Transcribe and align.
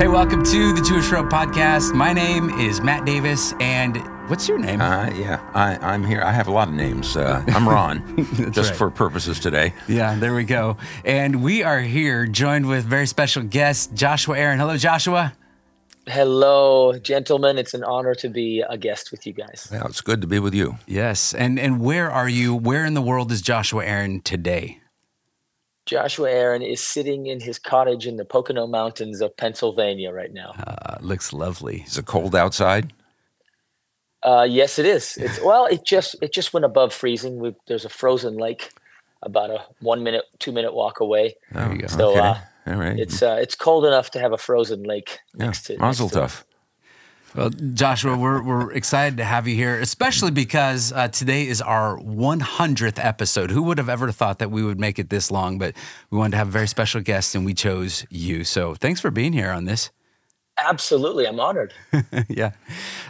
Hey, 0.00 0.08
welcome 0.08 0.42
to 0.44 0.72
the 0.72 0.80
Jewish 0.80 1.10
Road 1.10 1.28
Podcast. 1.28 1.92
My 1.92 2.14
name 2.14 2.48
is 2.58 2.80
Matt 2.80 3.04
Davis, 3.04 3.52
and 3.60 3.98
what's 4.30 4.48
your 4.48 4.56
name? 4.56 4.80
Uh, 4.80 5.10
yeah, 5.10 5.46
I, 5.52 5.76
I'm 5.76 6.02
here. 6.02 6.22
I 6.22 6.32
have 6.32 6.48
a 6.48 6.50
lot 6.50 6.68
of 6.68 6.74
names. 6.74 7.18
Uh, 7.18 7.44
I'm 7.48 7.68
Ron, 7.68 8.16
just 8.50 8.70
right. 8.70 8.78
for 8.78 8.90
purposes 8.90 9.38
today. 9.38 9.74
yeah, 9.88 10.14
there 10.14 10.34
we 10.34 10.44
go. 10.44 10.78
And 11.04 11.42
we 11.42 11.62
are 11.62 11.80
here 11.80 12.24
joined 12.24 12.66
with 12.66 12.86
very 12.86 13.06
special 13.06 13.42
guest, 13.42 13.92
Joshua 13.92 14.38
Aaron. 14.38 14.58
Hello, 14.58 14.78
Joshua. 14.78 15.34
Hello, 16.06 16.98
gentlemen. 16.98 17.58
It's 17.58 17.74
an 17.74 17.84
honor 17.84 18.14
to 18.14 18.30
be 18.30 18.64
a 18.66 18.78
guest 18.78 19.10
with 19.10 19.26
you 19.26 19.34
guys. 19.34 19.68
Well, 19.70 19.86
it's 19.86 20.00
good 20.00 20.22
to 20.22 20.26
be 20.26 20.38
with 20.38 20.54
you. 20.54 20.78
Yes. 20.86 21.34
And 21.34 21.58
and 21.58 21.78
where 21.78 22.10
are 22.10 22.26
you? 22.26 22.54
Where 22.54 22.86
in 22.86 22.94
the 22.94 23.02
world 23.02 23.30
is 23.30 23.42
Joshua 23.42 23.84
Aaron 23.84 24.22
today? 24.22 24.79
Joshua 25.86 26.30
Aaron 26.30 26.62
is 26.62 26.80
sitting 26.80 27.26
in 27.26 27.40
his 27.40 27.58
cottage 27.58 28.06
in 28.06 28.16
the 28.16 28.24
Pocono 28.24 28.66
Mountains 28.66 29.20
of 29.20 29.36
Pennsylvania 29.36 30.12
right 30.12 30.32
now. 30.32 30.50
Uh, 30.66 30.98
looks 31.00 31.32
lovely. 31.32 31.82
Is 31.86 31.98
it 31.98 32.06
cold 32.06 32.34
outside? 32.34 32.92
Uh, 34.22 34.46
yes, 34.48 34.78
it 34.78 34.86
is. 34.86 35.16
It's 35.16 35.40
well, 35.42 35.66
it 35.66 35.84
just 35.84 36.14
it 36.20 36.32
just 36.32 36.52
went 36.52 36.64
above 36.64 36.92
freezing. 36.92 37.38
we 37.38 37.54
there's 37.66 37.86
a 37.86 37.88
frozen 37.88 38.36
lake 38.36 38.70
about 39.22 39.50
a 39.50 39.64
one 39.80 40.02
minute, 40.02 40.24
two 40.38 40.52
minute 40.52 40.74
walk 40.74 41.00
away. 41.00 41.36
There 41.52 41.72
you 41.72 41.78
go. 41.78 41.86
So 41.86 42.10
okay. 42.10 42.20
uh, 42.20 42.34
All 42.66 42.76
right. 42.76 42.98
it's 42.98 43.22
uh, 43.22 43.38
it's 43.40 43.54
cold 43.54 43.86
enough 43.86 44.10
to 44.10 44.20
have 44.20 44.32
a 44.32 44.38
frozen 44.38 44.82
lake 44.82 45.18
yeah. 45.34 45.46
next 45.46 45.62
to. 45.66 45.78
Mazel 45.78 46.10
next 46.14 46.40
to. 46.40 46.44
Well, 47.34 47.50
Joshua, 47.50 48.16
we're, 48.16 48.42
we're 48.42 48.72
excited 48.72 49.16
to 49.18 49.24
have 49.24 49.46
you 49.46 49.54
here, 49.54 49.78
especially 49.78 50.32
because 50.32 50.92
uh, 50.92 51.06
today 51.08 51.46
is 51.46 51.62
our 51.62 51.96
100th 51.98 53.04
episode. 53.04 53.52
Who 53.52 53.62
would 53.62 53.78
have 53.78 53.88
ever 53.88 54.10
thought 54.10 54.40
that 54.40 54.50
we 54.50 54.64
would 54.64 54.80
make 54.80 54.98
it 54.98 55.10
this 55.10 55.30
long? 55.30 55.56
But 55.56 55.76
we 56.10 56.18
wanted 56.18 56.32
to 56.32 56.36
have 56.38 56.48
a 56.48 56.50
very 56.50 56.66
special 56.66 57.00
guest, 57.00 57.36
and 57.36 57.46
we 57.46 57.54
chose 57.54 58.04
you. 58.10 58.42
So 58.42 58.74
thanks 58.74 59.00
for 59.00 59.12
being 59.12 59.32
here 59.32 59.50
on 59.50 59.64
this. 59.64 59.90
Absolutely, 60.62 61.26
I'm 61.26 61.38
honored. 61.38 61.72
yeah. 62.28 62.50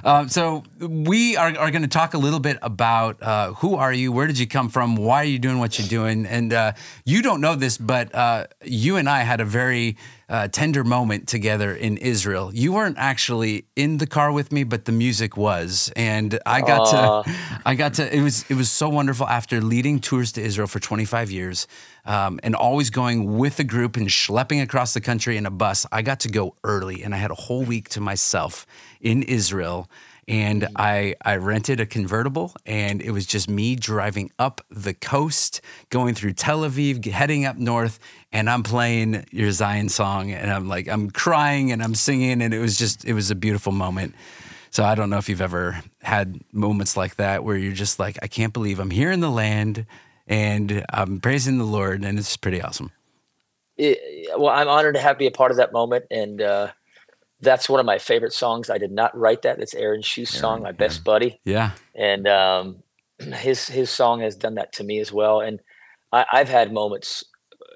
Um, 0.05 0.29
so 0.29 0.65
we 0.79 1.37
are, 1.37 1.57
are 1.57 1.71
going 1.71 1.83
to 1.83 1.89
talk 1.89 2.15
a 2.15 2.19
little 2.19 2.39
bit 2.39 2.59
about 2.63 3.21
uh, 3.23 3.55
who 3.55 3.75
are 3.75 3.93
you, 3.93 4.13
where 4.13 4.27
did 4.27 4.39
you 4.39 4.47
come 4.47 4.69
from, 4.69 4.97
why 4.97 5.23
are 5.23 5.25
you 5.25 5.39
doing 5.39 5.59
what 5.59 5.79
you're 5.79 5.89
doing, 5.89 6.27
and 6.27 6.53
uh, 6.53 6.73
you 7.05 7.23
don't 7.23 7.41
know 7.41 7.57
this, 7.57 7.77
but 7.77 8.15
uh, 8.15 8.47
you 8.63 8.97
and 8.97 9.09
I 9.09 9.23
had 9.23 9.41
a 9.41 9.45
very 9.45 9.97
uh, 10.31 10.47
tender 10.47 10.85
moment 10.85 11.27
together 11.27 11.75
in 11.75 11.97
Israel. 11.97 12.55
You 12.55 12.73
weren't 12.73 12.97
actually 12.99 13.65
in 13.75 13.99
the 13.99 14.07
car 14.07 14.31
with 14.31 14.53
me, 14.53 14.63
but 14.63 14.85
the 14.85 14.93
music 14.93 15.37
was, 15.37 15.93
and 15.97 16.39
I 16.47 16.61
got 16.61 17.25
to, 17.25 17.37
I 17.67 17.75
got 17.75 17.95
to. 17.95 18.17
It 18.17 18.23
was 18.23 18.49
it 18.49 18.55
was 18.55 18.71
so 18.71 18.89
wonderful 18.89 19.27
after 19.27 19.61
leading 19.61 19.99
tours 19.99 20.31
to 20.33 20.41
Israel 20.41 20.69
for 20.69 20.79
25 20.79 21.31
years. 21.31 21.67
Um, 22.07 22.41
and 22.43 22.55
always 22.55 22.89
going 22.89 23.37
with 23.37 23.59
a 23.59 23.65
group 23.65 23.97
and 23.97 24.09
schlepping 24.09 24.63
across 24.63 24.95
the 24.95 25.03
country 25.03 25.37
in 25.37 25.45
a 25.45 25.51
bus. 25.51 25.85
I 25.93 26.01
got 26.01 26.21
to 26.21 26.29
go 26.29 26.55
early, 26.65 27.03
and 27.03 27.15
I 27.15 27.19
had 27.19 27.31
a 27.31 27.35
whole 27.35 27.63
week 27.63 27.91
to 27.91 28.01
myself 28.01 28.67
in 29.03 29.23
Israel 29.25 29.91
and 30.31 30.69
I 30.77 31.17
I 31.25 31.37
rented 31.37 31.81
a 31.81 31.87
convertible 31.87 32.55
and 32.65 33.03
it 33.03 33.11
was 33.11 33.27
just 33.27 33.51
me 33.51 33.77
driving 33.77 34.31
up 34.39 34.63
the 34.71 34.95
coast, 34.95 35.61
going 35.91 36.15
through 36.15 36.35
Tel 36.35 36.61
Aviv, 36.61 37.05
heading 37.07 37.47
up 37.47 37.57
north, 37.59 37.99
and 38.33 38.49
I'm 38.49 38.63
playing 38.63 39.27
your 39.33 39.51
Zion 39.51 39.91
song 39.91 40.31
and 40.31 40.53
I'm 40.53 40.69
like 40.69 40.89
I'm 40.89 41.11
crying 41.11 41.73
and 41.73 41.83
I'm 41.83 41.97
singing 41.97 42.43
and 42.43 42.55
it 42.55 42.61
was 42.61 42.79
just 42.79 43.05
it 43.05 43.15
was 43.15 43.33
a 43.33 43.35
beautiful 43.35 43.73
moment. 43.73 44.15
So 44.71 44.85
I 44.85 44.95
don't 44.95 45.11
know 45.11 45.19
if 45.19 45.29
you've 45.29 45.43
ever 45.43 45.83
had 46.03 46.41
moments 46.53 46.97
like 46.97 47.17
that 47.17 47.43
where 47.43 47.57
you're 47.57 47.75
just 47.75 47.99
like 47.99 48.17
I 48.23 48.29
can't 48.29 48.53
believe 48.55 48.79
I'm 48.79 48.93
here 48.93 49.11
in 49.11 49.21
the 49.21 49.31
land 49.31 49.85
and 50.29 50.85
I'm 50.93 51.21
praising 51.21 51.59
the 51.59 51.65
Lord 51.65 52.05
and 52.05 52.21
it's 52.21 52.37
pretty 52.37 52.63
awesome. 52.63 52.93
It- 53.77 54.39
well, 54.39 54.51
I'm 54.55 54.69
honored 54.69 54.95
to 54.95 55.01
have 55.01 55.19
be 55.19 55.27
a 55.27 55.33
part 55.33 55.51
of 55.51 55.57
that 55.57 55.73
moment, 55.73 56.05
and 56.11 56.41
uh, 56.41 56.69
that's 57.41 57.69
one 57.69 57.81
of 57.81 57.87
my 57.87 57.99
favorite 57.99 58.33
songs. 58.33 58.71
I 58.71 58.79
did 58.79 58.93
not 58.93 59.17
write 59.17 59.43
that. 59.43 59.61
It's 59.61 59.75
Aaron 59.75 60.03
Shust's 60.03 60.39
song, 60.39 60.63
my 60.63 60.73
best 60.73 61.05
buddy. 61.05 61.41
Yeah. 61.45 61.73
and 61.95 62.27
um, 62.29 62.83
his 63.19 63.67
his 63.67 63.91
song 63.91 64.21
has 64.21 64.37
done 64.37 64.55
that 64.57 64.73
to 64.75 64.85
me 64.85 64.99
as 65.01 65.13
well. 65.13 65.41
And 65.41 65.61
I, 66.13 66.27
I've 66.33 66.49
had 66.49 66.73
moments 66.73 67.25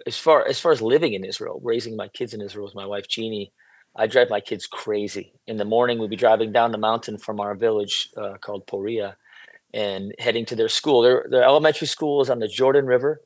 as 0.07 0.19
far 0.19 0.47
as 0.47 0.61
far 0.61 0.73
as 0.73 0.83
living 0.83 1.15
in 1.15 1.25
Israel, 1.25 1.61
raising 1.63 1.97
my 1.97 2.09
kids 2.09 2.35
in 2.35 2.41
Israel 2.41 2.67
with 2.67 2.75
my 2.75 2.87
wife 2.87 3.09
Jeannie. 3.09 3.53
I 3.97 4.09
drive 4.09 4.29
my 4.29 4.41
kids 4.41 4.67
crazy. 4.67 5.33
In 5.47 5.57
the 5.57 5.65
morning, 5.65 5.99
we'd 6.01 6.11
be 6.11 6.17
driving 6.17 6.51
down 6.51 6.73
the 6.73 6.79
mountain 6.79 7.17
from 7.17 7.39
our 7.39 7.55
village 7.55 8.11
uh, 8.17 8.35
called 8.41 8.67
Poria, 8.67 9.17
and 9.73 10.13
heading 10.19 10.45
to 10.47 10.57
their 10.57 10.69
school. 10.69 11.03
Their 11.03 11.27
their 11.31 11.45
elementary 11.45 11.87
school 11.87 12.21
is 12.21 12.29
on 12.29 12.41
the 12.41 12.49
Jordan 12.49 12.87
River, 12.87 13.21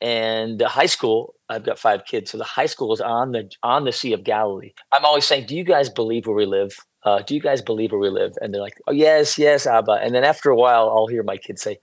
and 0.00 0.58
the 0.58 0.68
high 0.68 0.86
school. 0.86 1.34
I've 1.48 1.64
got 1.64 1.78
five 1.78 2.04
kids, 2.04 2.30
so 2.30 2.38
the 2.38 2.44
high 2.44 2.66
school 2.66 2.92
is 2.92 3.00
on 3.00 3.32
the 3.32 3.50
on 3.62 3.84
the 3.84 3.92
Sea 3.92 4.12
of 4.12 4.24
Galilee. 4.24 4.72
I'm 4.92 5.04
always 5.04 5.24
saying, 5.24 5.46
"Do 5.46 5.56
you 5.56 5.64
guys 5.64 5.88
believe 5.88 6.26
where 6.26 6.36
we 6.36 6.46
live? 6.46 6.74
Uh, 7.04 7.20
do 7.22 7.34
you 7.34 7.40
guys 7.40 7.62
believe 7.62 7.92
where 7.92 8.00
we 8.00 8.10
live?" 8.10 8.32
And 8.40 8.52
they're 8.52 8.60
like, 8.60 8.78
"Oh 8.86 8.92
yes, 8.92 9.38
yes, 9.38 9.66
Abba." 9.66 9.92
And 10.02 10.14
then 10.14 10.24
after 10.24 10.50
a 10.50 10.56
while, 10.56 10.90
I'll 10.90 11.06
hear 11.06 11.22
my 11.22 11.36
kids 11.36 11.62
say, 11.62 11.78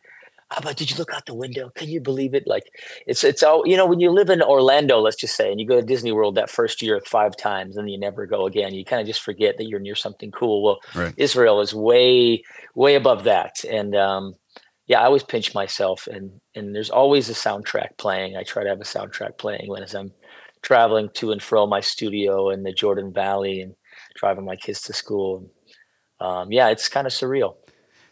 "Abba, 0.51 0.74
did 0.74 0.91
you 0.91 0.97
look 0.97 1.13
out 1.13 1.25
the 1.25 1.34
window? 1.34 1.72
Can 1.75 1.88
you 1.88 2.01
believe 2.01 2.34
it?" 2.34 2.44
Like 2.46 2.66
it's 3.07 3.24
it's 3.24 3.41
all 3.41 3.63
you 3.66 3.78
know. 3.78 3.85
When 3.85 4.01
you 4.01 4.12
live 4.12 4.29
in 4.29 4.41
Orlando, 4.41 5.00
let's 5.00 5.16
just 5.16 5.35
say, 5.35 5.50
and 5.50 5.62
you 5.62 5.68
go 5.68 5.80
to 5.80 5.85
Disney 5.85 6.12
World 6.12 6.35
that 6.35 6.50
first 6.50 6.81
year 6.81 7.01
five 7.06 7.38
times, 7.38 7.78
and 7.78 7.90
you 7.90 7.97
never 7.97 8.25
go 8.25 8.45
again. 8.45 8.74
You 8.74 8.84
kind 8.84 9.00
of 9.01 9.07
just 9.07 9.22
forget 9.22 9.57
that 9.57 9.68
you're 9.68 9.80
near 9.80 9.95
something 9.95 10.31
cool. 10.31 10.62
Well, 10.62 10.80
Right. 10.94 11.13
Israel 11.16 11.62
is 11.62 11.74
way 11.74 12.44
way 12.75 12.95
above 12.95 13.24
that, 13.24 13.63
and 13.63 13.95
um, 13.95 14.35
yeah, 14.88 15.02
I 15.02 15.06
always 15.06 15.24
pinch 15.24 15.54
myself, 15.54 16.08
and 16.08 16.42
and 16.56 16.76
there's 16.76 16.90
always 16.90 17.30
a 17.30 17.34
soundtrack 17.34 17.98
playing. 17.98 18.36
I 18.36 18.44
try 18.44 18.64
to 18.64 18.70
have 18.70 18.82
a 18.82 18.84
soundtrack 18.84 19.38
playing 19.38 19.70
when 19.70 19.84
as 19.84 19.96
I'm 19.96 20.12
traveling 20.62 21.10
to 21.16 21.32
and 21.32 21.42
from 21.42 21.70
my 21.70 21.82
studio 21.82 22.50
in 22.50 22.64
the 22.64 22.74
Jordan 22.74 23.14
Valley 23.14 23.62
and 23.62 23.76
driving 24.16 24.46
my 24.46 24.56
kids 24.56 24.82
to 24.84 24.94
school. 24.94 25.50
Um, 26.20 26.52
yeah, 26.52 26.70
it's 26.70 26.88
kind 26.88 27.06
of 27.06 27.14
surreal. 27.14 27.56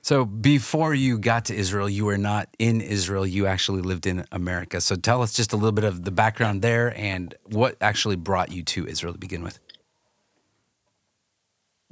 So 0.04 0.26
before 0.26 0.96
you 0.96 1.20
got 1.20 1.46
to 1.46 1.56
Israel, 1.56 1.88
you 1.88 2.06
were 2.06 2.18
not 2.18 2.50
in 2.58 2.82
Israel. 2.82 3.26
You 3.26 3.46
actually 3.46 3.84
lived 3.84 4.08
in 4.08 4.26
America. 4.32 4.82
So 4.82 4.96
tell 4.96 5.22
us 5.22 5.32
just 5.32 5.54
a 5.54 5.56
little 5.56 5.72
bit 5.72 5.84
of 5.84 6.04
the 6.04 6.12
background 6.12 6.64
there 6.64 6.98
and 6.98 7.36
what 7.46 7.78
actually 7.80 8.16
brought 8.16 8.52
you 8.52 8.64
to 8.64 8.88
Israel 8.88 9.14
to 9.14 9.20
begin 9.20 9.44
with. 9.44 9.60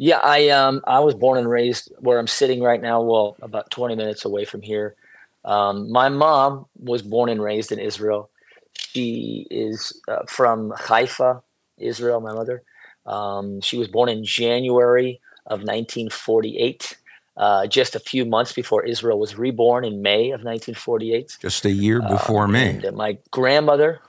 Yeah, 0.01 0.19
I 0.23 0.47
um 0.47 0.81
I 0.87 0.99
was 0.99 1.13
born 1.13 1.37
and 1.37 1.49
raised 1.49 1.91
where 1.99 2.19
I'm 2.19 2.27
sitting 2.27 2.63
right 2.63 2.81
now. 2.81 3.01
Well, 3.01 3.35
about 3.41 3.69
20 3.69 3.95
minutes 3.95 4.23
away 4.23 4.45
from 4.45 4.61
here. 4.61 4.95
Um, 5.43 5.91
my 5.91 6.07
mom 6.07 6.67
was 6.77 7.01
born 7.01 7.29
and 7.29 7.43
raised 7.43 7.73
in 7.73 7.79
Israel. 7.79 8.29
She 8.77 9.45
is 9.51 10.01
uh, 10.07 10.23
from 10.25 10.71
Haifa, 10.77 11.43
Israel. 11.77 12.21
My 12.21 12.33
mother. 12.33 12.63
Um, 13.05 13.59
she 13.59 13.77
was 13.77 13.89
born 13.89 14.07
in 14.07 14.23
January 14.23 15.19
of 15.47 15.59
1948, 15.63 16.95
uh, 17.35 17.67
just 17.67 17.93
a 17.95 17.99
few 17.99 18.23
months 18.23 18.53
before 18.53 18.85
Israel 18.85 19.19
was 19.19 19.35
reborn 19.38 19.83
in 19.83 20.01
May 20.01 20.27
of 20.27 20.43
1948. 20.45 21.39
Just 21.41 21.65
a 21.65 21.71
year 21.71 22.01
before 22.01 22.47
me. 22.47 22.69
And 22.69 22.85
uh, 22.85 22.91
my 22.93 23.17
grandmother, 23.31 23.99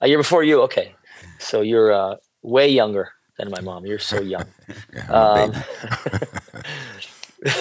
a 0.00 0.08
year 0.08 0.18
before 0.18 0.42
you. 0.42 0.62
Okay, 0.62 0.96
so 1.38 1.60
you're 1.60 1.92
uh, 1.92 2.16
way 2.42 2.68
younger 2.68 3.12
than 3.38 3.50
my 3.50 3.60
mom. 3.60 3.86
You're 3.86 3.98
so 3.98 4.20
young. 4.20 4.46
Yeah, 4.92 5.06
Um, 5.10 5.52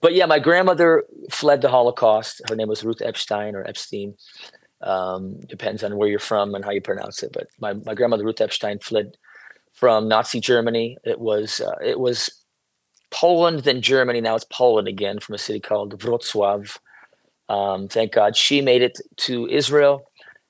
but 0.00 0.14
yeah, 0.14 0.26
my 0.26 0.38
grandmother 0.38 1.04
fled 1.30 1.60
the 1.62 1.68
Holocaust. 1.68 2.42
Her 2.48 2.56
name 2.56 2.68
was 2.68 2.84
Ruth 2.84 3.02
Epstein 3.02 3.54
or 3.54 3.66
Epstein. 3.66 4.14
Um, 4.82 5.40
depends 5.40 5.84
on 5.84 5.96
where 5.96 6.08
you're 6.08 6.18
from 6.18 6.54
and 6.54 6.64
how 6.64 6.70
you 6.70 6.80
pronounce 6.80 7.22
it. 7.22 7.32
But 7.32 7.48
my, 7.60 7.74
my 7.74 7.94
grandmother 7.94 8.24
Ruth 8.24 8.40
Epstein 8.40 8.78
fled 8.78 9.16
from 9.74 10.08
Nazi 10.08 10.40
Germany. 10.40 10.96
It 11.04 11.20
was 11.20 11.60
uh, 11.60 11.76
it 11.84 12.00
was 12.00 12.30
Poland, 13.10 13.60
then 13.60 13.82
Germany. 13.82 14.20
Now 14.20 14.36
it's 14.36 14.46
Poland 14.50 14.88
again 14.88 15.20
from 15.20 15.34
a 15.34 15.38
city 15.38 15.60
called 15.60 15.98
Wrocław. 15.98 16.78
Um, 17.48 17.88
thank 17.88 18.12
God 18.12 18.36
she 18.36 18.60
made 18.60 18.82
it 18.82 18.98
to 19.18 19.48
Israel, 19.48 20.04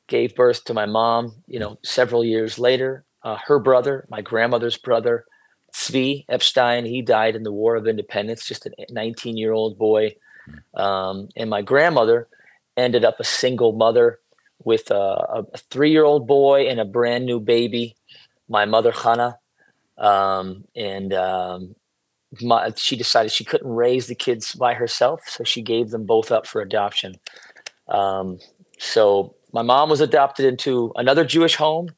gave 0.07 0.35
birth 0.35 0.65
to 0.65 0.75
my 0.75 0.87
mom. 0.87 1.43
You 1.47 1.59
know, 1.59 1.79
several 1.83 2.25
years 2.25 2.59
later, 2.59 3.05
uh, 3.23 3.37
her 3.47 3.59
brother, 3.59 4.07
my 4.11 4.21
grandmother's 4.21 4.77
brother, 4.77 5.25
Zvi 5.75 6.25
Epstein, 6.29 6.85
he 6.85 7.03
died 7.03 7.37
in 7.37 7.43
the 7.43 7.53
War 7.53 7.77
of 7.77 7.87
Independence, 7.87 8.47
just 8.47 8.67
a 8.67 8.73
19 8.91 9.37
year 9.37 9.53
old 9.53 9.79
boy. 9.79 10.17
Um, 10.75 11.29
and 11.37 11.49
my 11.49 11.63
grandmother 11.63 12.29
ended 12.77 13.05
up 13.05 13.21
a 13.21 13.25
single 13.25 13.73
mother 13.73 14.21
with 14.65 14.91
a, 14.91 15.45
a 15.55 15.59
three 15.71 15.91
year 15.91 16.05
old 16.05 16.27
boy 16.27 16.69
and 16.69 16.81
a 16.81 16.85
brand 16.85 17.25
new 17.27 17.41
baby, 17.41 17.97
my 18.49 18.65
mother, 18.65 18.93
Hannah. 18.93 19.39
Um, 19.99 20.65
and 20.75 21.13
um, 21.13 21.75
my, 22.41 22.73
she 22.77 22.97
decided 22.97 23.33
she 23.33 23.45
couldn't 23.45 23.71
raise 23.71 24.07
the 24.07 24.15
kids 24.15 24.55
by 24.55 24.75
herself, 24.75 25.23
so 25.27 25.45
she 25.45 25.63
gave 25.63 25.91
them 25.91 26.05
both 26.05 26.33
up 26.33 26.47
for 26.47 26.61
adoption. 26.61 27.17
Um, 27.89 28.39
so 28.79 29.35
my 29.53 29.63
mom 29.63 29.91
was 29.91 30.01
adopted 30.01 30.47
into 30.47 30.93
another 30.97 31.25
Jewish 31.25 31.57
home, 31.57 31.91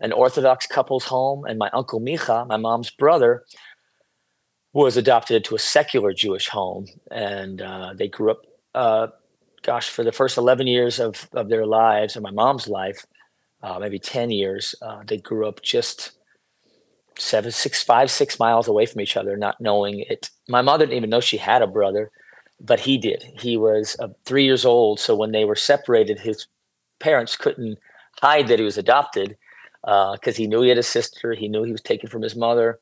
an 0.00 0.12
Orthodox 0.12 0.66
couple's 0.66 1.04
home, 1.04 1.44
and 1.44 1.58
my 1.58 1.70
uncle 1.72 2.00
Micha, 2.00 2.46
my 2.46 2.56
mom's 2.56 2.90
brother, 2.90 3.44
was 4.72 4.96
adopted 4.96 5.36
into 5.36 5.54
a 5.54 5.58
secular 5.58 6.12
Jewish 6.12 6.48
home, 6.48 6.86
and 7.10 7.62
uh, 7.62 7.94
they 7.94 8.08
grew 8.08 8.30
up. 8.32 8.42
Uh, 8.74 9.06
gosh, 9.62 9.88
for 9.88 10.04
the 10.04 10.12
first 10.12 10.36
eleven 10.36 10.66
years 10.66 11.00
of 11.00 11.28
of 11.32 11.48
their 11.48 11.66
lives, 11.66 12.14
and 12.14 12.22
my 12.22 12.30
mom's 12.30 12.68
life, 12.68 13.06
uh, 13.62 13.78
maybe 13.78 13.98
ten 13.98 14.30
years, 14.30 14.74
uh, 14.82 15.02
they 15.06 15.16
grew 15.16 15.48
up 15.48 15.62
just 15.62 16.12
seven, 17.18 17.50
six, 17.50 17.82
five, 17.82 18.10
six 18.10 18.38
miles 18.38 18.68
away 18.68 18.84
from 18.84 19.00
each 19.00 19.16
other, 19.16 19.36
not 19.36 19.60
knowing 19.60 20.00
it. 20.00 20.28
My 20.48 20.60
mother 20.60 20.84
didn't 20.84 20.98
even 20.98 21.10
know 21.10 21.20
she 21.20 21.38
had 21.38 21.62
a 21.62 21.66
brother, 21.66 22.10
but 22.60 22.80
he 22.80 22.98
did. 22.98 23.24
He 23.40 23.56
was 23.56 23.96
uh, 23.98 24.08
three 24.26 24.44
years 24.44 24.66
old. 24.66 25.00
So 25.00 25.16
when 25.16 25.32
they 25.32 25.46
were 25.46 25.56
separated, 25.56 26.18
his 26.18 26.46
parents 27.00 27.34
couldn't 27.34 27.78
hide 28.20 28.48
that 28.48 28.58
he 28.58 28.64
was 28.64 28.76
adopted 28.76 29.38
because 29.86 30.34
uh, 30.34 30.38
he 30.38 30.48
knew 30.48 30.62
he 30.62 30.68
had 30.68 30.78
a 30.78 30.82
sister. 30.82 31.32
He 31.32 31.48
knew 31.48 31.62
he 31.62 31.72
was 31.72 31.80
taken 31.80 32.08
from 32.08 32.22
his 32.22 32.34
mother. 32.34 32.80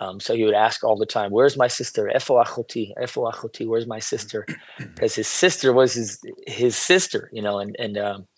Um, 0.00 0.20
so 0.20 0.36
he 0.36 0.44
would 0.44 0.54
ask 0.54 0.84
all 0.84 0.96
the 0.96 1.06
time, 1.06 1.32
"Where's 1.32 1.56
my 1.56 1.66
sister? 1.66 2.08
Efo 2.14 2.42
achoti, 2.44 2.92
efo 2.96 3.32
achoti. 3.32 3.66
Where's 3.66 3.88
my 3.88 3.98
sister?" 3.98 4.46
Because 4.78 5.16
his 5.16 5.26
sister 5.26 5.72
was 5.72 5.94
his 5.94 6.20
his 6.46 6.76
sister, 6.76 7.28
you 7.32 7.42
know, 7.42 7.58
and 7.58 7.74
and 7.80 7.98
um, 7.98 8.28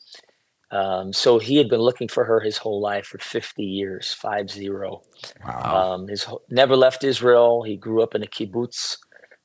um, 0.70 1.12
so 1.12 1.38
he 1.38 1.56
had 1.56 1.69
been 1.69 1.81
looking 1.81 2.08
for 2.08 2.25
her 2.25 2.41
his 2.41 2.56
whole 2.56 2.81
life 2.81 3.06
for 3.06 3.19
50 3.19 3.62
years, 3.62 4.14
five 4.14 4.49
zero. 4.50 5.02
Wow. 5.44 5.94
Um, 5.94 6.08
his 6.08 6.26
never 6.49 6.76
left 6.76 7.05
Israel. 7.05 7.62
He 7.64 7.76
grew 7.76 8.02
up 8.02 8.14
in 8.14 8.23
a 8.23 8.26
kibbutz 8.26 8.97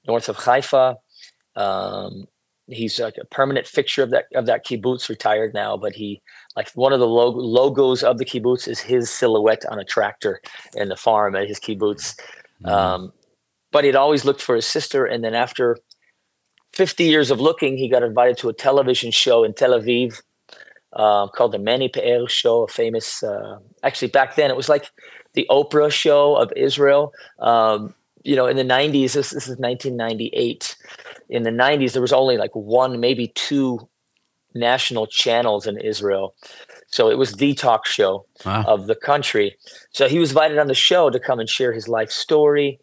north 0.07 0.29
of 0.29 0.37
Haifa. 0.37 0.95
Um, 1.55 2.25
he's 2.67 2.99
like 2.99 3.17
a 3.19 3.25
permanent 3.25 3.67
fixture 3.67 4.03
of 4.03 4.11
that 4.11 4.25
of 4.35 4.45
that 4.45 4.65
kibbutz. 4.65 5.09
Retired 5.09 5.53
now, 5.53 5.77
but 5.77 5.93
he 5.93 6.21
like 6.55 6.69
one 6.71 6.93
of 6.93 6.99
the 6.99 7.07
log- 7.07 7.35
logos 7.35 8.03
of 8.03 8.17
the 8.17 8.25
kibbutz 8.25 8.67
is 8.67 8.79
his 8.79 9.09
silhouette 9.09 9.65
on 9.69 9.79
a 9.79 9.83
tractor 9.83 10.41
in 10.75 10.89
the 10.89 10.95
farm 10.95 11.35
at 11.35 11.47
his 11.47 11.59
kibbutz. 11.59 12.15
Mm-hmm. 12.63 12.67
Um, 12.67 13.13
but 13.71 13.83
he'd 13.83 13.95
always 13.95 14.23
looked 14.23 14.41
for 14.41 14.55
his 14.55 14.65
sister, 14.65 15.05
and 15.05 15.23
then 15.23 15.33
after 15.33 15.77
50 16.73 17.03
years 17.03 17.31
of 17.31 17.41
looking, 17.41 17.77
he 17.77 17.89
got 17.89 18.03
invited 18.03 18.37
to 18.37 18.49
a 18.49 18.53
television 18.53 19.11
show 19.11 19.43
in 19.43 19.53
Tel 19.53 19.71
Aviv 19.71 20.21
uh, 20.93 21.27
called 21.27 21.51
the 21.51 21.59
Manny 21.59 21.89
Pe'er 21.89 22.27
Show, 22.27 22.63
a 22.63 22.67
famous. 22.67 23.21
Uh, 23.21 23.59
actually, 23.83 24.07
back 24.07 24.35
then 24.35 24.49
it 24.49 24.55
was 24.55 24.69
like 24.69 24.89
the 25.33 25.45
Oprah 25.49 25.91
show 25.91 26.35
of 26.35 26.51
Israel. 26.55 27.13
Um, 27.39 27.93
you 28.23 28.35
know, 28.35 28.47
in 28.47 28.57
the 28.57 28.63
90s, 28.63 29.13
this, 29.13 29.29
this 29.31 29.47
is 29.47 29.57
1998. 29.57 30.75
In 31.29 31.43
the 31.43 31.51
90s, 31.51 31.93
there 31.93 32.01
was 32.01 32.13
only 32.13 32.37
like 32.37 32.55
one, 32.55 32.99
maybe 32.99 33.27
two 33.27 33.87
national 34.55 35.05
channels 35.05 35.67
in 35.67 35.77
Israel. 35.77 36.33
So 36.87 37.09
it 37.09 37.17
was 37.17 37.33
the 37.33 37.53
talk 37.53 37.85
show 37.85 38.25
wow. 38.45 38.63
of 38.63 38.87
the 38.87 38.95
country. 38.95 39.55
So 39.91 40.07
he 40.07 40.17
was 40.17 40.31
invited 40.31 40.57
on 40.57 40.67
the 40.67 40.73
show 40.73 41.09
to 41.09 41.19
come 41.19 41.39
and 41.39 41.49
share 41.49 41.73
his 41.73 41.87
life 41.87 42.09
story 42.09 42.79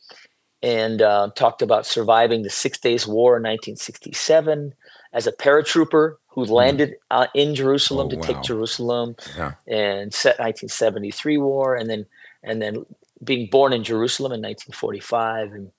and 0.62 1.02
uh, 1.02 1.30
talked 1.34 1.62
about 1.62 1.86
surviving 1.86 2.42
the 2.42 2.50
Six 2.50 2.78
Days 2.78 3.06
War 3.06 3.36
in 3.36 3.42
1967 3.42 4.74
as 5.12 5.26
a 5.26 5.32
paratrooper 5.32 6.16
who 6.28 6.44
hmm. 6.44 6.52
landed 6.52 6.94
uh, 7.10 7.26
in 7.34 7.54
Jerusalem 7.54 8.06
oh, 8.06 8.10
to 8.10 8.16
wow. 8.16 8.22
take 8.22 8.42
Jerusalem 8.42 9.16
yeah. 9.36 9.52
and 9.66 10.12
set 10.14 10.38
1973 10.38 11.38
war, 11.38 11.74
and 11.74 11.90
then 11.90 12.06
and 12.42 12.60
then 12.60 12.84
being 13.22 13.48
born 13.50 13.72
in 13.72 13.84
Jerusalem 13.84 14.32
in 14.32 14.40
1945 14.40 15.52
and 15.52 15.70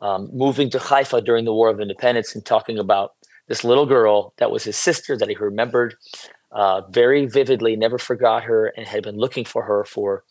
um, 0.00 0.28
moving 0.32 0.68
to 0.70 0.78
Haifa 0.78 1.22
during 1.22 1.44
the 1.44 1.52
War 1.54 1.70
of 1.70 1.80
Independence 1.80 2.34
and 2.34 2.44
talking 2.44 2.78
about 2.78 3.14
this 3.48 3.64
little 3.64 3.86
girl 3.86 4.32
that 4.38 4.50
was 4.50 4.64
his 4.64 4.76
sister 4.76 5.16
that 5.16 5.28
he 5.28 5.36
remembered 5.36 5.96
uh, 6.52 6.82
very 6.90 7.26
vividly, 7.26 7.76
never 7.76 7.98
forgot 7.98 8.44
her, 8.44 8.66
and 8.76 8.86
had 8.86 9.02
been 9.02 9.16
looking 9.16 9.44
for 9.44 9.64
her 9.64 9.84
for 9.84 10.24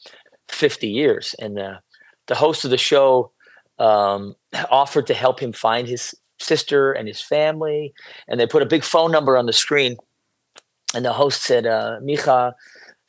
50 0.49 0.87
years. 0.87 1.35
And 1.39 1.59
uh, 1.59 1.79
the 2.27 2.35
host 2.35 2.63
of 2.63 2.71
the 2.71 2.77
show 2.77 3.31
um, 3.79 4.35
offered 4.71 5.07
to 5.07 5.13
help 5.13 5.39
him 5.39 5.51
find 5.51 5.87
his 5.87 6.15
sister 6.39 6.91
and 6.91 7.07
his 7.07 7.21
family. 7.21 7.93
And 8.27 8.39
they 8.39 8.47
put 8.47 8.63
a 8.63 8.67
big 8.67 8.83
phone 8.83 9.11
number 9.11 9.37
on 9.37 9.45
the 9.45 9.53
screen. 9.53 9.97
And 10.95 11.05
the 11.05 11.13
host 11.13 11.43
said, 11.43 11.65
uh, 11.65 11.99
Micha, 12.01 12.53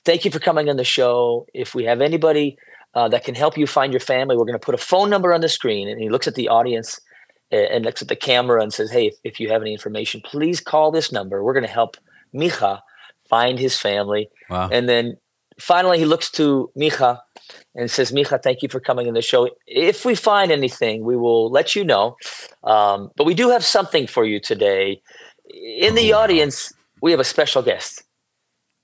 thank 0.05 0.25
you 0.25 0.31
for 0.31 0.39
coming 0.39 0.69
on 0.69 0.77
the 0.77 0.85
show. 0.85 1.47
If 1.55 1.75
we 1.75 1.85
have 1.85 2.01
anybody 2.01 2.57
uh, 2.95 3.09
that 3.09 3.25
can 3.25 3.35
help 3.35 3.59
you 3.59 3.67
find 3.67 3.93
your 3.93 4.01
family, 4.01 4.37
we're 4.37 4.45
going 4.45 4.59
to 4.59 4.65
put 4.65 4.75
a 4.75 4.79
phone 4.79 5.11
number 5.11 5.33
on 5.33 5.41
the 5.41 5.49
screen. 5.49 5.89
And 5.89 6.01
he 6.01 6.09
looks 6.09 6.27
at 6.27 6.35
the 6.35 6.49
audience 6.49 7.01
and 7.51 7.85
looks 7.85 8.03
at 8.03 8.09
the 8.09 8.17
camera 8.17 8.63
and 8.63 8.73
says, 8.73 8.91
Hey, 8.91 9.07
if, 9.07 9.15
if 9.25 9.41
you 9.41 9.51
have 9.51 9.63
any 9.63 9.73
information, 9.73 10.21
please 10.25 10.61
call 10.61 10.91
this 10.91 11.13
number. 11.13 11.43
We're 11.43 11.53
going 11.53 11.67
to 11.67 11.71
help 11.71 11.97
Micha 12.35 12.81
find 13.29 13.59
his 13.59 13.79
family. 13.79 14.29
Wow. 14.51 14.69
And 14.71 14.89
then 14.89 15.17
finally, 15.59 15.99
he 15.99 16.05
looks 16.05 16.31
to 16.33 16.71
Micha 16.77 17.21
and 17.75 17.91
says, 17.91 18.13
Micha, 18.13 18.43
thank 18.43 18.63
you 18.63 18.69
for 18.69 18.81
coming 18.81 19.09
on 19.09 19.15
the 19.15 19.23
show. 19.23 19.49
If 19.67 20.05
we 20.05 20.15
find 20.15 20.51
anything, 20.51 21.05
we 21.05 21.17
will 21.17 21.51
let 21.51 21.75
you 21.75 21.85
know. 21.85 22.17
Um, 22.63 23.11
but 23.17 23.25
we 23.25 23.35
do 23.35 23.51
have 23.51 23.65
something 23.65 24.07
for 24.07 24.25
you 24.25 24.41
today. 24.41 25.01
In 25.51 25.95
the 25.95 26.13
oh, 26.13 26.19
audience, 26.19 26.73
we 27.03 27.11
have 27.11 27.21
a 27.21 27.25
special 27.25 27.63
guest. 27.63 28.03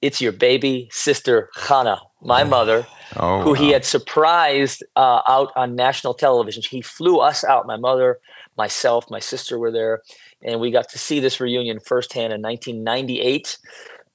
It's 0.02 0.20
your 0.20 0.32
baby 0.32 0.88
sister, 0.92 1.50
Hannah, 1.54 2.00
my 2.22 2.44
mother, 2.44 2.86
oh, 3.16 3.42
who 3.42 3.50
wow. 3.50 3.54
he 3.54 3.70
had 3.70 3.84
surprised 3.84 4.82
uh, 4.96 5.20
out 5.26 5.52
on 5.56 5.74
national 5.74 6.14
television. 6.14 6.62
He 6.68 6.80
flew 6.80 7.18
us 7.18 7.44
out, 7.44 7.66
my 7.66 7.76
mother, 7.76 8.18
myself, 8.56 9.10
my 9.10 9.20
sister 9.20 9.58
were 9.58 9.72
there, 9.72 10.02
and 10.42 10.60
we 10.60 10.70
got 10.70 10.88
to 10.90 10.98
see 10.98 11.20
this 11.20 11.40
reunion 11.40 11.80
firsthand 11.80 12.32
in 12.32 12.42
1998, 12.42 13.58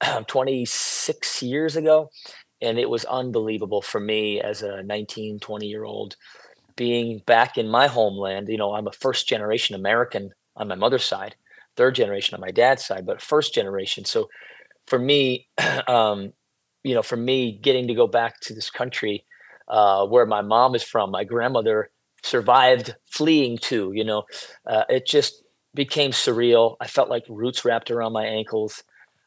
26 0.27 1.43
years 1.43 1.75
ago 1.75 2.09
and 2.61 2.79
it 2.79 2.89
was 2.89 3.05
unbelievable 3.05 3.81
for 3.81 3.99
me 3.99 4.41
as 4.41 4.61
a 4.61 4.83
19 4.83 5.39
20 5.39 5.65
year 5.65 5.83
old 5.83 6.15
being 6.75 7.21
back 7.25 7.57
in 7.57 7.67
my 7.67 7.87
homeland 7.87 8.47
you 8.49 8.57
know 8.57 8.73
i'm 8.73 8.87
a 8.87 8.91
first 8.91 9.27
generation 9.27 9.75
american 9.75 10.31
on 10.55 10.67
my 10.67 10.75
mother's 10.75 11.03
side 11.03 11.35
third 11.75 11.95
generation 11.95 12.35
on 12.35 12.41
my 12.41 12.51
dad's 12.51 12.85
side 12.85 13.05
but 13.05 13.21
first 13.21 13.53
generation 13.53 14.05
so 14.05 14.29
for 14.87 14.99
me 14.99 15.47
um, 15.87 16.33
you 16.85 16.95
know 16.95 17.03
for 17.03 17.17
me 17.17 17.59
getting 17.61 17.87
to 17.87 17.95
go 17.95 18.07
back 18.07 18.39
to 18.41 18.53
this 18.53 18.69
country 18.69 19.25
uh, 19.67 20.05
where 20.05 20.25
my 20.25 20.41
mom 20.41 20.75
is 20.75 20.83
from 20.83 21.11
my 21.11 21.23
grandmother 21.23 21.89
survived 22.23 22.95
fleeing 23.05 23.57
to 23.57 23.91
you 23.93 24.03
know 24.03 24.23
uh, 24.67 24.83
it 24.89 25.05
just 25.05 25.43
became 25.73 26.11
surreal 26.11 26.75
i 26.81 26.87
felt 26.87 27.09
like 27.09 27.23
roots 27.29 27.65
wrapped 27.65 27.91
around 27.91 28.13
my 28.13 28.25
ankles 28.25 28.83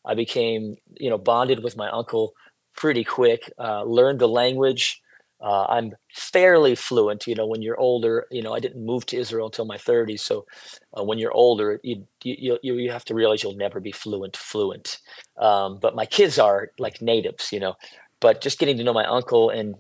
i 0.06 0.14
became 0.14 0.76
you 0.96 1.10
know 1.10 1.18
bonded 1.18 1.62
with 1.62 1.76
my 1.76 1.90
uncle 1.90 2.34
pretty 2.78 3.02
quick. 3.02 3.52
Uh, 3.58 3.82
learned 3.82 4.20
the 4.20 4.28
language. 4.28 5.02
Uh, 5.40 5.66
I'm 5.68 5.92
fairly 6.12 6.74
fluent. 6.74 7.26
You 7.26 7.34
know, 7.34 7.46
when 7.46 7.62
you're 7.62 7.78
older, 7.78 8.26
you 8.30 8.42
know, 8.42 8.54
I 8.54 8.60
didn't 8.60 8.84
move 8.84 9.06
to 9.06 9.16
Israel 9.16 9.46
until 9.46 9.66
my 9.66 9.76
30s. 9.76 10.20
So 10.20 10.46
uh, 10.98 11.04
when 11.04 11.18
you're 11.18 11.32
older, 11.32 11.78
you, 11.82 12.06
you 12.22 12.58
you 12.62 12.74
you 12.74 12.90
have 12.90 13.04
to 13.06 13.14
realize 13.14 13.42
you'll 13.42 13.54
never 13.56 13.80
be 13.80 13.92
fluent. 13.92 14.36
Fluent. 14.36 14.98
Um, 15.38 15.78
but 15.80 15.94
my 15.94 16.06
kids 16.06 16.38
are 16.38 16.70
like 16.78 17.00
natives. 17.00 17.52
You 17.52 17.60
know, 17.60 17.74
but 18.20 18.40
just 18.40 18.58
getting 18.58 18.76
to 18.78 18.84
know 18.84 18.92
my 18.92 19.06
uncle 19.06 19.50
and 19.50 19.76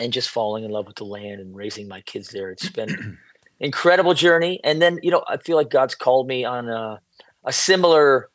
and 0.00 0.12
just 0.12 0.30
falling 0.30 0.64
in 0.64 0.70
love 0.70 0.86
with 0.86 0.96
the 0.96 1.04
land 1.04 1.40
and 1.40 1.54
raising 1.54 1.88
my 1.88 2.00
kids 2.02 2.28
there. 2.28 2.50
It's 2.50 2.70
been 2.70 3.18
incredible 3.60 4.14
journey. 4.14 4.60
And 4.64 4.80
then 4.80 4.98
you 5.02 5.10
know, 5.10 5.24
I 5.28 5.38
feel 5.38 5.56
like 5.56 5.70
God's 5.70 5.94
called 5.94 6.26
me 6.28 6.44
on 6.44 6.68
a, 6.68 7.00
a 7.44 7.52
similar 7.52 8.28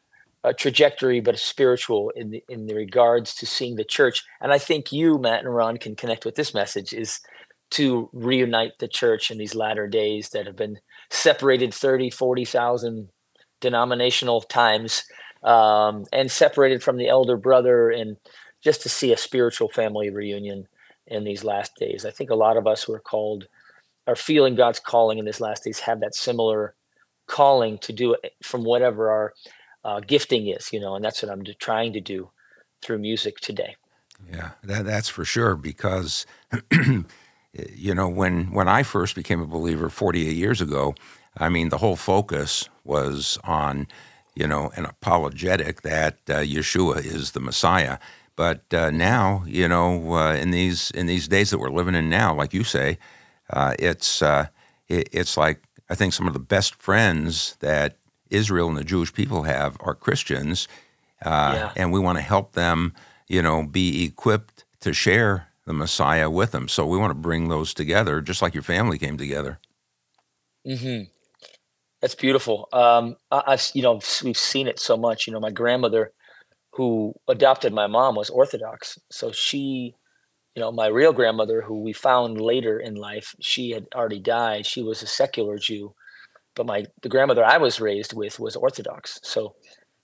a 0.43 0.53
trajectory, 0.53 1.19
but 1.19 1.37
spiritual 1.39 2.11
in 2.15 2.29
the 2.29 2.43
in 2.47 2.67
the 2.67 2.75
regards 2.75 3.35
to 3.35 3.45
seeing 3.45 3.75
the 3.75 3.83
church. 3.83 4.23
And 4.39 4.51
I 4.51 4.57
think 4.57 4.91
you, 4.91 5.17
Matt 5.17 5.43
and 5.43 5.53
Ron, 5.53 5.77
can 5.77 5.95
connect 5.95 6.25
with 6.25 6.35
this 6.35 6.53
message 6.53 6.93
is 6.93 7.19
to 7.71 8.09
reunite 8.13 8.79
the 8.79 8.87
church 8.87 9.29
in 9.29 9.37
these 9.37 9.55
latter 9.55 9.87
days 9.87 10.29
that 10.29 10.45
have 10.45 10.55
been 10.55 10.79
separated 11.09 11.73
30, 11.73 12.09
40,000 12.09 13.09
denominational 13.59 14.41
times 14.41 15.03
um, 15.43 16.05
and 16.13 16.31
separated 16.31 16.81
from 16.81 16.97
the 16.97 17.09
elder 17.09 17.35
brother 17.35 17.89
and 17.89 18.17
just 18.63 18.81
to 18.81 18.89
see 18.89 19.11
a 19.11 19.17
spiritual 19.17 19.69
family 19.69 20.09
reunion 20.09 20.67
in 21.07 21.23
these 21.23 21.43
last 21.43 21.75
days. 21.75 22.05
I 22.05 22.11
think 22.11 22.29
a 22.29 22.35
lot 22.35 22.57
of 22.57 22.67
us 22.67 22.83
who 22.83 22.93
are 22.93 22.99
called 22.99 23.47
are 24.07 24.15
feeling 24.15 24.55
God's 24.55 24.79
calling 24.79 25.17
in 25.17 25.25
these 25.25 25.41
last 25.41 25.63
days 25.63 25.79
have 25.81 25.99
that 25.99 26.15
similar 26.15 26.75
calling 27.27 27.77
to 27.79 27.91
do 27.91 28.15
it 28.23 28.33
from 28.41 28.63
whatever 28.63 29.11
our 29.11 29.33
uh, 29.87 30.01
gifting 30.01 30.47
is, 30.47 30.73
you 30.73 30.79
know, 30.81 30.95
and 30.95 31.03
that's 31.03 31.23
what 31.23 31.31
I'm 31.31 31.43
trying 31.59 31.93
to 31.93 32.01
do 32.01 32.29
through 32.81 32.99
music 32.99 33.39
today. 33.39 33.77
Yeah, 34.29 34.51
that, 34.63 34.85
that's 34.85 35.07
for 35.07 35.23
sure. 35.23 35.55
Because, 35.55 36.25
you 37.53 37.95
know, 37.95 38.09
when 38.09 38.51
when 38.51 38.67
I 38.67 38.83
first 38.83 39.15
became 39.15 39.41
a 39.41 39.47
believer 39.47 39.89
48 39.89 40.35
years 40.35 40.59
ago, 40.59 40.93
I 41.37 41.47
mean, 41.47 41.69
the 41.69 41.77
whole 41.77 41.95
focus 41.95 42.67
was 42.83 43.37
on, 43.45 43.87
you 44.35 44.45
know, 44.45 44.71
an 44.75 44.85
apologetic 44.85 45.83
that 45.83 46.17
uh, 46.29 46.39
Yeshua 46.39 46.97
is 47.05 47.31
the 47.31 47.39
Messiah. 47.39 47.97
But 48.35 48.73
uh, 48.73 48.91
now, 48.91 49.43
you 49.47 49.69
know, 49.69 50.13
uh, 50.13 50.33
in 50.33 50.51
these 50.51 50.91
in 50.91 51.05
these 51.05 51.29
days 51.29 51.49
that 51.51 51.59
we're 51.59 51.69
living 51.69 51.95
in 51.95 52.09
now, 52.09 52.35
like 52.35 52.53
you 52.53 52.65
say, 52.65 52.97
uh, 53.51 53.73
it's 53.79 54.21
uh, 54.21 54.47
it, 54.89 55.07
it's 55.13 55.37
like 55.37 55.63
I 55.89 55.95
think 55.95 56.11
some 56.11 56.27
of 56.27 56.33
the 56.33 56.39
best 56.39 56.75
friends 56.75 57.55
that 57.61 57.95
Israel 58.29 58.67
and 58.67 58.77
the 58.77 58.83
Jewish 58.83 59.13
people 59.13 59.43
have 59.43 59.77
are 59.79 59.95
Christians, 59.95 60.67
uh, 61.23 61.53
yeah. 61.55 61.71
and 61.75 61.91
we 61.91 61.99
want 61.99 62.17
to 62.17 62.21
help 62.21 62.53
them, 62.53 62.93
you 63.27 63.41
know, 63.41 63.63
be 63.63 64.05
equipped 64.05 64.65
to 64.81 64.93
share 64.93 65.47
the 65.65 65.73
Messiah 65.73 66.29
with 66.29 66.51
them. 66.51 66.67
So 66.67 66.85
we 66.85 66.97
want 66.97 67.11
to 67.11 67.15
bring 67.15 67.49
those 67.49 67.73
together, 67.73 68.21
just 68.21 68.41
like 68.41 68.53
your 68.53 68.63
family 68.63 68.97
came 68.97 69.17
together. 69.17 69.59
Hmm. 70.65 71.03
That's 72.01 72.15
beautiful. 72.15 72.69
Um, 72.71 73.15
I, 73.31 73.43
I've, 73.47 73.71
you 73.73 73.81
know, 73.81 73.99
we've 74.23 74.37
seen 74.37 74.67
it 74.67 74.79
so 74.79 74.95
much. 74.97 75.27
You 75.27 75.33
know, 75.33 75.39
my 75.39 75.51
grandmother, 75.51 76.11
who 76.73 77.13
adopted 77.27 77.73
my 77.73 77.87
mom, 77.87 78.15
was 78.15 78.29
Orthodox, 78.29 78.99
so 79.09 79.31
she 79.31 79.95
you 80.57 80.61
know, 80.61 80.71
my 80.71 80.87
real 80.87 81.13
grandmother, 81.13 81.61
who 81.61 81.83
we 81.83 81.93
found 81.93 82.41
later 82.41 82.79
in 82.79 82.95
life, 82.95 83.35
she 83.39 83.69
had 83.69 83.85
already 83.93 84.19
died. 84.19 84.65
She 84.65 84.81
was 84.81 85.03
a 85.03 85.05
secular 85.05 85.59
Jew, 85.59 85.93
but 86.57 86.65
my 86.65 86.85
the 87.03 87.09
grandmother 87.09 87.45
I 87.45 87.57
was 87.57 87.79
raised 87.79 88.13
with 88.13 88.39
was 88.39 88.57
Orthodox. 88.57 89.19
So 89.23 89.55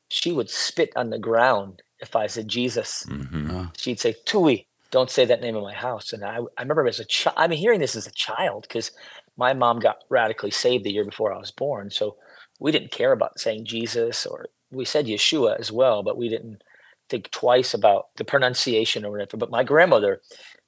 she 0.07 0.31
would 0.31 0.49
spit 0.49 0.91
on 0.95 1.09
the 1.09 1.19
ground 1.19 1.81
if 1.99 2.15
I 2.15 2.27
said 2.27 2.47
Jesus. 2.47 3.03
hmm 3.09 3.65
She'd 3.75 3.99
say 3.99 4.15
Tui, 4.25 4.67
don't 4.91 5.09
say 5.09 5.25
that 5.25 5.41
name 5.41 5.55
in 5.55 5.63
my 5.63 5.73
house. 5.73 6.13
And 6.13 6.23
I, 6.23 6.37
I 6.57 6.61
remember 6.61 6.87
as 6.87 6.99
a 6.99 7.05
child, 7.05 7.35
I'm 7.39 7.51
hearing 7.51 7.79
this 7.79 7.95
as 7.95 8.05
a 8.05 8.11
child 8.11 8.67
because 8.67 8.91
my 9.35 9.53
mom 9.53 9.79
got 9.79 10.03
radically 10.09 10.51
saved 10.51 10.83
the 10.83 10.91
year 10.91 11.03
before 11.03 11.33
I 11.33 11.39
was 11.39 11.49
born. 11.51 11.89
So 11.89 12.15
we 12.59 12.71
didn't 12.71 12.91
care 12.91 13.11
about 13.11 13.39
saying 13.39 13.65
Jesus 13.65 14.25
or 14.27 14.47
we 14.71 14.85
said 14.85 15.07
Yeshua 15.07 15.59
as 15.59 15.71
well, 15.71 16.03
but 16.03 16.17
we 16.17 16.29
didn't 16.29 16.61
think 17.09 17.31
twice 17.31 17.73
about 17.73 18.07
the 18.17 18.23
pronunciation 18.23 19.03
or 19.03 19.11
whatever. 19.11 19.37
But 19.37 19.49
my 19.49 19.63
grandmother, 19.63 20.21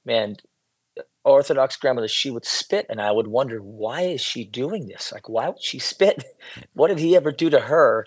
man, 0.03 0.37
Orthodox 1.25 1.75
grandmother, 1.75 2.07
she 2.07 2.29
would 2.29 2.45
spit, 2.45 2.85
and 2.89 3.01
I 3.01 3.11
would 3.11 3.27
wonder 3.27 3.59
why 3.59 4.01
is 4.01 4.21
she 4.21 4.45
doing 4.45 4.87
this? 4.87 5.11
Like, 5.11 5.27
why 5.27 5.49
would 5.49 5.61
she 5.61 5.79
spit? 5.79 6.23
what 6.73 6.89
did 6.89 6.99
he 6.99 7.15
ever 7.15 7.31
do 7.31 7.49
to 7.49 7.59
her? 7.59 8.05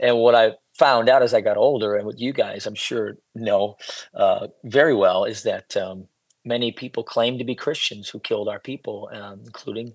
And 0.00 0.18
what 0.18 0.34
I 0.34 0.52
found 0.74 1.08
out 1.08 1.22
as 1.22 1.34
I 1.34 1.42
got 1.42 1.58
older, 1.58 1.94
and 1.94 2.06
what 2.06 2.18
you 2.18 2.32
guys, 2.32 2.66
I'm 2.66 2.74
sure, 2.74 3.18
know 3.34 3.76
uh, 4.14 4.48
very 4.64 4.94
well, 4.94 5.24
is 5.24 5.42
that 5.42 5.76
um, 5.76 6.08
many 6.44 6.72
people 6.72 7.04
claim 7.04 7.38
to 7.38 7.44
be 7.44 7.54
Christians 7.54 8.08
who 8.08 8.20
killed 8.20 8.48
our 8.48 8.60
people, 8.60 9.10
um, 9.12 9.42
including 9.44 9.94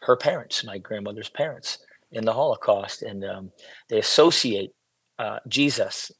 her 0.00 0.16
parents, 0.16 0.64
my 0.64 0.78
grandmother's 0.78 1.28
parents, 1.30 1.78
in 2.10 2.24
the 2.24 2.32
Holocaust, 2.32 3.02
and 3.02 3.22
um, 3.24 3.52
they 3.90 3.98
associate 3.98 4.70
uh, 5.18 5.40
Jesus 5.46 6.10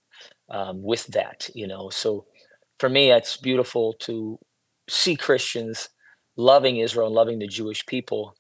um, 0.51 0.83
with 0.83 1.07
that. 1.07 1.49
You 1.55 1.67
know, 1.67 1.89
so 1.89 2.27
for 2.79 2.91
me, 2.91 3.11
it's 3.11 3.39
beautiful 3.39 3.95
to 4.01 4.39
see 4.89 5.17
Christians 5.17 5.89
loving 6.37 6.79
Israel 6.79 7.07
and 7.07 7.15
loving 7.15 7.39
the 7.39 7.47
Jewish 7.49 7.85
people 7.87 8.35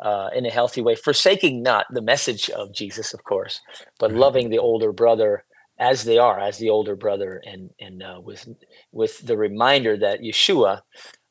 uh, 0.00 0.28
in 0.34 0.44
a 0.44 0.50
healthy 0.50 0.82
way, 0.82 0.94
forsaking 0.94 1.62
not 1.62 1.86
the 1.90 2.02
message 2.02 2.50
of 2.50 2.72
Jesus, 2.74 3.14
of 3.14 3.24
course, 3.24 3.60
but 3.98 4.10
Right. 4.10 4.20
loving 4.20 4.50
the 4.50 4.58
older 4.58 4.92
brother 4.92 5.44
as 5.78 6.04
they 6.04 6.18
are, 6.18 6.38
as 6.40 6.58
the 6.58 6.70
older 6.70 6.96
brother, 6.96 7.42
and 7.44 7.70
and 7.80 8.02
uh, 8.02 8.20
with 8.22 8.48
with 8.92 9.26
the 9.26 9.36
reminder 9.36 9.96
that 9.96 10.20
Yeshua, 10.20 10.82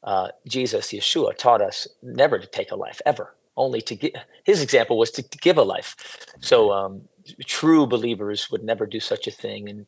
uh, 0.03 0.29
Jesus, 0.47 0.91
Yeshua, 0.93 1.35
taught 1.37 1.61
us 1.61 1.87
never 2.01 2.39
to 2.39 2.47
take 2.47 2.71
a 2.71 2.75
life 2.75 3.01
ever, 3.05 3.35
only 3.57 3.81
to 3.81 3.95
give. 3.95 4.11
His 4.43 4.61
example 4.61 4.97
was 4.97 5.11
to, 5.11 5.23
to 5.23 5.37
give 5.39 5.57
a 5.57 5.63
life. 5.63 5.95
So 6.41 6.71
um, 6.71 7.01
true 7.45 7.87
believers 7.87 8.49
would 8.51 8.63
never 8.63 8.85
do 8.85 8.99
such 8.99 9.27
a 9.27 9.31
thing, 9.31 9.69
and 9.69 9.85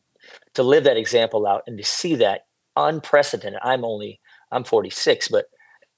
to 0.54 0.62
live 0.62 0.84
that 0.84 0.96
example 0.96 1.46
out 1.46 1.62
and 1.66 1.78
to 1.78 1.84
see 1.84 2.16
that 2.16 2.46
unprecedented. 2.76 3.60
I'm 3.62 3.84
only 3.84 4.20
I'm 4.50 4.64
46, 4.64 5.28
but 5.28 5.46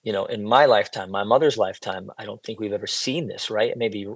you 0.02 0.12
know, 0.12 0.24
in 0.24 0.44
my 0.44 0.64
lifetime, 0.64 1.10
my 1.10 1.24
mother's 1.24 1.58
lifetime, 1.58 2.10
I 2.18 2.24
don't 2.24 2.42
think 2.42 2.58
we've 2.58 2.72
ever 2.72 2.86
seen 2.86 3.28
this, 3.28 3.50
right? 3.50 3.76
Maybe 3.76 4.06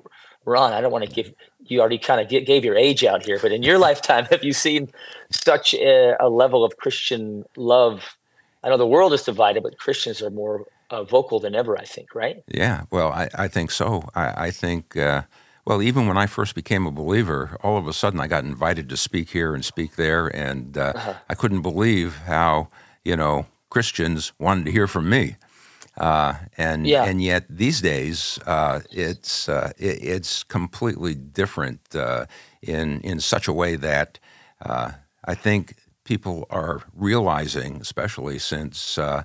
Ron, 0.47 0.73
I 0.73 0.81
don't 0.81 0.91
want 0.93 1.05
to 1.05 1.11
give 1.11 1.33
you 1.61 1.81
already 1.81 1.99
kind 1.99 2.21
of 2.21 2.29
gave 2.47 2.65
your 2.65 2.77
age 2.77 3.05
out 3.05 3.25
here, 3.25 3.39
but 3.41 3.53
in 3.53 3.63
your 3.63 3.79
lifetime, 3.79 4.25
have 4.31 4.43
you 4.43 4.53
seen 4.55 4.91
such 5.31 5.75
a, 5.75 6.17
a 6.21 6.29
level 6.29 6.65
of 6.65 6.77
Christian 6.79 7.45
love? 7.57 8.17
I 8.63 8.71
know 8.71 8.79
the 8.79 8.87
world 8.87 9.13
is 9.13 9.23
divided, 9.25 9.63
but 9.63 9.77
Christians 9.77 10.23
are 10.23 10.31
more 10.31 10.65
uh, 10.89 11.05
vocal 11.05 11.39
than 11.39 11.55
ever, 11.55 11.79
I 11.79 11.85
think, 11.85 12.15
right? 12.15 12.43
Yeah, 12.49 12.85
well, 12.91 13.13
I, 13.13 13.29
I 13.35 13.49
think 13.49 13.71
so. 13.71 14.09
I, 14.15 14.47
I 14.47 14.51
think, 14.51 14.97
uh, 14.97 15.23
well, 15.67 15.83
even 15.83 16.07
when 16.07 16.17
I 16.17 16.27
first 16.27 16.55
became 16.55 16.87
a 16.87 16.91
believer, 16.91 17.59
all 17.63 17.77
of 17.77 17.87
a 17.87 17.93
sudden 17.93 18.21
I 18.21 18.27
got 18.27 18.45
invited 18.45 18.89
to 18.89 18.97
speak 18.97 19.31
here 19.31 19.55
and 19.55 19.63
speak 19.65 19.97
there, 19.97 20.29
and 20.29 20.79
uh, 20.79 20.93
Uh-huh. 20.95 21.15
I 21.29 21.35
couldn't 21.35 21.61
believe 21.63 22.17
how, 22.27 22.69
you 23.05 23.17
know, 23.17 23.47
Christians 23.75 24.33
wanted 24.39 24.65
to 24.67 24.73
hear 24.73 24.87
from 24.87 25.09
me. 25.17 25.25
Uh, 25.99 26.35
and 26.57 26.87
Yeah. 26.87 27.09
and 27.09 27.23
yet 27.23 27.45
these 27.51 27.81
days 27.81 28.39
uh, 28.47 28.81
it's 28.91 29.49
uh, 29.49 29.73
it, 29.89 29.97
it's 30.15 30.45
completely 30.45 31.15
different 31.15 31.81
uh, 31.95 32.27
in 32.63 33.01
in 33.03 33.21
such 33.21 33.49
a 33.49 33.53
way 33.63 33.77
that 33.77 34.19
uh, 34.69 34.91
I 35.33 35.35
think 35.35 35.75
people 36.05 36.47
are 36.51 36.83
realizing, 37.09 37.81
especially 37.81 38.39
since 38.39 38.99
uh, 38.99 39.23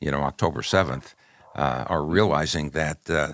you 0.00 0.10
know 0.12 0.22
October 0.32 0.62
seventh, 0.62 1.14
uh, 1.56 1.84
are 1.94 2.04
realizing 2.18 2.70
that 2.70 2.98
uh, 3.10 3.32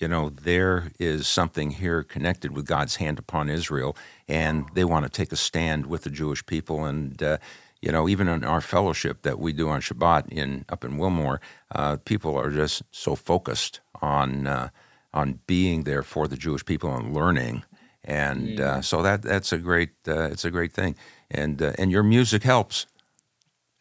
you 0.00 0.08
know 0.08 0.30
there 0.30 0.76
is 0.98 1.20
something 1.28 1.70
here 1.82 2.02
connected 2.14 2.50
with 2.56 2.66
God's 2.66 2.96
hand 2.96 3.18
upon 3.18 3.48
Israel, 3.50 3.96
and 4.28 4.56
they 4.74 4.84
want 4.84 5.04
to 5.06 5.10
take 5.20 5.32
a 5.32 5.36
stand 5.50 5.86
with 5.86 6.02
the 6.02 6.10
Jewish 6.10 6.42
people. 6.46 6.78
And 6.90 7.22
uh, 7.22 7.38
you 7.82 7.90
know, 7.90 8.08
even 8.08 8.28
in 8.28 8.44
our 8.44 8.60
fellowship 8.60 9.22
that 9.22 9.40
we 9.40 9.52
do 9.52 9.68
on 9.68 9.80
Shabbat 9.80 10.32
in 10.32 10.64
up 10.68 10.84
in 10.84 10.98
Wilmore, 10.98 11.40
uh, 11.74 11.96
people 12.04 12.38
are 12.38 12.50
just 12.50 12.84
so 12.92 13.16
focused 13.16 13.80
on 14.00 14.46
uh, 14.46 14.68
on 15.12 15.40
being 15.46 15.82
there 15.82 16.04
for 16.04 16.28
the 16.28 16.36
Jewish 16.36 16.64
people 16.64 16.94
and 16.94 17.12
learning. 17.12 17.64
And 18.04 18.60
uh, 18.60 18.82
so 18.82 19.02
that 19.02 19.22
that's 19.22 19.52
a 19.52 19.58
great 19.58 19.90
uh, 20.06 20.30
it's 20.30 20.44
a 20.44 20.50
great 20.50 20.72
thing, 20.72 20.94
and 21.30 21.60
uh, 21.60 21.72
and 21.76 21.90
your 21.90 22.02
music 22.02 22.44
helps. 22.44 22.86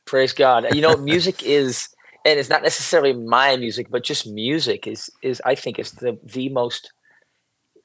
Praise 0.06 0.34
God. 0.34 0.76
You 0.76 0.82
know, 0.82 0.98
music 1.14 1.44
is, 1.44 1.88
and 2.26 2.40
it's 2.40 2.50
not 2.50 2.62
necessarily 2.64 3.14
my 3.14 3.56
music, 3.56 3.88
but 3.90 4.04
just 4.04 4.28
music 4.28 4.88
is 4.88 5.10
is 5.24 5.42
I 5.46 5.56
think 5.56 5.80
is 5.80 5.92
the 5.92 6.20
the 6.24 6.50
most, 6.50 6.92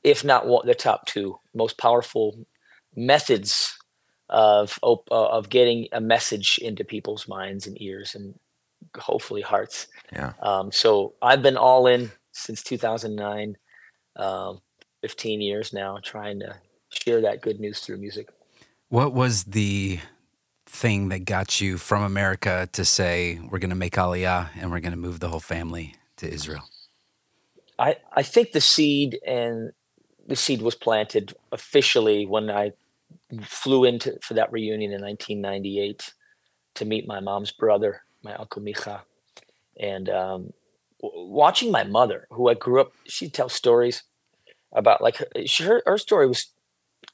if 0.02 0.24
not 0.24 0.46
one, 0.46 0.66
the 0.66 0.74
top 0.74 1.06
two 1.06 1.38
most 1.54 1.78
powerful 1.78 2.46
methods 2.94 3.76
of 4.28 4.78
op- 4.82 5.08
uh, 5.10 5.28
of 5.28 5.48
getting 5.48 5.88
a 5.92 6.00
message 6.00 6.58
into 6.58 6.84
people's 6.84 7.28
minds 7.28 7.66
and 7.66 7.80
ears 7.80 8.14
and 8.14 8.38
hopefully 8.96 9.42
hearts. 9.42 9.86
Yeah. 10.12 10.32
Um, 10.40 10.72
so 10.72 11.14
I've 11.22 11.42
been 11.42 11.56
all 11.56 11.86
in 11.86 12.10
since 12.32 12.62
2009, 12.62 13.56
um, 14.16 14.60
15 15.02 15.40
years 15.40 15.72
now, 15.72 15.98
trying 16.02 16.40
to 16.40 16.56
share 16.90 17.20
that 17.22 17.40
good 17.40 17.60
news 17.60 17.80
through 17.80 17.98
music. 17.98 18.30
What 18.88 19.12
was 19.12 19.44
the 19.44 20.00
thing 20.66 21.08
that 21.08 21.24
got 21.24 21.60
you 21.60 21.78
from 21.78 22.02
America 22.02 22.68
to 22.72 22.84
say 22.84 23.40
we're 23.50 23.58
going 23.58 23.70
to 23.70 23.76
make 23.76 23.94
Aliyah 23.94 24.50
and 24.58 24.70
we're 24.70 24.80
going 24.80 24.92
to 24.92 24.98
move 24.98 25.20
the 25.20 25.28
whole 25.28 25.40
family 25.40 25.94
to 26.18 26.28
Israel? 26.28 26.68
I, 27.78 27.96
I 28.12 28.22
think 28.22 28.52
the 28.52 28.60
seed 28.60 29.18
and 29.26 29.72
the 30.26 30.36
seed 30.36 30.62
was 30.62 30.74
planted 30.74 31.34
officially 31.52 32.26
when 32.26 32.50
I 32.50 32.72
flew 33.42 33.84
into 33.84 34.18
for 34.22 34.34
that 34.34 34.52
reunion 34.52 34.92
in 34.92 35.02
1998 35.02 36.12
to 36.76 36.84
meet 36.84 37.06
my 37.06 37.20
mom's 37.20 37.50
brother, 37.50 38.02
my 38.22 38.34
uncle 38.34 38.62
Micha, 38.62 39.00
and 39.78 40.08
um, 40.08 40.52
w- 41.02 41.28
watching 41.28 41.70
my 41.70 41.84
mother, 41.84 42.26
who 42.30 42.48
I 42.48 42.54
grew 42.54 42.80
up. 42.80 42.92
She'd 43.06 43.34
tell 43.34 43.48
stories 43.48 44.04
about 44.72 45.02
like 45.02 45.16
her, 45.16 45.26
she, 45.46 45.64
her, 45.64 45.82
her 45.86 45.98
story 45.98 46.26
was. 46.26 46.48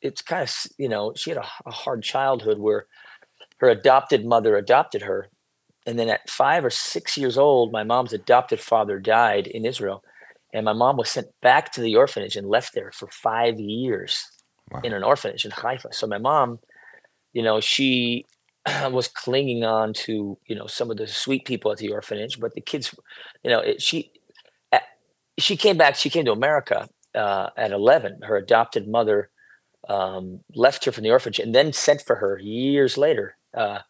It's 0.01 0.23
kind 0.23 0.43
of 0.43 0.55
you 0.79 0.89
know 0.89 1.13
she 1.17 1.31
had 1.31 1.39
a, 1.39 1.47
a 1.67 1.71
hard 1.71 2.03
childhood 2.03 2.59
where 2.59 2.87
her 3.59 3.69
adopted 3.69 4.25
mother 4.25 4.57
adopted 4.57 5.03
her, 5.03 5.29
and 5.87 5.99
then 5.99 6.09
at 6.09 6.29
five 6.29 6.65
or 6.65 6.71
six 6.71 7.17
years 7.17 7.39
old, 7.39 7.73
my 7.73 7.85
mom's 7.85 8.13
adopted 8.13 8.61
father 8.61 8.99
died 8.99 9.47
in 9.47 9.65
Israel, 9.65 10.03
and 10.53 10.65
my 10.65 10.73
mom 10.73 10.97
was 10.97 11.11
sent 11.11 11.29
back 11.41 11.73
to 11.73 11.81
the 11.81 11.97
orphanage 11.97 12.37
and 12.37 12.49
left 12.49 12.75
there 12.75 12.91
for 12.93 13.09
five 13.09 13.59
years 13.61 14.27
Wow. 14.73 14.81
in 14.83 14.93
an 14.93 15.03
orphanage 15.03 15.45
in 15.45 15.51
Haifa. 15.51 15.93
So 15.93 16.07
my 16.07 16.19
mom, 16.19 16.59
you 17.33 17.43
know, 17.43 17.61
she 17.61 18.27
was 18.91 19.09
clinging 19.09 19.65
on 19.65 19.93
to 19.93 20.39
you 20.47 20.57
know 20.57 20.67
some 20.67 20.91
of 20.91 20.97
the 20.97 21.07
sweet 21.07 21.45
people 21.45 21.73
at 21.73 21.79
the 21.79 21.91
orphanage, 21.91 22.41
but 22.41 22.55
the 22.55 22.61
kids, 22.61 22.95
you 23.43 23.51
know, 23.51 23.61
it, 23.61 23.83
she 23.83 24.13
she 25.39 25.57
came 25.57 25.77
back. 25.77 25.97
She 25.97 26.11
came 26.11 26.25
to 26.25 26.33
America 26.33 26.89
uh, 27.15 27.51
at 27.57 27.73
eleven. 27.73 28.21
Her 28.23 28.37
adopted 28.37 28.89
mother 28.89 29.31
um, 29.89 30.41
left 30.55 30.85
her 30.85 30.93
from 30.93 31.05
the 31.05 31.11
orphanage 31.11 31.39
and 31.39 31.55
then 31.55 31.73
sent 31.73 32.03
for 32.03 32.17
her 32.17 32.39
years 32.39 32.97
later. 32.97 33.37
Uh, 33.55 33.81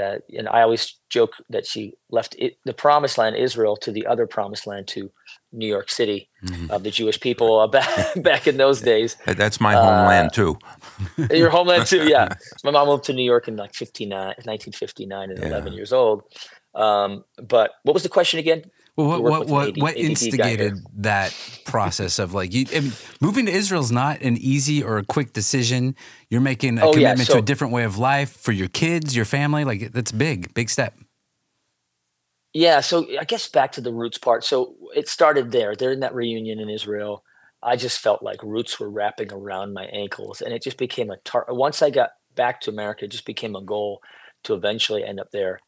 uh, 0.00 0.18
and 0.36 0.48
I 0.48 0.62
always 0.62 0.96
joke 1.10 1.34
that 1.50 1.66
she 1.66 1.94
left 2.10 2.34
it, 2.38 2.56
the 2.64 2.72
promised 2.72 3.18
land, 3.18 3.36
Israel, 3.36 3.76
to 3.78 3.90
the 3.92 4.06
other 4.06 4.26
promised 4.26 4.66
land, 4.66 4.88
to 4.88 5.10
New 5.52 5.66
York 5.66 5.90
City, 5.90 6.28
of 6.70 6.82
the 6.82 6.90
Jewish 6.90 7.20
people 7.20 7.58
uh, 7.60 7.66
back 7.78 8.22
back 8.22 8.46
in 8.46 8.56
those 8.56 8.80
days. 8.80 9.16
That's 9.26 9.60
my 9.60 9.74
homeland 9.74 10.32
too. 10.32 10.58
Your 11.30 11.50
homeland 11.50 11.86
too, 11.86 12.08
yeah. 12.08 12.28
My 12.64 12.70
mom 12.70 12.88
moved 12.88 13.04
to 13.04 13.12
New 13.12 13.24
York 13.24 13.48
in 13.48 13.56
like 13.56 13.74
59, 13.74 14.10
1959 14.18 15.30
and 15.30 15.38
Yeah. 15.38 15.48
11 15.48 15.72
years 15.72 15.92
old. 15.92 16.22
Um, 16.74 17.24
but 17.36 17.72
what 17.82 17.92
was 17.92 18.02
the 18.02 18.08
question 18.08 18.38
again? 18.38 18.64
Well, 18.96 19.22
what 19.22 19.22
what 19.22 19.46
what, 19.48 19.68
AD 19.68 19.76
what 19.78 19.96
ADD 19.96 19.96
guy 19.96 20.00
here. 20.00 20.10
instigated 20.10 20.74
that 20.96 21.34
process 21.64 22.18
of 22.18 22.34
like 22.34 22.52
you, 22.52 22.66
I 22.74 22.80
mean, 22.80 22.92
moving 23.20 23.46
to 23.46 23.52
Israel 23.52 23.80
is 23.80 23.90
not 23.90 24.20
an 24.20 24.36
easy 24.36 24.82
or 24.82 24.98
a 24.98 25.04
quick 25.04 25.32
decision. 25.32 25.96
You're 26.28 26.42
making 26.42 26.78
a 26.78 26.82
Oh, 26.82 26.88
yeah, 26.88 27.12
commitment 27.12 27.30
to 27.30 27.38
a 27.38 27.42
different 27.42 27.72
way 27.72 27.84
of 27.84 27.96
life 27.96 28.36
for 28.36 28.52
your 28.52 28.68
kids, 28.68 29.16
your 29.16 29.24
family. 29.24 29.64
Like 29.64 29.92
that's 29.92 30.12
big, 30.12 30.52
big 30.52 30.68
step. 30.68 30.94
Yeah, 32.52 32.80
so 32.80 33.06
I 33.18 33.24
guess 33.24 33.48
back 33.48 33.72
to 33.72 33.80
the 33.80 33.92
roots 33.92 34.18
part. 34.18 34.44
So 34.44 34.76
it 34.94 35.08
started 35.08 35.52
there. 35.52 35.74
They're 35.74 35.92
in 35.92 36.00
that 36.00 36.14
reunion 36.14 36.60
in 36.60 36.68
Israel. 36.68 37.24
I 37.62 37.76
just 37.76 38.00
felt 38.00 38.22
like 38.22 38.42
roots 38.42 38.78
were 38.78 38.90
wrapping 38.90 39.32
around 39.32 39.72
my 39.72 39.84
ankles, 39.86 40.42
and 40.42 40.52
it 40.52 40.62
just 40.62 40.76
became 40.76 41.10
a 41.10 41.16
tar. 41.24 41.46
Once 41.48 41.80
I 41.80 41.88
got 41.90 42.10
back 42.34 42.60
to 42.62 42.70
America, 42.70 43.06
it 43.06 43.10
just 43.10 43.24
became 43.24 43.56
a 43.56 43.62
goal 43.62 44.02
to 44.44 44.54
eventually 44.54 45.04
end 45.04 45.20
up 45.20 45.30
there. 45.32 45.60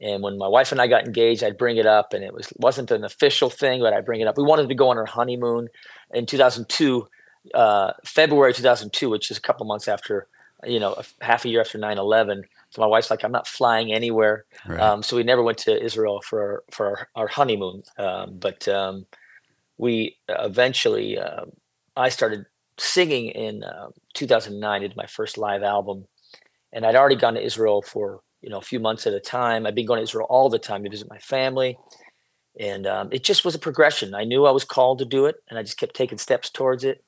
And 0.00 0.22
when 0.22 0.38
my 0.38 0.48
wife 0.48 0.72
and 0.72 0.80
I 0.80 0.86
got 0.86 1.04
engaged, 1.04 1.44
I'd 1.44 1.58
bring 1.58 1.76
it 1.76 1.86
up, 1.86 2.12
and 2.14 2.24
it 2.24 2.32
was 2.32 2.52
wasn't 2.56 2.90
an 2.90 3.04
official 3.04 3.50
thing, 3.50 3.80
but 3.80 3.92
I'd 3.92 4.06
bring 4.06 4.20
it 4.20 4.26
up. 4.26 4.38
We 4.38 4.44
wanted 4.44 4.68
to 4.68 4.74
go 4.74 4.88
on 4.88 4.96
our 4.96 5.06
honeymoon 5.06 5.68
in 6.14 6.24
2002, 6.26 7.06
uh, 7.54 7.92
February 8.04 8.54
2002, 8.54 9.10
which 9.10 9.30
is 9.30 9.36
a 9.36 9.40
couple 9.40 9.66
months 9.66 9.88
after, 9.88 10.26
you 10.64 10.80
know, 10.80 10.94
a, 10.94 11.04
half 11.24 11.44
a 11.44 11.48
year 11.48 11.60
after 11.60 11.78
9/11. 11.78 12.44
So 12.70 12.80
my 12.80 12.86
wife's 12.86 13.10
like, 13.10 13.24
I'm 13.24 13.32
not 13.32 13.48
flying 13.48 13.92
anywhere. 13.92 14.44
Right. 14.66 14.80
Um, 14.80 15.02
so 15.02 15.16
we 15.16 15.22
never 15.24 15.42
went 15.42 15.58
to 15.58 15.82
Israel 15.82 16.22
for 16.22 16.40
our, 16.40 16.64
for 16.70 16.86
our, 16.86 17.08
our 17.16 17.28
honeymoon. 17.28 17.82
Um, 17.98 18.38
but 18.38 18.68
um, 18.68 19.06
we 19.76 20.16
eventually, 20.28 21.18
uh, 21.18 21.46
I 21.96 22.10
started 22.10 22.46
singing 22.78 23.26
in 23.26 23.64
uh, 23.64 23.88
2009. 24.14 24.80
Did 24.80 24.96
my 24.96 25.06
first 25.06 25.36
live 25.36 25.62
album, 25.62 26.06
and 26.72 26.86
I'd 26.86 26.94
already 26.94 27.16
gone 27.16 27.34
to 27.34 27.44
Israel 27.44 27.82
for 27.82 28.20
you 28.40 28.50
know 28.50 28.58
a 28.58 28.62
few 28.62 28.80
months 28.80 29.06
at 29.06 29.14
a 29.14 29.20
time. 29.20 29.66
I've 29.66 29.74
been 29.74 29.86
going 29.86 29.98
to 29.98 30.04
Israel 30.04 30.26
all 30.28 30.48
the 30.48 30.58
time 30.58 30.84
to 30.84 30.90
visit 30.90 31.08
my 31.08 31.18
family, 31.18 31.78
and 32.58 32.86
um, 32.86 33.08
it 33.12 33.24
just 33.24 33.44
was 33.44 33.54
a 33.54 33.58
progression. 33.58 34.14
I 34.14 34.24
knew 34.24 34.46
I 34.46 34.50
was 34.50 34.64
called 34.64 34.98
to 34.98 35.04
do 35.04 35.26
it, 35.26 35.36
and 35.48 35.58
I 35.58 35.62
just 35.62 35.78
kept 35.78 35.94
taking 35.94 36.18
steps 36.18 36.50
towards 36.50 36.84
it. 36.84 37.04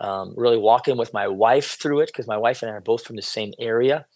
Um, 0.00 0.32
really 0.36 0.56
walking 0.56 0.96
with 0.96 1.12
my 1.12 1.28
wife 1.28 1.76
through 1.80 2.00
it 2.00 2.06
because 2.06 2.26
my 2.26 2.38
wife 2.38 2.62
and 2.62 2.70
I 2.70 2.74
are 2.74 2.80
both 2.80 3.04
from 3.04 3.16
the 3.16 3.22
same 3.22 3.52
area, 3.58 4.06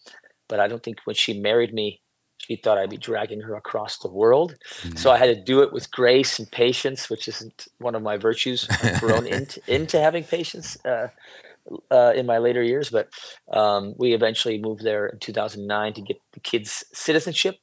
but 0.49 0.59
I 0.59 0.67
don't 0.67 0.83
think 0.83 1.01
when 1.05 1.17
she 1.17 1.39
married 1.39 1.75
me, 1.75 2.01
she 2.39 2.57
thought 2.57 2.79
I'd 2.79 2.91
be 2.91 2.97
dragging 2.97 3.41
her 3.41 3.55
across 3.55 3.99
the 3.99 4.11
world. 4.11 4.57
So 4.97 5.11
I 5.11 5.19
had 5.19 5.27
to 5.27 5.43
do 5.43 5.63
it 5.63 5.73
with 5.73 5.91
grace 5.91 6.39
and 6.39 6.51
patience, 6.51 7.09
which 7.09 7.29
isn't 7.29 7.69
one 7.79 7.95
of 7.95 8.03
my 8.03 8.17
virtues. 8.17 8.67
I've 8.83 9.01
grown 9.01 9.27
into, 9.37 9.61
into 9.67 10.01
having 10.01 10.25
patience 10.25 10.77
uh, 10.85 11.09
uh, 11.91 12.13
in 12.15 12.27
my 12.27 12.39
later 12.39 12.63
years, 12.63 12.91
but 12.91 13.09
um, 13.53 13.95
we 13.99 14.13
eventually 14.13 14.59
moved 14.59 14.83
there 14.83 15.07
in 15.07 15.19
2009 15.19 15.95
to 15.95 16.03
get 16.03 16.17
the 16.33 16.41
kids' 16.41 16.85
citizenship. 16.93 17.57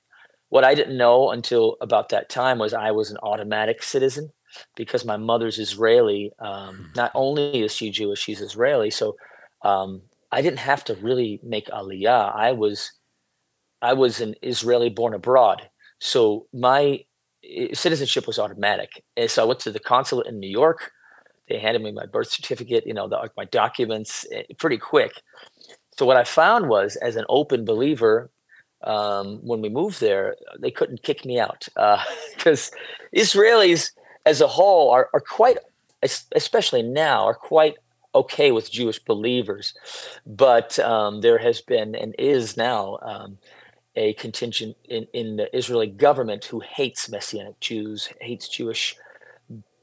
What 0.49 0.63
I 0.63 0.75
didn't 0.75 0.97
know 0.97 1.31
until 1.31 1.77
about 1.81 2.09
that 2.09 2.29
time 2.29 2.59
was 2.59 2.73
I 2.73 2.91
was 2.91 3.11
an 3.11 3.17
automatic 3.23 3.83
citizen 3.83 4.31
because 4.75 5.05
my 5.05 5.17
mother's 5.17 5.59
Israeli. 5.59 6.31
Um, 6.39 6.91
not 6.95 7.11
only 7.15 7.61
is 7.63 7.73
she 7.73 7.89
Jewish, 7.89 8.19
she's 8.19 8.41
Israeli. 8.41 8.89
So 8.89 9.15
um, 9.63 10.01
I 10.31 10.41
didn't 10.41 10.59
have 10.59 10.83
to 10.85 10.95
really 10.95 11.39
make 11.43 11.67
aliyah. 11.67 12.35
I 12.35 12.51
was 12.51 12.91
I 13.81 13.93
was 13.93 14.21
an 14.21 14.35
Israeli 14.41 14.89
born 14.89 15.13
abroad. 15.13 15.69
So 15.99 16.47
my 16.53 17.03
eh, 17.43 17.73
citizenship 17.73 18.27
was 18.27 18.37
automatic. 18.37 19.03
And 19.17 19.29
so 19.29 19.43
I 19.43 19.45
went 19.45 19.59
to 19.61 19.71
the 19.71 19.79
consulate 19.79 20.27
in 20.27 20.39
New 20.39 20.49
York. 20.49 20.91
They 21.47 21.59
handed 21.59 21.81
me 21.81 21.91
my 21.91 22.05
birth 22.05 22.29
certificate, 22.29 22.85
you 22.87 22.93
know, 22.93 23.07
the, 23.07 23.29
my 23.35 23.45
documents 23.45 24.25
eh, 24.31 24.43
pretty 24.57 24.77
quick. 24.77 25.21
So 25.97 26.05
what 26.05 26.17
I 26.17 26.23
found 26.23 26.69
was, 26.69 26.95
as 26.95 27.15
an 27.15 27.25
open 27.29 27.65
believer, 27.65 28.29
um, 28.83 29.39
when 29.43 29.61
we 29.61 29.69
moved 29.69 29.99
there, 29.99 30.35
they 30.59 30.71
couldn't 30.71 31.03
kick 31.03 31.25
me 31.25 31.39
out 31.39 31.67
because 32.35 32.71
Israelis, 33.15 33.91
as 34.25 34.41
a 34.41 34.47
whole, 34.47 34.89
are, 34.91 35.09
are 35.13 35.19
quite, 35.19 35.57
especially 36.01 36.81
now, 36.81 37.25
are 37.25 37.35
quite 37.35 37.75
okay 38.15 38.51
with 38.51 38.71
Jewish 38.71 38.99
believers. 38.99 39.73
But 40.25 40.79
um, 40.79 41.21
there 41.21 41.37
has 41.37 41.61
been 41.61 41.95
and 41.95 42.15
is 42.17 42.57
now 42.57 42.97
um, 43.01 43.37
a 43.95 44.13
contingent 44.13 44.77
in, 44.85 45.07
in 45.13 45.37
the 45.37 45.55
Israeli 45.55 45.87
government 45.87 46.45
who 46.45 46.59
hates 46.61 47.09
Messianic 47.09 47.59
Jews, 47.59 48.09
hates 48.19 48.47
Jewish 48.47 48.95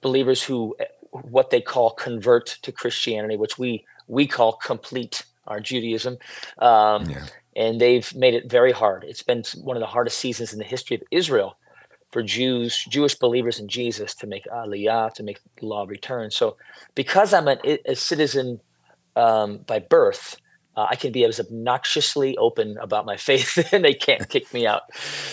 believers 0.00 0.42
who 0.42 0.76
eh, 0.80 0.84
what 1.18 1.50
they 1.50 1.60
call 1.60 1.90
convert 1.90 2.46
to 2.62 2.72
Christianity, 2.72 3.36
which 3.36 3.58
we 3.58 3.84
we 4.06 4.26
call 4.26 4.54
complete 4.54 5.24
our 5.46 5.60
Judaism. 5.60 6.18
Um, 6.58 7.08
Yeah. 7.10 7.26
And 7.56 7.80
they've 7.80 8.14
made 8.14 8.34
it 8.34 8.48
very 8.48 8.70
hard. 8.70 9.02
It's 9.02 9.24
been 9.24 9.42
one 9.64 9.76
of 9.76 9.80
the 9.80 9.86
hardest 9.86 10.18
seasons 10.18 10.52
in 10.52 10.60
the 10.60 10.64
history 10.64 10.94
of 10.94 11.02
Israel 11.10 11.58
for 12.12 12.22
Jews, 12.22 12.84
Jewish 12.88 13.16
believers 13.16 13.58
in 13.58 13.66
Jesus 13.66 14.14
to 14.16 14.28
make 14.28 14.44
aliyah, 14.44 15.12
to 15.14 15.22
make 15.24 15.40
the 15.58 15.66
law 15.66 15.82
of 15.82 15.88
return. 15.88 16.30
So, 16.30 16.56
because 16.94 17.34
I'm 17.34 17.48
an, 17.48 17.58
a 17.84 17.96
citizen 17.96 18.60
um, 19.16 19.58
by 19.66 19.80
birth, 19.80 20.36
uh, 20.76 20.86
I 20.88 20.94
can 20.94 21.10
be 21.10 21.24
as 21.24 21.40
obnoxiously 21.40 22.36
open 22.36 22.78
about 22.78 23.04
my 23.04 23.16
faith, 23.28 23.72
and 23.72 23.84
they 23.84 23.94
can't 23.94 24.28
kick 24.28 24.54
me 24.54 24.64
out. 24.64 24.82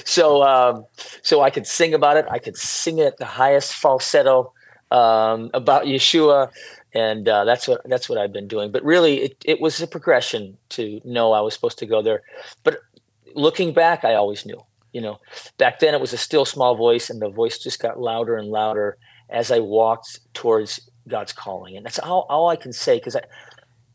So, 0.03 0.41
um, 0.41 0.85
so 1.21 1.41
I 1.41 1.51
could 1.51 1.67
sing 1.67 1.93
about 1.93 2.17
it. 2.17 2.25
I 2.29 2.39
could 2.39 2.57
sing 2.57 2.97
it 2.97 3.05
at 3.05 3.17
the 3.17 3.25
highest 3.25 3.73
falsetto 3.75 4.51
um, 4.91 5.49
about 5.53 5.85
Yeshua, 5.85 6.51
and 6.93 7.27
uh, 7.27 7.43
that's 7.45 7.67
what 7.67 7.81
that's 7.85 8.07
what 8.09 8.17
I've 8.17 8.33
been 8.33 8.47
doing. 8.47 8.71
But 8.71 8.83
really, 8.83 9.21
it 9.21 9.37
it 9.45 9.61
was 9.61 9.81
a 9.81 9.87
progression 9.87 10.57
to 10.69 11.01
know 11.03 11.33
I 11.33 11.41
was 11.41 11.53
supposed 11.53 11.79
to 11.79 11.85
go 11.85 12.01
there. 12.01 12.21
But 12.63 12.79
looking 13.33 13.73
back, 13.73 14.03
I 14.03 14.15
always 14.15 14.45
knew. 14.45 14.61
You 14.93 15.01
know, 15.01 15.19
back 15.57 15.79
then 15.79 15.93
it 15.93 15.99
was 15.99 16.13
a 16.13 16.17
still 16.17 16.45
small 16.45 16.75
voice, 16.75 17.09
and 17.09 17.21
the 17.21 17.29
voice 17.29 17.57
just 17.57 17.81
got 17.81 17.99
louder 17.99 18.37
and 18.37 18.47
louder 18.47 18.97
as 19.29 19.51
I 19.51 19.59
walked 19.59 20.19
towards 20.33 20.79
God's 21.07 21.33
calling, 21.33 21.75
and 21.75 21.85
that's 21.85 21.99
all, 21.99 22.25
all 22.29 22.49
I 22.49 22.55
can 22.55 22.73
say 22.73 22.97
because 22.97 23.15
I. 23.15 23.21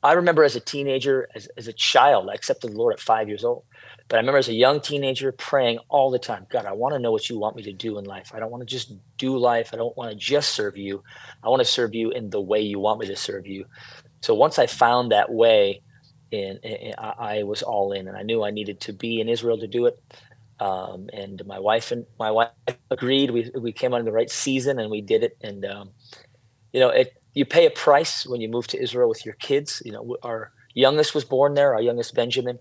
I 0.02 0.14
remember 0.14 0.44
as 0.44 0.56
a 0.56 0.60
teenager, 0.60 1.28
as, 1.34 1.46
as 1.58 1.68
a 1.68 1.74
child, 1.74 2.30
I 2.30 2.32
accepted 2.32 2.70
the 2.70 2.78
Lord 2.78 2.94
at 2.94 3.00
five 3.00 3.28
years 3.28 3.44
old. 3.44 3.64
But 4.10 4.16
I 4.16 4.20
remember 4.20 4.38
as 4.38 4.48
a 4.48 4.52
young 4.54 4.80
teenager 4.80 5.30
praying 5.30 5.78
all 5.88 6.10
the 6.10 6.18
time 6.18 6.44
God, 6.50 6.66
I 6.66 6.72
want 6.72 6.94
to 6.94 6.98
know 6.98 7.12
what 7.12 7.30
you 7.30 7.38
want 7.38 7.54
me 7.54 7.62
to 7.62 7.72
do 7.72 7.96
in 7.96 8.04
life. 8.04 8.32
I 8.34 8.40
don't 8.40 8.50
want 8.50 8.60
to 8.60 8.66
just 8.66 8.92
do 9.18 9.38
life. 9.38 9.70
I 9.72 9.76
don't 9.76 9.96
want 9.96 10.10
to 10.10 10.16
just 10.16 10.50
serve 10.50 10.76
you. 10.76 11.04
I 11.44 11.48
want 11.48 11.60
to 11.60 11.64
serve 11.64 11.94
you 11.94 12.10
in 12.10 12.28
the 12.28 12.40
way 12.40 12.60
you 12.60 12.80
want 12.80 12.98
me 12.98 13.06
to 13.06 13.14
serve 13.14 13.46
you. 13.46 13.66
So 14.20 14.34
once 14.34 14.58
I 14.58 14.66
found 14.66 15.12
that 15.12 15.32
way, 15.32 15.82
and, 16.32 16.60
I 16.98 17.44
was 17.44 17.62
all 17.62 17.92
in, 17.92 18.08
and 18.08 18.16
I 18.16 18.22
knew 18.22 18.44
I 18.44 18.50
needed 18.50 18.80
to 18.82 18.92
be 18.92 19.20
in 19.20 19.28
Israel 19.28 19.58
to 19.58 19.66
do 19.68 19.86
it. 19.86 19.98
Um, 20.58 21.08
and 21.12 21.44
my 21.46 21.58
wife 21.60 21.92
and 21.92 22.04
my 22.18 22.32
wife 22.32 22.50
agreed. 22.90 23.30
We 23.30 23.50
we 23.58 23.72
came 23.72 23.94
on 23.94 24.04
the 24.04 24.12
right 24.12 24.30
season, 24.30 24.80
and 24.80 24.90
we 24.90 25.00
did 25.02 25.22
it. 25.22 25.36
And 25.40 25.64
um, 25.64 25.90
you 26.72 26.80
know, 26.80 26.90
it 26.90 27.14
you 27.34 27.44
pay 27.44 27.66
a 27.66 27.70
price 27.70 28.26
when 28.26 28.40
you 28.40 28.48
move 28.48 28.66
to 28.68 28.82
Israel 28.82 29.08
with 29.08 29.24
your 29.24 29.34
kids. 29.36 29.82
You 29.84 29.92
know, 29.92 30.16
our 30.22 30.52
youngest 30.74 31.14
was 31.14 31.24
born 31.24 31.54
there. 31.54 31.74
Our 31.74 31.82
youngest 31.82 32.14
Benjamin. 32.14 32.58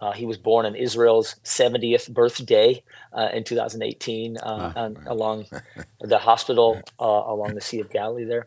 Uh, 0.00 0.12
he 0.12 0.26
was 0.26 0.38
born 0.38 0.64
on 0.64 0.74
Israel's 0.74 1.36
70th 1.44 2.12
birthday 2.12 2.82
uh, 3.12 3.28
in 3.32 3.44
2018 3.44 4.36
uh, 4.36 4.72
on, 4.76 4.98
along 5.06 5.46
the 6.00 6.18
hospital 6.18 6.80
uh, 7.00 7.04
along 7.04 7.54
the 7.54 7.60
Sea 7.60 7.80
of 7.80 7.90
Galilee 7.90 8.24
there. 8.24 8.46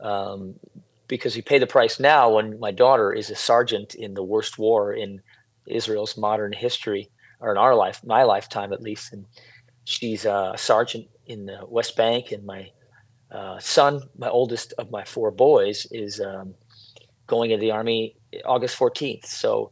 Um, 0.00 0.54
because 1.08 1.36
you 1.36 1.42
pay 1.42 1.58
the 1.58 1.66
price 1.66 2.00
now 2.00 2.34
when 2.34 2.58
my 2.58 2.72
daughter 2.72 3.12
is 3.12 3.30
a 3.30 3.36
sergeant 3.36 3.94
in 3.94 4.14
the 4.14 4.22
worst 4.22 4.58
war 4.58 4.92
in 4.92 5.22
Israel's 5.66 6.16
modern 6.16 6.52
history, 6.52 7.10
or 7.40 7.50
in 7.52 7.58
our 7.58 7.74
life, 7.74 8.00
my 8.04 8.22
lifetime 8.24 8.72
at 8.72 8.82
least. 8.82 9.12
And 9.12 9.26
she's 9.84 10.24
a 10.24 10.54
sergeant 10.56 11.08
in 11.26 11.46
the 11.46 11.60
West 11.68 11.96
Bank, 11.96 12.32
and 12.32 12.44
my 12.44 12.70
uh, 13.30 13.58
son, 13.58 14.02
my 14.16 14.28
oldest 14.28 14.72
of 14.78 14.90
my 14.90 15.04
four 15.04 15.30
boys, 15.30 15.86
is 15.90 16.20
um, 16.20 16.54
going 17.26 17.50
into 17.50 17.60
the 17.60 17.72
army 17.72 18.16
August 18.44 18.78
14th. 18.78 19.26
So 19.26 19.70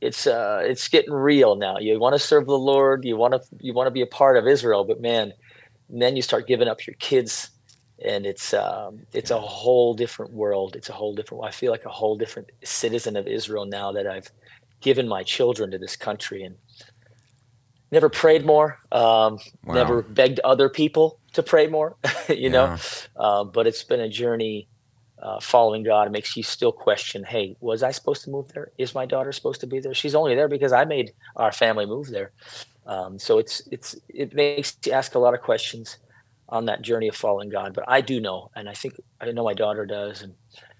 it's 0.00 0.26
uh, 0.26 0.60
it's 0.64 0.88
getting 0.88 1.12
real 1.12 1.56
now. 1.56 1.78
You 1.78 1.98
want 2.00 2.14
to 2.14 2.18
serve 2.18 2.46
the 2.46 2.58
Lord, 2.58 3.04
you 3.04 3.16
want 3.16 3.34
to 3.34 3.40
you 3.58 3.74
want 3.74 3.86
to 3.86 3.90
be 3.90 4.00
a 4.00 4.06
part 4.06 4.36
of 4.36 4.46
Israel, 4.46 4.84
but 4.84 5.00
man, 5.00 5.32
then 5.88 6.16
you 6.16 6.22
start 6.22 6.46
giving 6.46 6.68
up 6.68 6.86
your 6.86 6.94
kids, 6.94 7.50
and 8.04 8.24
it's 8.24 8.54
um, 8.54 9.00
it's 9.12 9.30
a 9.30 9.40
whole 9.40 9.94
different 9.94 10.32
world. 10.32 10.76
It's 10.76 10.88
a 10.88 10.92
whole 10.92 11.14
different. 11.14 11.44
I 11.44 11.50
feel 11.50 11.70
like 11.70 11.84
a 11.84 11.90
whole 11.90 12.16
different 12.16 12.50
citizen 12.64 13.16
of 13.16 13.26
Israel 13.26 13.66
now 13.66 13.92
that 13.92 14.06
I've 14.06 14.30
given 14.80 15.06
my 15.06 15.22
children 15.22 15.70
to 15.72 15.78
this 15.78 15.96
country 15.96 16.42
and 16.42 16.56
never 17.92 18.08
prayed 18.08 18.46
more. 18.46 18.78
Um, 18.92 19.38
Wow. 19.64 19.74
Never 19.74 20.02
begged 20.02 20.40
other 20.40 20.70
people 20.70 21.18
to 21.34 21.42
pray 21.42 21.66
more. 21.66 21.96
you 22.28 22.48
know, 22.48 22.76
uh, 23.16 23.44
but 23.44 23.66
it's 23.66 23.84
been 23.84 24.00
a 24.00 24.08
journey 24.08 24.68
uh, 25.22 25.40
following 25.40 25.82
God. 25.82 26.06
It 26.06 26.12
makes 26.12 26.36
you 26.36 26.42
still 26.42 26.72
question, 26.72 27.24
hey, 27.24 27.56
was 27.60 27.82
I 27.82 27.90
supposed 27.90 28.24
to 28.24 28.30
move 28.30 28.48
there? 28.54 28.72
Is 28.78 28.94
my 28.94 29.06
daughter 29.06 29.32
supposed 29.32 29.60
to 29.60 29.66
be 29.66 29.80
there? 29.80 29.94
She's 29.94 30.14
only 30.14 30.34
there 30.34 30.48
because 30.48 30.72
I 30.72 30.84
made 30.84 31.12
our 31.36 31.52
family 31.52 31.86
move 31.86 32.08
there. 32.08 32.32
Um, 32.86 33.18
so 33.18 33.38
it's 33.38 33.62
it's 33.70 33.94
it 34.08 34.34
makes 34.34 34.76
you 34.86 34.92
ask 34.92 35.14
a 35.14 35.18
lot 35.18 35.34
of 35.34 35.40
questions 35.42 35.98
on 36.48 36.64
that 36.66 36.82
journey 36.82 37.08
of 37.08 37.14
following 37.16 37.48
God. 37.50 37.74
But 37.74 37.84
I 37.86 38.00
do 38.00 38.20
know, 38.20 38.50
and 38.56 38.68
I 38.68 38.72
think 38.74 38.94
I 39.20 39.30
know 39.30 39.44
my 39.44 39.54
daughter 39.54 39.86
does, 39.86 40.22
and 40.22 40.34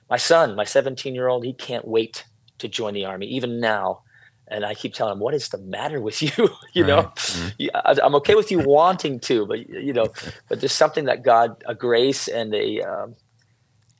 my 0.08 0.16
son, 0.16 0.56
my 0.56 0.64
17 0.64 1.14
year 1.14 1.28
old, 1.28 1.44
he 1.44 1.52
can't 1.52 1.86
wait 1.86 2.24
to 2.58 2.68
join 2.68 2.94
the 2.94 3.04
army, 3.04 3.26
even 3.26 3.60
now. 3.60 4.00
And 4.48 4.64
I 4.64 4.74
keep 4.74 4.94
telling 4.94 5.12
him, 5.12 5.20
"What 5.20 5.34
is 5.34 5.48
the 5.50 5.58
matter 5.58 6.00
with 6.00 6.20
you? 6.22 6.30
you 6.74 6.84
know, 6.84 7.02
Right. 7.02 7.14
Mhm. 7.16 7.70
I- 7.74 7.98
I'm 8.02 8.14
okay 8.16 8.34
with 8.34 8.50
you 8.50 8.58
wanting 8.58 9.20
to, 9.20 9.46
but 9.46 9.68
you 9.68 9.92
know, 9.92 10.12
but 10.48 10.60
there's 10.60 10.72
something 10.72 11.04
that 11.04 11.22
God, 11.22 11.62
a 11.66 11.74
grace 11.74 12.26
and 12.26 12.52
a 12.54 12.80
um, 12.82 13.14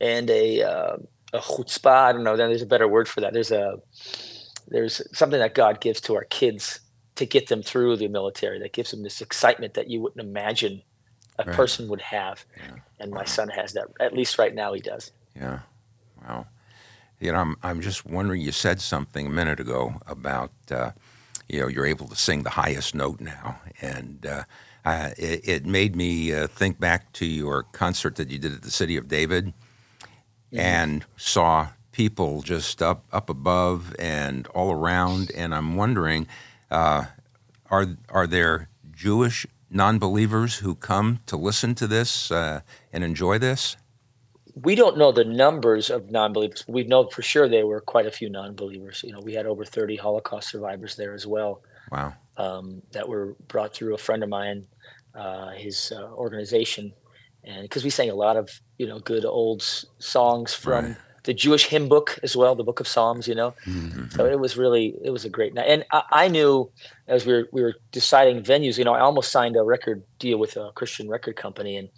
and 0.01 0.31
a 0.31 0.63
uh, 0.63 0.97
a 1.33 1.39
chutzpah. 1.39 1.91
I 1.91 2.13
don't 2.13 2.25
know. 2.25 2.37
Then 2.37 2.49
There's 2.49 2.63
a 2.63 2.67
better 2.67 2.89
word 2.89 3.09
for 3.09 3.21
that. 3.21 3.33
There's 3.33 3.51
a 3.51 3.81
there's 4.69 5.03
something 5.17 5.41
that 5.41 5.55
God 5.55 5.81
gives 5.81 6.01
to 6.03 6.15
our 6.15 6.25
kids 6.25 6.81
to 7.17 7.27
get 7.27 7.49
them 7.49 7.63
through 7.63 7.97
the 7.97 8.09
military. 8.09 8.59
That 8.59 8.73
gives 8.73 8.91
them 8.91 9.03
this 9.03 9.21
excitement 9.21 9.75
that 9.75 9.91
you 9.91 10.01
wouldn't 10.01 10.21
imagine 10.21 10.83
a 11.39 11.45
Right. 11.45 11.57
person 11.57 11.89
would 11.89 12.03
have. 12.03 12.45
Yeah. 12.57 12.77
And 12.99 13.11
my 13.11 13.25
son 13.25 13.49
has 13.49 13.73
that. 13.73 13.89
At 13.99 14.13
least 14.13 14.39
right 14.39 14.55
now, 14.55 14.75
he 14.75 14.81
does. 14.81 15.11
Yeah. 15.35 15.61
Wow. 16.23 16.47
You 17.19 17.33
know, 17.33 17.39
I'm, 17.39 17.57
I'm 17.63 17.81
just 17.81 18.05
wondering, 18.05 18.43
you 18.43 18.53
said 18.53 18.81
something 18.81 19.27
a 19.27 19.31
minute 19.31 19.59
ago 19.59 19.95
about, 20.07 20.53
uh, 20.71 20.93
you 21.51 21.61
know 21.61 21.67
you're 21.67 21.87
able 21.87 22.07
to 22.09 22.17
sing 22.17 22.43
the 22.45 22.51
highest 22.51 22.95
note 22.95 23.21
now, 23.21 23.61
and 23.81 24.25
uh, 24.25 24.45
uh, 24.85 25.11
it, 25.19 25.49
it, 25.49 25.67
made 25.67 25.97
me 25.97 26.33
uh, 26.33 26.47
think 26.47 26.79
back 26.79 27.13
to 27.15 27.27
your 27.27 27.65
concert 27.65 28.17
that 28.17 28.31
you 28.31 28.39
did 28.39 28.53
at 28.53 28.63
the 28.63 28.71
City 28.71 28.97
of 28.97 29.09
David, 29.09 29.53
mm-hmm. 30.53 30.59
and 30.59 31.05
saw 31.17 31.69
people 31.93 32.43
just 32.43 32.83
up 32.83 33.05
up 33.13 33.29
above 33.31 33.95
and 33.99 34.47
all 34.49 34.73
around, 34.73 35.31
and 35.37 35.55
I'm 35.55 35.77
wondering, 35.77 36.27
uh, 36.71 37.07
are 37.71 37.87
are 38.09 38.27
there 38.27 38.69
Jewish 38.91 39.47
non-believers 39.71 40.57
who 40.57 40.75
come 40.75 41.21
to 41.27 41.37
listen 41.37 41.75
to 41.77 41.87
this 41.87 42.31
uh, 42.31 42.61
and 42.93 43.05
enjoy 43.05 43.39
this? 43.39 43.77
we 44.63 44.75
don't 44.75 44.97
know 44.99 45.13
the 45.13 45.25
numbers 45.25 45.91
of 45.91 46.11
non-believers. 46.11 46.65
We 46.69 46.85
know 46.85 47.07
for 47.07 47.23
sure 47.23 47.49
there 47.49 47.67
were 47.67 47.81
quite 47.81 48.07
a 48.07 48.11
few 48.11 48.29
non-believers. 48.29 49.03
You 49.05 49.13
know, 49.13 49.21
we 49.21 49.35
had 49.35 49.47
over 49.47 49.65
30 49.65 49.97
Holocaust 49.97 50.51
survivors 50.51 50.97
there 50.97 51.15
as 51.15 51.27
well. 51.27 51.63
Wow. 51.91 52.15
Um, 52.37 52.83
that 52.93 53.09
were 53.09 53.37
brought 53.49 53.75
through 53.75 53.95
a 53.95 53.99
friend 53.99 54.23
of 54.23 54.29
mine, 54.29 54.67
uh, 55.15 55.51
his 55.51 55.93
uh, 55.95 56.11
organization, 56.13 56.93
and 57.45 57.63
because 57.63 57.85
we 57.85 57.91
sang 57.91 58.11
a 58.11 58.15
lot 58.15 58.37
of 58.37 58.61
you 58.79 58.87
know 58.87 58.99
good 58.99 59.25
old 59.25 59.63
songs 59.99 60.55
from 60.55 60.85
right. 60.85 60.97
the 61.25 61.35
Jewish 61.35 61.67
hymn 61.67 61.89
book 61.89 62.19
as 62.23 62.37
well, 62.37 62.55
the 62.55 62.65
Book 62.65 62.81
of 62.81 62.89
Psalms. 62.89 63.27
You 63.27 63.35
know, 63.35 63.55
mm-hmm. 63.67 64.09
so 64.11 64.27
it 64.27 64.39
was 64.39 64.57
really 64.57 64.95
it 65.03 65.11
was 65.11 65.25
a 65.25 65.31
great 65.31 65.55
night. 65.55 65.67
And 65.69 65.85
I, 65.93 66.03
I 66.11 66.29
knew 66.29 66.71
as 67.07 67.27
we 67.27 67.33
were 67.33 67.49
we 67.53 67.63
were 67.63 67.75
deciding 67.93 68.43
venues, 68.43 68.79
you 68.79 68.85
know, 68.85 68.95
I 68.95 69.01
almost 69.01 69.33
signed 69.33 69.57
a 69.57 69.63
record 69.63 70.03
deal 70.19 70.39
with 70.39 70.57
a 70.57 70.73
Christian 70.75 71.09
record 71.09 71.37
company, 71.37 71.77
and 71.77 71.89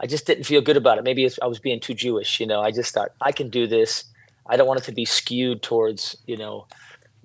I 0.00 0.06
just 0.06 0.26
didn't 0.26 0.44
feel 0.44 0.60
good 0.60 0.76
about 0.76 0.98
it. 0.98 1.04
Maybe 1.04 1.28
I 1.40 1.46
was 1.46 1.58
being 1.58 1.80
too 1.80 1.94
Jewish, 1.94 2.40
you 2.40 2.46
know. 2.46 2.60
I 2.60 2.70
just 2.70 2.92
thought 2.92 3.10
I 3.20 3.32
can 3.32 3.48
do 3.48 3.66
this. 3.66 4.04
I 4.46 4.56
don't 4.56 4.66
want 4.66 4.80
it 4.80 4.84
to 4.84 4.92
be 4.92 5.04
skewed 5.04 5.62
towards, 5.62 6.16
you 6.26 6.36
know, 6.36 6.66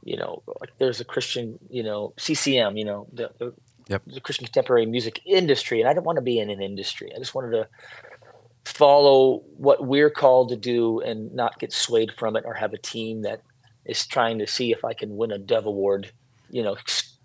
you 0.04 0.18
know, 0.18 0.42
like 0.62 0.72
there's 0.78 1.02
a 1.02 1.06
Christian, 1.06 1.60
you 1.70 1.84
know, 1.84 2.14
CCM, 2.18 2.78
you 2.78 2.86
know, 2.86 3.08
the, 3.12 3.32
the, 3.38 3.54
yep. 3.90 4.02
the 4.08 4.22
Christian 4.22 4.46
contemporary 4.46 4.86
music 4.86 5.22
industry, 5.26 5.82
and 5.82 5.90
I 5.90 5.94
didn't 5.94 6.06
want 6.06 6.16
to 6.16 6.22
be 6.22 6.40
in 6.40 6.50
an 6.50 6.62
industry. 6.62 7.12
I 7.14 7.20
just 7.20 7.36
wanted 7.36 7.52
to 7.52 7.68
follow 8.66 9.44
what 9.58 9.86
we're 9.86 10.10
called 10.10 10.50
to 10.50 10.56
do 10.56 11.02
and 11.02 11.34
not 11.34 11.60
get 11.60 11.74
swayed 11.74 12.12
from 12.18 12.38
it, 12.38 12.46
or 12.46 12.54
have 12.54 12.74
a 12.74 12.78
team 12.78 13.24
that 13.24 13.42
is 13.86 14.08
trying 14.08 14.40
to 14.40 14.48
see 14.48 14.72
if 14.72 14.86
I 14.86 14.94
can 14.94 15.18
win 15.18 15.32
a 15.32 15.38
Dove 15.38 15.66
Award, 15.66 16.12
you 16.50 16.64
know, 16.64 16.78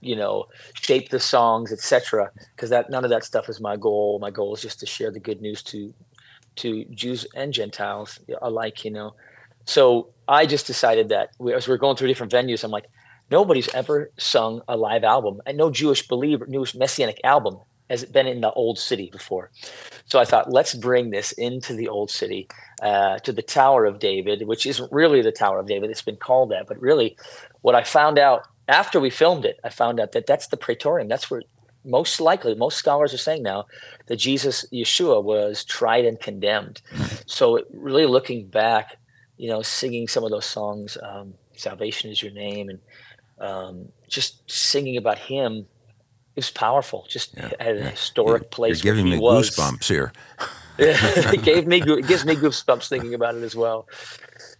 you 0.04 0.14
know 0.14 0.44
shape 0.74 1.08
the 1.08 1.18
songs 1.18 1.72
etc 1.72 2.30
because 2.54 2.70
that 2.70 2.90
none 2.90 3.04
of 3.04 3.10
that 3.10 3.24
stuff 3.24 3.48
is 3.48 3.60
my 3.60 3.76
goal 3.76 4.18
my 4.20 4.30
goal 4.30 4.54
is 4.54 4.60
just 4.60 4.78
to 4.78 4.86
share 4.86 5.10
the 5.10 5.18
good 5.18 5.40
news 5.40 5.62
to 5.62 5.92
to 6.56 6.84
jews 6.86 7.26
and 7.34 7.52
gentiles 7.52 8.20
alike 8.42 8.84
you 8.84 8.90
know 8.90 9.14
so 9.64 10.10
i 10.28 10.44
just 10.44 10.66
decided 10.66 11.08
that 11.08 11.30
we, 11.38 11.54
as 11.54 11.66
we 11.66 11.74
are 11.74 11.78
going 11.78 11.96
through 11.96 12.08
different 12.08 12.32
venues 12.32 12.62
i'm 12.62 12.70
like 12.70 12.86
nobody's 13.30 13.68
ever 13.74 14.10
sung 14.18 14.62
a 14.68 14.76
live 14.76 15.04
album 15.04 15.40
and 15.46 15.56
no 15.56 15.70
jewish 15.70 16.06
believer 16.08 16.46
jewish 16.46 16.74
messianic 16.74 17.20
album 17.24 17.58
has 17.90 18.04
been 18.04 18.26
in 18.26 18.40
the 18.40 18.52
old 18.52 18.78
city 18.78 19.08
before 19.10 19.50
so 20.06 20.18
i 20.18 20.24
thought 20.24 20.50
let's 20.50 20.74
bring 20.74 21.10
this 21.10 21.32
into 21.32 21.74
the 21.74 21.88
old 21.88 22.10
city 22.10 22.48
uh, 22.82 23.18
to 23.18 23.32
the 23.32 23.42
tower 23.42 23.84
of 23.84 23.98
david 23.98 24.46
which 24.46 24.66
isn't 24.66 24.90
really 24.92 25.22
the 25.22 25.32
tower 25.32 25.58
of 25.58 25.66
david 25.66 25.90
it's 25.90 26.02
been 26.02 26.16
called 26.16 26.50
that 26.50 26.66
but 26.66 26.80
really 26.80 27.16
what 27.60 27.74
i 27.74 27.82
found 27.82 28.18
out 28.18 28.46
after 28.68 29.00
we 29.00 29.10
filmed 29.10 29.44
it, 29.44 29.60
I 29.62 29.68
found 29.68 30.00
out 30.00 30.12
that 30.12 30.26
that's 30.26 30.48
the 30.48 30.56
Praetorium. 30.56 31.08
That's 31.08 31.30
where 31.30 31.42
most 31.84 32.20
likely 32.20 32.54
most 32.54 32.78
scholars 32.78 33.12
are 33.12 33.18
saying 33.18 33.42
now 33.42 33.66
that 34.06 34.16
Jesus 34.16 34.64
Yeshua 34.72 35.22
was 35.22 35.64
tried 35.64 36.06
and 36.06 36.18
condemned. 36.18 36.80
So 37.26 37.62
really 37.72 38.06
looking 38.06 38.46
back, 38.46 38.96
you 39.36 39.50
know, 39.50 39.60
singing 39.60 40.08
some 40.08 40.24
of 40.24 40.30
those 40.30 40.46
songs, 40.46 40.96
um, 41.02 41.34
"Salvation 41.56 42.10
is 42.10 42.22
Your 42.22 42.32
Name," 42.32 42.70
and 42.70 42.80
um, 43.38 43.88
just 44.08 44.48
singing 44.50 44.96
about 44.96 45.18
Him, 45.18 45.66
it 46.36 46.36
was 46.36 46.50
powerful. 46.50 47.06
Just 47.08 47.36
yeah, 47.36 47.50
at 47.60 47.76
a 47.76 47.78
yeah. 47.78 47.90
historic 47.90 48.50
place. 48.50 48.82
You're 48.82 48.94
giving 48.94 49.10
me 49.10 49.18
was. 49.18 49.50
goosebumps 49.50 49.88
here. 49.88 50.12
it 50.78 51.42
gave 51.42 51.66
me 51.66 51.80
it 51.80 52.06
gives 52.06 52.24
me 52.24 52.34
goosebumps 52.34 52.88
thinking 52.88 53.14
about 53.14 53.34
it 53.34 53.42
as 53.42 53.54
well. 53.54 53.88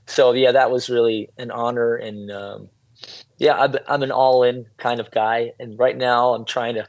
So 0.06 0.32
yeah, 0.32 0.52
that 0.52 0.70
was 0.70 0.88
really 0.88 1.30
an 1.38 1.50
honor 1.50 1.96
and. 1.96 2.30
Um, 2.30 2.68
yeah, 3.38 3.54
I'm, 3.58 3.74
I'm 3.88 4.02
an 4.02 4.10
all 4.10 4.42
in 4.42 4.66
kind 4.76 5.00
of 5.00 5.10
guy. 5.10 5.52
And 5.58 5.78
right 5.78 5.96
now 5.96 6.34
I'm 6.34 6.44
trying 6.44 6.74
to 6.74 6.86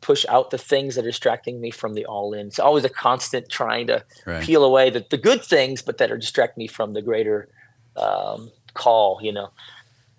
push 0.00 0.24
out 0.28 0.50
the 0.50 0.58
things 0.58 0.94
that 0.94 1.04
are 1.04 1.08
distracting 1.08 1.60
me 1.60 1.70
from 1.70 1.94
the 1.94 2.06
all 2.06 2.32
in. 2.32 2.46
It's 2.46 2.58
always 2.58 2.84
a 2.84 2.88
constant 2.88 3.48
trying 3.48 3.86
to 3.88 4.04
right. 4.26 4.42
peel 4.42 4.64
away 4.64 4.90
the, 4.90 5.04
the 5.08 5.16
good 5.16 5.44
things, 5.44 5.82
but 5.82 5.98
that 5.98 6.10
are 6.10 6.18
distracting 6.18 6.62
me 6.62 6.66
from 6.66 6.94
the 6.94 7.02
greater 7.02 7.48
um, 7.96 8.50
call, 8.74 9.18
you 9.22 9.32
know? 9.32 9.50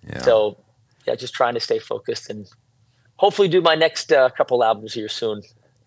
Yeah. 0.07 0.21
So 0.21 0.57
yeah, 1.09 1.15
just 1.15 1.33
trying 1.33 1.55
to 1.55 1.59
stay 1.59 1.79
focused 1.79 2.29
and 2.29 2.47
hopefully 3.15 3.47
do 3.47 3.61
my 3.61 3.75
next 3.75 4.11
uh, 4.11 4.29
couple 4.29 4.63
albums 4.63 4.93
here 4.93 5.09
soon. 5.09 5.41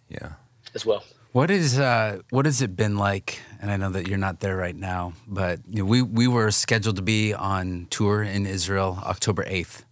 Yeah. 0.08 0.32
As 0.74 0.84
well. 0.84 1.04
What 1.32 1.50
is 1.50 1.78
uh, 1.78 2.20
what 2.30 2.44
has 2.44 2.60
it 2.60 2.76
been 2.76 2.96
like? 2.98 3.40
And 3.60 3.70
I 3.70 3.76
know 3.76 3.90
that 3.90 4.08
you're 4.08 4.18
not 4.18 4.40
there 4.40 4.56
right 4.56 4.76
now, 4.76 5.12
but 5.26 5.60
you 5.68 5.78
know, 5.78 5.84
we 5.84 6.02
we 6.02 6.26
were 6.26 6.50
scheduled 6.50 6.96
to 6.96 7.02
be 7.02 7.32
on 7.32 7.86
tour 7.88 8.22
in 8.22 8.46
Israel 8.46 8.98
October 9.02 9.44
eighth, 9.46 9.84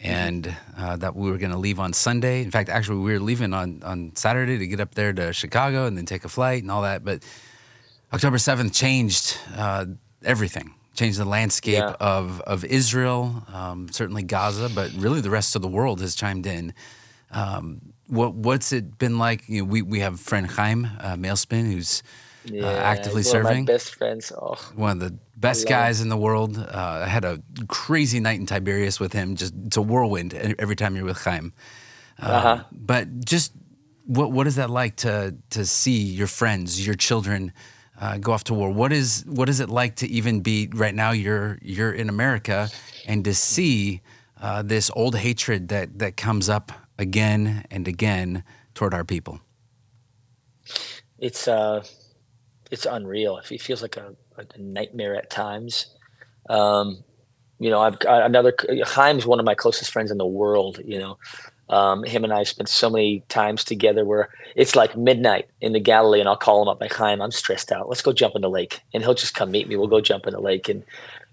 and 0.00 0.54
uh, 0.76 0.96
that 0.96 1.16
we 1.16 1.30
were 1.30 1.38
going 1.38 1.50
to 1.50 1.58
leave 1.58 1.80
on 1.80 1.92
Sunday. 1.92 2.42
In 2.42 2.50
fact, 2.50 2.68
actually, 2.68 2.98
we 2.98 3.12
were 3.12 3.24
leaving 3.30 3.52
on 3.54 3.82
on 3.82 4.12
Saturday 4.14 4.58
to 4.58 4.66
get 4.68 4.80
up 4.80 4.94
there 4.94 5.12
to 5.12 5.32
Chicago 5.32 5.86
and 5.86 5.96
then 5.96 6.06
take 6.06 6.24
a 6.24 6.28
flight 6.28 6.62
and 6.62 6.70
all 6.70 6.82
that. 6.82 7.04
But 7.04 7.24
October 8.12 8.38
seventh 8.38 8.72
changed 8.72 9.36
uh, 9.56 9.86
everything, 10.24 10.74
changed 10.98 11.18
the 11.18 11.24
landscape 11.24 11.74
yeah. 11.74 11.94
of 12.00 12.40
of 12.42 12.64
Israel, 12.64 13.44
um, 13.52 13.88
certainly 13.90 14.24
Gaza, 14.24 14.68
but 14.68 14.90
really 14.96 15.20
the 15.20 15.30
rest 15.30 15.54
of 15.56 15.62
the 15.62 15.68
world 15.68 16.00
has 16.00 16.14
chimed 16.14 16.46
in. 16.46 16.74
Um, 17.30 17.92
what 18.08 18.34
what's 18.34 18.72
it 18.72 18.98
been 18.98 19.18
like? 19.18 19.48
You 19.48 19.62
know, 19.62 19.68
we 19.68 19.82
we 19.82 20.00
have 20.00 20.18
friend 20.18 20.50
Chaim 20.50 20.86
uh, 21.00 21.16
Malespin 21.16 21.72
who's 21.72 22.02
uh, 22.50 22.54
yeah, 22.54 22.64
uh, 22.64 22.94
actively 22.94 23.22
serving. 23.22 23.64
best 23.64 23.94
friends. 23.94 24.32
Oh, 24.32 24.56
one 24.74 24.90
of 24.90 25.00
the 25.00 25.16
best 25.36 25.68
guys 25.68 26.00
in 26.00 26.08
the 26.08 26.16
world. 26.16 26.58
Uh, 26.58 27.04
I 27.04 27.08
had 27.08 27.24
a 27.24 27.40
crazy 27.68 28.18
night 28.18 28.40
in 28.40 28.46
Tiberias 28.46 28.98
with 28.98 29.12
him. 29.12 29.36
Just 29.36 29.54
it's 29.66 29.76
a 29.76 29.82
whirlwind 29.82 30.34
every 30.34 30.76
time 30.76 30.96
you're 30.96 31.04
with 31.04 31.18
Chaim. 31.18 31.52
Uh, 32.20 32.26
uh-huh. 32.26 32.64
But 32.72 33.24
just 33.24 33.52
what 34.06 34.32
what 34.32 34.46
is 34.46 34.56
that 34.56 34.70
like 34.70 34.96
to 34.96 35.36
to 35.50 35.64
see 35.64 36.02
your 36.20 36.26
friends, 36.28 36.84
your 36.84 36.96
children? 36.96 37.52
Uh, 38.00 38.16
go 38.18 38.32
off 38.32 38.44
to 38.44 38.54
war. 38.54 38.70
What 38.70 38.92
is 38.92 39.24
what 39.26 39.48
is 39.48 39.58
it 39.58 39.68
like 39.68 39.96
to 39.96 40.06
even 40.06 40.40
be 40.40 40.68
right 40.72 40.94
now? 40.94 41.10
You're 41.10 41.58
you're 41.62 41.92
in 41.92 42.08
America, 42.08 42.68
and 43.06 43.24
to 43.24 43.34
see 43.34 44.02
uh, 44.40 44.62
this 44.62 44.90
old 44.94 45.16
hatred 45.16 45.68
that 45.68 45.98
that 45.98 46.16
comes 46.16 46.48
up 46.48 46.70
again 46.96 47.64
and 47.70 47.88
again 47.88 48.44
toward 48.74 48.94
our 48.94 49.04
people? 49.04 49.40
It's 51.18 51.48
uh, 51.48 51.82
it's 52.70 52.86
unreal. 52.86 53.38
It 53.38 53.60
feels 53.60 53.82
like 53.82 53.96
a, 53.96 54.14
a 54.36 54.58
nightmare 54.58 55.16
at 55.16 55.30
times. 55.30 55.86
Um, 56.48 57.02
you 57.58 57.70
know, 57.70 57.80
I've 57.80 57.98
got 57.98 58.22
another 58.22 58.54
Chaim's 58.86 59.26
one 59.26 59.40
of 59.40 59.44
my 59.44 59.54
closest 59.56 59.90
friends 59.90 60.12
in 60.12 60.18
the 60.18 60.26
world. 60.26 60.80
You 60.84 61.00
know, 61.00 61.18
um, 61.70 62.04
him 62.04 62.24
and 62.24 62.32
I 62.32 62.44
spent 62.44 62.68
so 62.68 62.88
many 62.90 63.24
times 63.28 63.64
together 63.64 64.04
where 64.04 64.30
it's 64.56 64.74
like 64.74 64.96
midnight 64.96 65.48
in 65.60 65.72
the 65.72 65.80
Galilee, 65.80 66.20
and 66.20 66.28
I'll 66.28 66.36
call 66.36 66.62
him 66.62 66.68
up 66.68 66.80
like, 66.80 66.92
Chaim, 66.92 67.20
I'm 67.20 67.30
stressed 67.30 67.72
out. 67.72 67.88
Let's 67.88 68.02
go 68.02 68.12
jump 68.12 68.34
in 68.34 68.42
the 68.42 68.50
lake, 68.50 68.80
and 68.94 69.02
he'll 69.02 69.14
just 69.14 69.34
come 69.34 69.50
meet 69.50 69.68
me. 69.68 69.76
We'll 69.76 69.86
go 69.86 70.00
jump 70.00 70.26
in 70.26 70.32
the 70.32 70.40
lake 70.40 70.68
and 70.68 70.82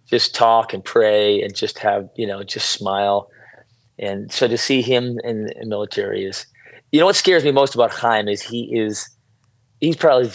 just 0.07 0.35
talk 0.35 0.73
and 0.73 0.83
pray 0.83 1.41
and 1.41 1.55
just 1.55 1.79
have 1.79 2.09
you 2.15 2.27
know 2.27 2.43
just 2.43 2.69
smile 2.69 3.29
and 3.97 4.31
so 4.31 4.47
to 4.47 4.57
see 4.57 4.81
him 4.81 5.19
in 5.23 5.45
the 5.45 5.65
military 5.65 6.25
is, 6.25 6.45
you 6.91 6.99
know, 6.99 7.05
what 7.05 7.15
scares 7.15 7.43
me 7.43 7.51
most 7.51 7.75
about 7.75 7.91
Chaim 7.91 8.27
is 8.27 8.41
he 8.41 8.77
is, 8.77 9.09
he's 9.79 9.95
probably 9.95 10.27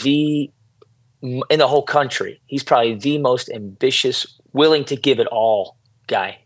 the, 1.22 1.42
in 1.50 1.58
the 1.58 1.68
whole 1.68 1.82
country, 1.82 2.40
he's 2.46 2.62
probably 2.62 2.94
the 2.94 3.18
most 3.18 3.50
ambitious, 3.50 4.26
willing 4.52 4.84
to 4.86 4.96
give 4.96 5.20
it 5.20 5.26
all 5.28 5.76
guy. 6.06 6.38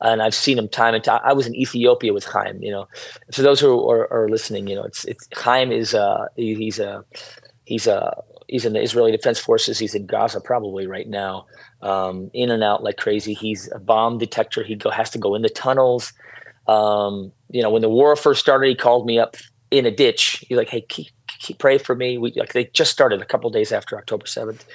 And 0.00 0.22
I've 0.22 0.34
seen 0.34 0.58
him 0.58 0.68
time 0.68 0.94
and 0.94 1.02
time. 1.02 1.20
I 1.24 1.32
was 1.32 1.46
in 1.46 1.54
Ethiopia 1.54 2.12
with 2.12 2.24
Chaim, 2.24 2.62
you 2.62 2.70
know. 2.70 2.86
For 3.32 3.42
those 3.42 3.60
who 3.60 3.88
are, 3.90 4.12
are 4.12 4.28
listening, 4.28 4.66
you 4.68 4.76
know, 4.76 4.84
it's, 4.84 5.04
it's 5.06 5.28
Chaim 5.34 5.72
is, 5.72 5.94
uh, 5.94 6.26
he, 6.36 6.54
he's 6.54 6.78
a, 6.78 7.04
he's 7.64 7.86
a, 7.86 8.22
he's 8.48 8.64
in 8.64 8.72
the 8.72 8.82
Israeli 8.82 9.12
Defense 9.12 9.38
Forces. 9.38 9.78
He's 9.78 9.94
in 9.94 10.06
Gaza 10.06 10.40
probably 10.40 10.86
right 10.86 11.08
now, 11.08 11.46
um, 11.82 12.30
in 12.34 12.50
and 12.50 12.64
out 12.64 12.82
like 12.82 12.96
crazy. 12.96 13.34
He's 13.34 13.70
a 13.72 13.78
bomb 13.78 14.18
detector. 14.18 14.64
He 14.64 14.74
go 14.74 14.90
has 14.90 15.10
to 15.10 15.18
go 15.18 15.34
in 15.34 15.42
the 15.42 15.48
tunnels. 15.48 16.12
Um, 16.66 17.32
you 17.50 17.62
know, 17.62 17.70
when 17.70 17.82
the 17.82 17.88
war 17.88 18.16
first 18.16 18.40
started, 18.40 18.68
he 18.68 18.74
called 18.74 19.06
me 19.06 19.18
up 19.18 19.36
in 19.70 19.86
a 19.86 19.90
ditch. 19.90 20.44
He's 20.48 20.56
like, 20.56 20.68
"Hey, 20.68 20.82
keep, 20.82 21.08
keep 21.38 21.58
pray 21.58 21.78
for 21.78 21.94
me." 21.94 22.18
We 22.18 22.32
like 22.32 22.52
they 22.52 22.64
just 22.66 22.90
started 22.90 23.22
a 23.22 23.26
couple 23.26 23.48
days 23.50 23.72
after 23.72 23.96
October 23.96 24.26
seventh. 24.26 24.66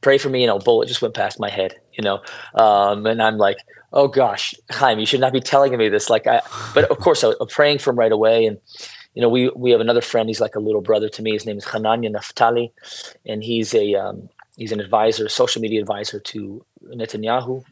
Pray 0.00 0.18
for 0.18 0.28
me. 0.28 0.40
You 0.40 0.46
know, 0.46 0.58
bullet 0.58 0.88
just 0.88 1.02
went 1.02 1.14
past 1.14 1.38
my 1.38 1.50
head. 1.50 1.76
You 1.92 2.02
know, 2.02 2.22
um, 2.54 3.06
and 3.06 3.22
I'm 3.22 3.38
like, 3.38 3.58
"Oh 3.92 4.08
gosh, 4.08 4.54
Chaim, 4.70 4.98
you 4.98 5.06
should 5.06 5.20
not 5.20 5.32
be 5.32 5.40
telling 5.40 5.76
me 5.76 5.88
this." 5.88 6.10
Like, 6.10 6.26
I, 6.26 6.40
but 6.74 6.84
of 6.90 6.98
course, 6.98 7.24
I, 7.24 7.28
am 7.40 7.46
praying 7.48 7.78
for 7.78 7.90
him 7.90 7.98
right 7.98 8.12
away. 8.12 8.46
And 8.46 8.58
you 9.14 9.22
know, 9.22 9.28
we 9.28 9.50
we 9.50 9.70
have 9.70 9.80
another 9.80 10.02
friend. 10.02 10.28
He's 10.28 10.40
like 10.40 10.56
a 10.56 10.60
little 10.60 10.82
brother 10.82 11.08
to 11.08 11.22
me. 11.22 11.32
His 11.32 11.46
name 11.46 11.58
is 11.58 11.64
Hananya 11.64 12.14
Naftali, 12.14 12.70
and 13.26 13.42
he's 13.42 13.74
a 13.74 13.94
um, 13.94 14.28
he's 14.56 14.72
an 14.72 14.80
advisor, 14.80 15.28
social 15.28 15.62
media 15.62 15.80
advisor 15.80 16.20
to 16.20 16.64
Netanyahu, 16.84 17.64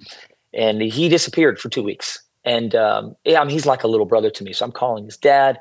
and 0.52 0.80
he 0.82 1.08
disappeared 1.08 1.58
for 1.58 1.68
two 1.68 1.82
weeks 1.82 2.22
and 2.46 2.76
um, 2.76 3.16
yeah, 3.24 3.40
I 3.40 3.44
mean, 3.44 3.50
he's 3.50 3.66
like 3.66 3.82
a 3.82 3.88
little 3.88 4.06
brother 4.06 4.30
to 4.30 4.44
me. 4.44 4.52
So 4.52 4.64
I'm 4.64 4.72
calling 4.72 5.04
his 5.04 5.16
dad 5.16 5.58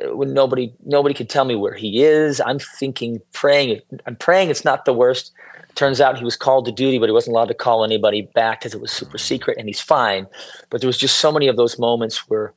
uh, 0.00 0.14
when 0.14 0.34
nobody 0.34 0.72
nobody 0.84 1.14
could 1.14 1.30
tell 1.30 1.46
me 1.46 1.56
where 1.56 1.74
he 1.74 2.04
is. 2.04 2.40
I'm 2.42 2.58
thinking, 2.58 3.20
praying. 3.32 3.80
I'm 4.06 4.14
praying 4.14 4.50
it's 4.50 4.64
not 4.64 4.84
the 4.84 4.92
worst. 4.92 5.32
Turns 5.78 6.00
out 6.00 6.18
he 6.18 6.24
was 6.24 6.36
called 6.36 6.64
to 6.64 6.72
duty, 6.72 6.98
but 6.98 7.08
he 7.08 7.12
wasn't 7.12 7.36
allowed 7.36 7.46
to 7.46 7.54
call 7.54 7.84
anybody 7.84 8.22
back 8.34 8.58
because 8.58 8.74
it 8.74 8.80
was 8.80 8.90
super 8.90 9.16
secret, 9.16 9.58
and 9.58 9.68
he's 9.68 9.80
fine. 9.80 10.26
But 10.70 10.80
there 10.80 10.88
was 10.88 10.98
just 10.98 11.18
so 11.18 11.30
many 11.30 11.46
of 11.46 11.56
those 11.56 11.78
moments 11.78 12.28
where, 12.28 12.52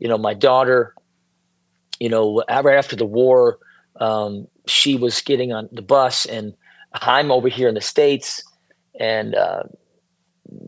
you 0.00 0.06
know, 0.06 0.18
my 0.18 0.34
daughter, 0.34 0.94
you 1.98 2.10
know, 2.10 2.44
right 2.46 2.76
after 2.76 2.94
the 2.94 3.06
war, 3.06 3.58
um, 4.00 4.46
she 4.66 4.96
was 4.96 5.22
getting 5.22 5.50
on 5.50 5.70
the 5.72 5.80
bus, 5.80 6.26
and 6.26 6.52
I'm 6.92 7.30
over 7.30 7.48
here 7.48 7.68
in 7.68 7.74
the 7.74 7.80
states, 7.80 8.44
and 9.00 9.34
uh, 9.34 9.62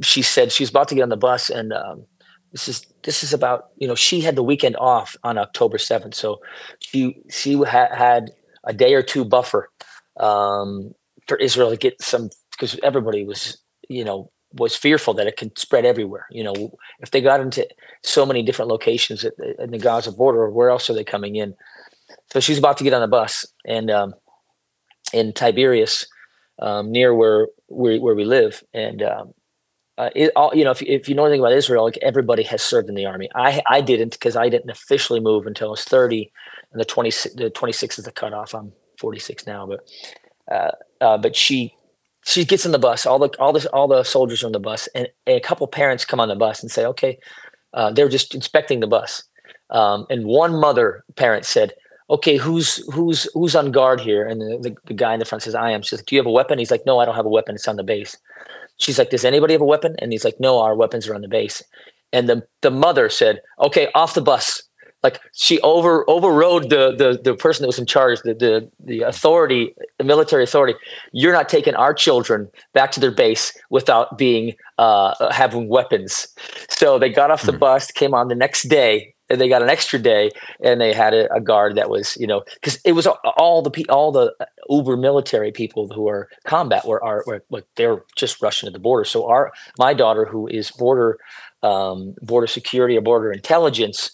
she 0.00 0.22
said 0.22 0.52
she's 0.52 0.70
about 0.70 0.88
to 0.88 0.94
get 0.94 1.02
on 1.02 1.10
the 1.10 1.18
bus, 1.18 1.50
and 1.50 1.70
um, 1.74 2.06
this 2.50 2.66
is 2.66 2.86
this 3.02 3.22
is 3.22 3.34
about 3.34 3.72
you 3.76 3.86
know 3.86 3.94
she 3.94 4.22
had 4.22 4.36
the 4.36 4.42
weekend 4.42 4.74
off 4.78 5.16
on 5.22 5.36
October 5.36 5.76
seventh, 5.76 6.14
so 6.14 6.40
she 6.78 7.20
she 7.28 7.56
ha- 7.56 7.94
had 7.94 8.30
a 8.64 8.72
day 8.72 8.94
or 8.94 9.02
two 9.02 9.22
buffer 9.22 9.68
um, 10.16 10.94
for 11.30 11.36
Israel 11.36 11.70
to 11.70 11.76
get 11.76 12.02
some 12.02 12.28
because 12.50 12.76
everybody 12.82 13.24
was 13.24 13.56
you 13.88 14.04
know 14.04 14.32
was 14.54 14.74
fearful 14.74 15.14
that 15.14 15.28
it 15.28 15.36
could 15.36 15.56
spread 15.56 15.84
everywhere. 15.84 16.26
You 16.32 16.42
know, 16.42 16.76
if 16.98 17.12
they 17.12 17.20
got 17.20 17.40
into 17.40 17.68
so 18.02 18.26
many 18.26 18.42
different 18.42 18.68
locations 18.68 19.24
at, 19.24 19.34
in 19.60 19.70
the 19.70 19.78
Gaza 19.78 20.10
border, 20.10 20.50
where 20.50 20.70
else 20.70 20.90
are 20.90 20.94
they 20.94 21.04
coming 21.04 21.36
in? 21.36 21.54
So 22.32 22.40
she's 22.40 22.58
about 22.58 22.76
to 22.78 22.84
get 22.84 22.92
on 22.92 23.00
the 23.00 23.06
bus, 23.06 23.46
and 23.64 23.92
um, 23.92 24.14
in 25.12 25.32
Tiberias, 25.32 26.08
um, 26.58 26.90
near 26.90 27.14
where, 27.14 27.46
where 27.68 28.00
where 28.00 28.16
we 28.16 28.24
live, 28.24 28.64
and 28.74 29.00
um, 29.04 29.34
uh, 29.98 30.10
it, 30.16 30.32
all, 30.34 30.50
you 30.52 30.64
know, 30.64 30.72
if, 30.72 30.82
if 30.82 31.08
you 31.08 31.14
know 31.14 31.26
anything 31.26 31.40
about 31.40 31.52
Israel, 31.52 31.84
like 31.84 31.98
everybody 32.02 32.42
has 32.42 32.60
served 32.60 32.88
in 32.88 32.96
the 32.96 33.06
army. 33.06 33.28
I 33.36 33.62
I 33.68 33.80
didn't 33.80 34.12
because 34.12 34.34
I 34.34 34.48
didn't 34.48 34.70
officially 34.70 35.20
move 35.20 35.46
until 35.46 35.68
I 35.68 35.70
was 35.70 35.84
30, 35.84 36.32
and 36.72 36.80
the 36.80 36.84
20 36.84 37.10
the 37.36 37.50
26 37.50 38.00
is 38.00 38.04
the 38.04 38.10
cutoff. 38.10 38.52
I'm 38.52 38.72
46 38.98 39.46
now, 39.46 39.66
but 39.66 39.88
uh, 40.52 40.72
uh, 41.00 41.18
but 41.18 41.36
she 41.36 41.74
she 42.24 42.44
gets 42.44 42.66
in 42.66 42.72
the 42.72 42.78
bus. 42.78 43.06
All 43.06 43.18
the 43.18 43.30
all 43.38 43.52
the 43.52 43.68
all 43.70 43.88
the 43.88 44.02
soldiers 44.04 44.42
are 44.42 44.46
on 44.46 44.52
the 44.52 44.60
bus, 44.60 44.88
and, 44.94 45.08
and 45.26 45.36
a 45.36 45.40
couple 45.40 45.66
parents 45.66 46.04
come 46.04 46.20
on 46.20 46.28
the 46.28 46.36
bus 46.36 46.62
and 46.62 46.70
say, 46.70 46.84
"Okay," 46.86 47.18
uh, 47.74 47.90
they're 47.92 48.08
just 48.08 48.34
inspecting 48.34 48.80
the 48.80 48.86
bus, 48.86 49.22
um, 49.70 50.06
and 50.10 50.26
one 50.26 50.54
mother 50.58 51.04
parent 51.16 51.44
said, 51.44 51.74
okay, 52.08 52.36
who's 52.36 52.76
who's 52.92 53.28
who's 53.34 53.54
on 53.54 53.70
guard 53.70 54.00
here? 54.00 54.26
And 54.26 54.40
the, 54.40 54.58
the, 54.60 54.76
the, 54.86 54.94
guy 54.94 55.12
in 55.14 55.20
the 55.20 55.24
front 55.24 55.42
says, 55.42 55.54
I 55.54 55.70
am. 55.70 55.82
She's 55.82 56.00
like, 56.00 56.06
do 56.06 56.16
you 56.16 56.20
have 56.20 56.26
a 56.26 56.30
weapon? 56.32 56.58
He's 56.58 56.72
like, 56.72 56.84
no, 56.84 56.98
I 56.98 57.04
don't 57.04 57.14
have 57.14 57.24
a 57.24 57.28
weapon. 57.28 57.54
It's 57.54 57.68
on 57.68 57.76
the 57.76 57.84
base 57.84 58.16
she's 58.80 58.98
like, 58.98 59.10
does 59.10 59.24
anybody 59.24 59.54
have 59.54 59.60
a 59.60 59.66
weapon? 59.66 59.94
And 59.98 60.10
he's 60.10 60.24
like, 60.24 60.40
no, 60.40 60.58
our 60.58 60.74
weapons 60.74 61.06
are 61.06 61.14
on 61.14 61.20
the 61.20 61.28
base. 61.28 61.62
And 62.12 62.28
the, 62.28 62.46
the 62.62 62.70
mother 62.70 63.08
said, 63.08 63.40
okay, 63.60 63.88
off 63.94 64.14
the 64.14 64.22
bus. 64.22 64.62
Like 65.02 65.20
she 65.32 65.60
over 65.60 66.08
overrode 66.08 66.68
the, 66.68 66.94
the 66.94 67.20
the 67.22 67.34
person 67.34 67.62
that 67.62 67.68
was 67.68 67.78
in 67.78 67.86
charge, 67.86 68.20
the, 68.22 68.34
the 68.34 68.70
the 68.84 69.00
authority, 69.02 69.74
the 69.98 70.04
military 70.04 70.44
authority. 70.44 70.78
You're 71.12 71.32
not 71.32 71.48
taking 71.48 71.74
our 71.74 71.94
children 71.94 72.48
back 72.74 72.92
to 72.92 73.00
their 73.00 73.10
base 73.10 73.56
without 73.70 74.18
being 74.18 74.54
uh, 74.78 75.30
having 75.32 75.68
weapons. 75.68 76.28
So 76.68 76.98
they 76.98 77.08
got 77.08 77.30
off 77.30 77.42
the 77.42 77.52
mm. 77.52 77.58
bus, 77.58 77.90
came 77.90 78.12
on 78.14 78.28
the 78.28 78.34
next 78.34 78.68
day, 78.68 79.14
and 79.30 79.40
they 79.40 79.48
got 79.48 79.62
an 79.62 79.70
extra 79.70 79.98
day 79.98 80.30
and 80.62 80.80
they 80.80 80.92
had 80.92 81.14
a, 81.14 81.32
a 81.32 81.40
guard 81.40 81.76
that 81.76 81.88
was 81.88 82.16
you 82.18 82.26
know 82.26 82.42
because 82.54 82.78
it 82.84 82.92
was 82.92 83.06
all 83.06 83.62
the 83.62 83.86
all 83.88 84.12
the 84.12 84.34
uber 84.68 84.96
military 84.96 85.52
people 85.52 85.88
who 85.94 86.08
are 86.08 86.28
combat 86.44 86.84
were 86.84 87.02
are 87.02 87.24
were, 87.48 87.64
they're 87.76 88.04
just 88.16 88.42
rushing 88.42 88.66
to 88.66 88.72
the 88.72 88.78
border 88.78 89.04
so 89.04 89.26
our 89.26 89.52
my 89.78 89.94
daughter 89.94 90.26
who 90.26 90.46
is 90.48 90.70
border 90.72 91.18
um, 91.62 92.14
border 92.22 92.46
security 92.46 92.96
or 92.96 93.00
border 93.00 93.30
intelligence 93.30 94.10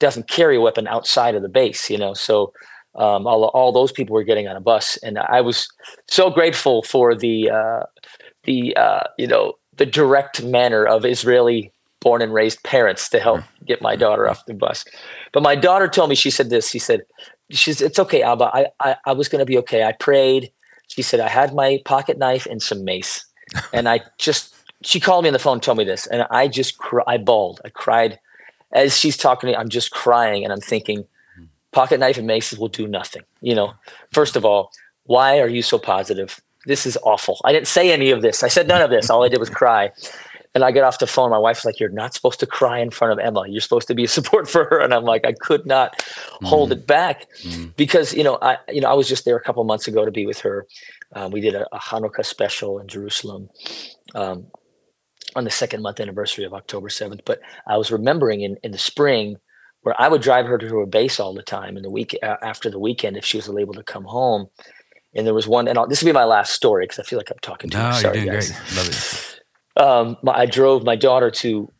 doesn't 0.00 0.28
carry 0.28 0.56
a 0.56 0.60
weapon 0.60 0.86
outside 0.86 1.34
of 1.34 1.42
the 1.42 1.48
base 1.48 1.90
you 1.90 1.98
know 1.98 2.14
so 2.14 2.52
um, 2.96 3.26
all, 3.26 3.44
all 3.54 3.70
those 3.70 3.92
people 3.92 4.14
were 4.14 4.24
getting 4.24 4.48
on 4.48 4.56
a 4.56 4.60
bus 4.60 4.96
and 4.98 5.18
i 5.18 5.40
was 5.40 5.68
so 6.08 6.30
grateful 6.30 6.82
for 6.82 7.14
the 7.14 7.50
uh, 7.50 7.82
the 8.44 8.76
uh, 8.76 9.04
you 9.18 9.26
know 9.26 9.54
the 9.76 9.86
direct 9.86 10.42
manner 10.42 10.84
of 10.84 11.04
israeli 11.04 11.72
born 12.00 12.22
and 12.22 12.32
raised 12.32 12.62
parents 12.62 13.08
to 13.10 13.20
help 13.20 13.40
hmm. 13.40 13.64
get 13.64 13.82
my 13.82 13.96
daughter 13.96 14.28
off 14.28 14.46
the 14.46 14.54
bus. 14.54 14.84
But 15.32 15.42
my 15.42 15.54
daughter 15.54 15.88
told 15.88 16.10
me, 16.10 16.14
she 16.14 16.30
said 16.30 16.50
this, 16.50 16.70
she 16.70 16.78
said, 16.78 17.02
she's, 17.50 17.80
it's 17.80 17.98
okay, 17.98 18.22
Abba. 18.22 18.50
I, 18.52 18.66
I, 18.80 18.96
I 19.06 19.12
was 19.12 19.28
going 19.28 19.40
to 19.40 19.46
be 19.46 19.58
okay. 19.58 19.84
I 19.84 19.92
prayed. 19.92 20.50
She 20.88 21.02
said, 21.02 21.20
I 21.20 21.28
had 21.28 21.54
my 21.54 21.80
pocket 21.84 22.18
knife 22.18 22.46
and 22.46 22.62
some 22.62 22.84
mace. 22.84 23.24
and 23.72 23.88
I 23.88 24.00
just, 24.18 24.54
she 24.82 25.00
called 25.00 25.24
me 25.24 25.28
on 25.28 25.32
the 25.32 25.38
phone, 25.38 25.60
told 25.60 25.78
me 25.78 25.84
this. 25.84 26.06
And 26.06 26.26
I 26.30 26.48
just, 26.48 26.78
cr- 26.78 27.00
I 27.06 27.18
bawled. 27.18 27.60
I 27.64 27.70
cried 27.70 28.18
as 28.72 28.96
she's 28.96 29.16
talking 29.16 29.48
to 29.48 29.52
me. 29.52 29.56
I'm 29.56 29.68
just 29.68 29.90
crying 29.90 30.44
and 30.44 30.52
I'm 30.52 30.60
thinking 30.60 31.06
hmm. 31.36 31.44
pocket 31.72 32.00
knife 32.00 32.18
and 32.18 32.26
maces 32.26 32.58
will 32.58 32.68
do 32.68 32.86
nothing. 32.86 33.22
You 33.40 33.54
know, 33.54 33.72
first 34.12 34.36
of 34.36 34.44
all, 34.44 34.70
why 35.04 35.40
are 35.40 35.48
you 35.48 35.62
so 35.62 35.78
positive? 35.78 36.40
This 36.66 36.86
is 36.86 36.98
awful. 37.02 37.40
I 37.44 37.52
didn't 37.52 37.68
say 37.68 37.92
any 37.92 38.10
of 38.10 38.22
this. 38.22 38.42
I 38.42 38.48
said 38.48 38.68
none 38.68 38.82
of 38.82 38.90
this. 38.90 39.08
All 39.08 39.24
I 39.24 39.28
did 39.28 39.40
was 39.40 39.50
cry. 39.50 39.90
And 40.54 40.64
I 40.64 40.70
get 40.70 40.82
off 40.82 40.98
the 40.98 41.06
phone. 41.06 41.30
My 41.30 41.38
wife's 41.38 41.64
like, 41.64 41.78
"You're 41.78 41.90
not 41.90 42.14
supposed 42.14 42.40
to 42.40 42.46
cry 42.46 42.78
in 42.78 42.90
front 42.90 43.12
of 43.12 43.18
Emma. 43.18 43.44
You're 43.46 43.60
supposed 43.60 43.86
to 43.88 43.94
be 43.94 44.04
a 44.04 44.08
support 44.18 44.48
for 44.48 44.64
her." 44.64 44.80
And 44.80 44.92
I'm 44.92 45.04
like, 45.04 45.24
I 45.26 45.32
could 45.32 45.66
not 45.66 45.98
mm-hmm. 45.98 46.46
hold 46.46 46.72
it 46.72 46.86
back 46.86 47.26
mm-hmm. 47.42 47.66
because 47.76 48.14
you 48.14 48.24
know, 48.24 48.38
I 48.42 48.56
you 48.68 48.80
know, 48.80 48.88
I 48.90 48.94
was 48.94 49.08
just 49.08 49.24
there 49.24 49.36
a 49.36 49.42
couple 49.42 49.62
months 49.64 49.86
ago 49.86 50.04
to 50.04 50.10
be 50.10 50.26
with 50.26 50.40
her. 50.40 50.66
Um, 51.14 51.30
we 51.30 51.40
did 51.40 51.54
a, 51.54 51.66
a, 51.74 51.78
Hanukkah 51.78 52.24
special 52.24 52.78
in 52.78 52.88
Jerusalem 52.88 53.48
um, 54.14 54.46
on 55.36 55.44
the 55.44 55.50
second 55.50 55.82
month 55.82 56.00
anniversary 56.00 56.44
of 56.44 56.54
October 56.54 56.88
seventh. 56.88 57.22
But 57.24 57.40
I 57.66 57.76
was 57.76 57.90
remembering 57.90 58.42
in 58.42 58.56
in 58.62 58.72
the 58.72 58.78
spring 58.78 59.36
where 59.82 59.94
I 60.00 60.08
would 60.08 60.22
drive 60.22 60.46
her 60.46 60.58
to 60.58 60.68
her 60.78 60.86
base 60.86 61.20
all 61.20 61.34
the 61.34 61.42
time 61.42 61.76
in 61.76 61.82
the 61.82 61.90
week 61.90 62.16
after 62.22 62.68
the 62.68 62.80
weekend 62.80 63.16
if 63.16 63.24
she 63.24 63.36
was 63.36 63.48
able 63.48 63.74
to 63.74 63.82
come 63.82 64.04
home. 64.04 64.48
And 65.14 65.26
there 65.26 65.34
was 65.34 65.48
one, 65.48 65.68
and 65.68 65.78
I'll, 65.78 65.86
this 65.86 66.02
will 66.02 66.08
be 66.08 66.12
my 66.12 66.24
last 66.24 66.52
story 66.52 66.84
because 66.84 66.98
I 66.98 67.02
feel 67.02 67.18
like 67.18 67.30
I'm 67.30 67.38
talking 67.40 67.70
to 67.70 67.78
no, 67.78 67.88
you. 67.88 67.94
Sorry, 67.94 68.16
you're 68.18 68.24
doing 68.26 68.34
guys. 68.36 68.50
great. 68.50 68.76
Love 68.76 68.88
it 68.88 69.28
um, 69.78 70.16
I 70.26 70.46
drove 70.46 70.84
my 70.84 70.96
daughter 70.96 71.30
to 71.30 71.70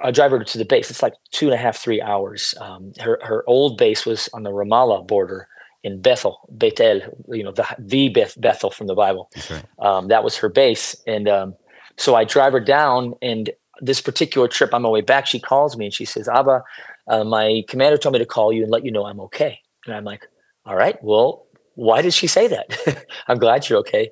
I 0.00 0.12
drive 0.12 0.30
her 0.30 0.42
to 0.42 0.58
the 0.58 0.64
base. 0.64 0.90
It's 0.90 1.02
like 1.02 1.14
two 1.32 1.46
and 1.46 1.54
a 1.54 1.58
half, 1.58 1.76
three 1.76 2.00
hours. 2.00 2.54
Um, 2.60 2.92
her 3.00 3.18
her 3.22 3.44
old 3.46 3.76
base 3.76 4.06
was 4.06 4.28
on 4.32 4.44
the 4.44 4.50
Ramallah 4.50 5.06
border 5.06 5.48
in 5.82 6.00
Bethel, 6.00 6.38
Bethel, 6.50 7.00
you 7.28 7.42
know, 7.42 7.52
the 7.52 7.66
the 7.78 8.08
Beth, 8.08 8.40
Bethel 8.40 8.70
from 8.70 8.86
the 8.86 8.94
Bible. 8.94 9.28
Right. 9.50 9.64
Um, 9.80 10.08
that 10.08 10.22
was 10.22 10.36
her 10.36 10.48
base, 10.48 10.94
and 11.06 11.28
um, 11.28 11.54
so 11.98 12.14
I 12.14 12.24
drive 12.24 12.52
her 12.54 12.60
down. 12.60 13.14
And 13.20 13.50
this 13.80 14.00
particular 14.00 14.48
trip 14.48 14.72
on 14.72 14.82
my 14.82 14.88
way 14.88 15.02
back, 15.02 15.26
she 15.26 15.38
calls 15.38 15.76
me 15.76 15.86
and 15.86 15.94
she 15.94 16.04
says, 16.04 16.28
"Abba, 16.28 16.62
uh, 17.08 17.24
my 17.24 17.62
commander 17.68 17.98
told 17.98 18.14
me 18.14 18.18
to 18.18 18.26
call 18.26 18.52
you 18.52 18.62
and 18.62 18.72
let 18.72 18.84
you 18.84 18.90
know 18.90 19.04
I'm 19.04 19.20
okay." 19.20 19.60
And 19.86 19.94
I'm 19.94 20.04
like, 20.04 20.26
"All 20.64 20.76
right, 20.76 20.96
well, 21.02 21.46
why 21.74 22.02
did 22.02 22.14
she 22.14 22.26
say 22.26 22.48
that? 22.48 23.04
I'm 23.28 23.38
glad 23.38 23.68
you're 23.68 23.80
okay." 23.80 24.10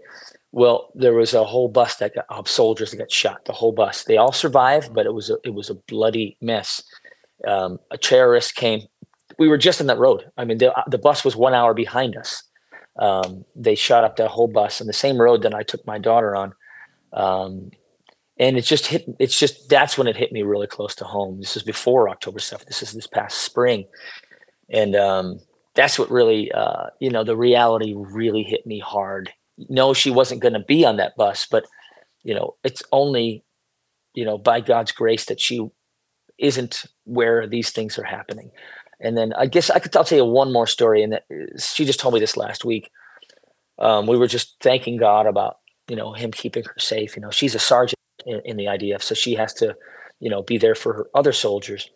Well, 0.53 0.91
there 0.95 1.13
was 1.13 1.35
a 1.35 1.45
whole 1.45 1.69
bus 1.69 1.97
that 1.97 2.15
got, 2.15 2.25
of 2.31 2.49
soldiers 2.49 2.91
that 2.91 2.97
got 2.97 3.13
shot. 3.13 3.45
The 3.45 3.53
whole 3.53 3.73
bus. 3.73 4.05
They 4.05 4.17
all 4.17 4.33
survived, 4.33 4.95
but 4.95 5.05
it 5.05 5.13
was 5.13 5.29
a, 5.29 5.37
it 5.45 5.53
was 5.55 5.69
a 5.69 5.75
bloody 5.75 6.39
mess. 6.41 6.83
Um, 7.47 7.79
a 7.91 7.99
terrorist 7.99 8.55
came. 8.55 8.83
We 9.39 9.49
were 9.49 9.59
just 9.59 9.81
on 9.81 9.87
that 9.89 9.99
road. 9.99 10.31
I 10.39 10.47
mean, 10.47 10.59
the, 10.59 10.73
the 10.87 10.99
bus 10.99 11.25
was 11.25 11.37
one 11.37 11.53
hour 11.53 11.75
behind 11.75 12.17
us. 12.17 12.43
Um, 12.99 13.45
they 13.55 13.75
shot 13.75 14.05
up 14.05 14.17
that 14.17 14.31
whole 14.31 14.49
bus 14.49 14.81
on 14.81 14.87
the 14.87 14.93
same 14.95 15.21
road 15.21 15.43
that 15.43 15.55
I 15.55 15.63
took 15.63 15.87
my 15.87 15.99
daughter 15.99 16.35
on. 16.35 16.55
Um, 17.13 17.71
and 18.39 18.59
it 18.59 18.63
just 18.63 18.87
hit. 18.87 19.07
It's 19.19 19.39
just 19.39 19.69
that's 19.69 19.97
when 19.97 20.07
it 20.07 20.17
hit 20.17 20.33
me 20.33 20.43
really 20.43 20.67
close 20.67 20.95
to 20.97 21.05
home. 21.05 21.41
This 21.41 21.57
is 21.57 21.63
before 21.63 22.09
October 22.09 22.39
seventh. 22.39 22.69
This 22.69 22.83
is 22.83 22.93
this 22.93 23.07
past 23.07 23.39
spring, 23.39 23.87
and 24.69 24.95
um, 24.95 25.41
that's 25.75 25.99
what 25.99 26.11
really, 26.11 26.53
uh, 26.53 26.89
you 27.01 27.09
know, 27.11 27.25
the 27.25 27.37
reality 27.37 27.95
really 27.97 28.43
hit 28.43 28.67
me 28.67 28.79
hard 28.79 29.33
no 29.69 29.95
she 29.95 30.11
wasn't 30.11 30.43
going 30.43 30.55
to 30.55 30.61
be 30.61 30.85
on 30.85 30.97
that 30.97 31.17
bus, 31.17 31.47
but 31.51 31.65
you 32.23 32.35
know, 32.35 32.57
it's 32.65 32.83
only 32.93 33.45
you 34.15 34.25
know 34.25 34.39
by 34.39 34.61
God's 34.61 34.93
grace 34.93 35.27
that 35.27 35.41
she 35.41 35.67
isn't 36.39 36.85
where 37.05 37.47
these 37.47 37.71
things 37.71 37.99
are 37.99 38.05
happening. 38.05 38.51
And 39.01 39.17
then 39.17 39.33
I 39.35 39.47
guess 39.47 39.71
I 39.71 39.79
could 39.79 39.95
I'll 39.97 40.05
tell 40.05 40.19
you 40.19 40.25
one 40.25 40.53
more 40.53 40.67
story, 40.67 41.03
and 41.03 41.13
that 41.13 41.25
she 41.59 41.85
just 41.85 42.01
told 42.01 42.15
me 42.15 42.21
this 42.21 42.37
last 42.37 42.65
week. 42.65 42.91
Um, 43.79 44.07
we 44.07 44.17
were 44.17 44.27
just 44.27 44.57
thanking 44.63 44.97
God 44.97 45.27
about 45.27 45.59
you 45.89 45.97
know 45.97 46.13
him 46.13 46.33
keeping 46.33 46.65
her 46.65 46.79
safe. 46.79 47.17
You 47.17 47.23
know, 47.23 47.31
she's 47.31 47.55
a 47.55 47.61
sergeant 47.61 48.01
in, 48.25 48.41
in 48.45 48.57
the 48.57 48.67
IDF, 48.67 49.03
so 49.03 49.15
she 49.15 49.35
has 49.35 49.53
to 49.55 49.77
you 50.21 50.31
know 50.31 50.43
be 50.43 50.59
there 50.59 50.75
for 50.75 50.93
her 50.95 51.07
other 51.15 51.33
soldiers, 51.33 51.91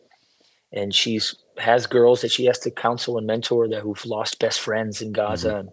and 0.73 0.95
she's 0.95 1.35
has 1.59 1.87
girls 1.87 2.23
that 2.23 2.31
she 2.31 2.47
has 2.47 2.59
to 2.61 2.71
counsel 2.71 3.19
and 3.19 3.27
mentor 3.27 3.69
that 3.69 3.83
who've 3.83 4.07
lost 4.07 4.39
best 4.39 4.61
friends 4.61 5.03
in 5.03 5.13
Gaza. 5.13 5.49
Mm-hmm. 5.49 5.59
And, 5.59 5.71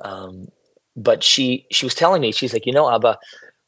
um, 0.00 0.48
but 0.96 1.22
she 1.22 1.66
she 1.70 1.86
was 1.86 1.94
telling 1.94 2.20
me 2.20 2.32
she's 2.32 2.52
like 2.52 2.66
you 2.66 2.72
know 2.72 2.92
abba 2.92 3.18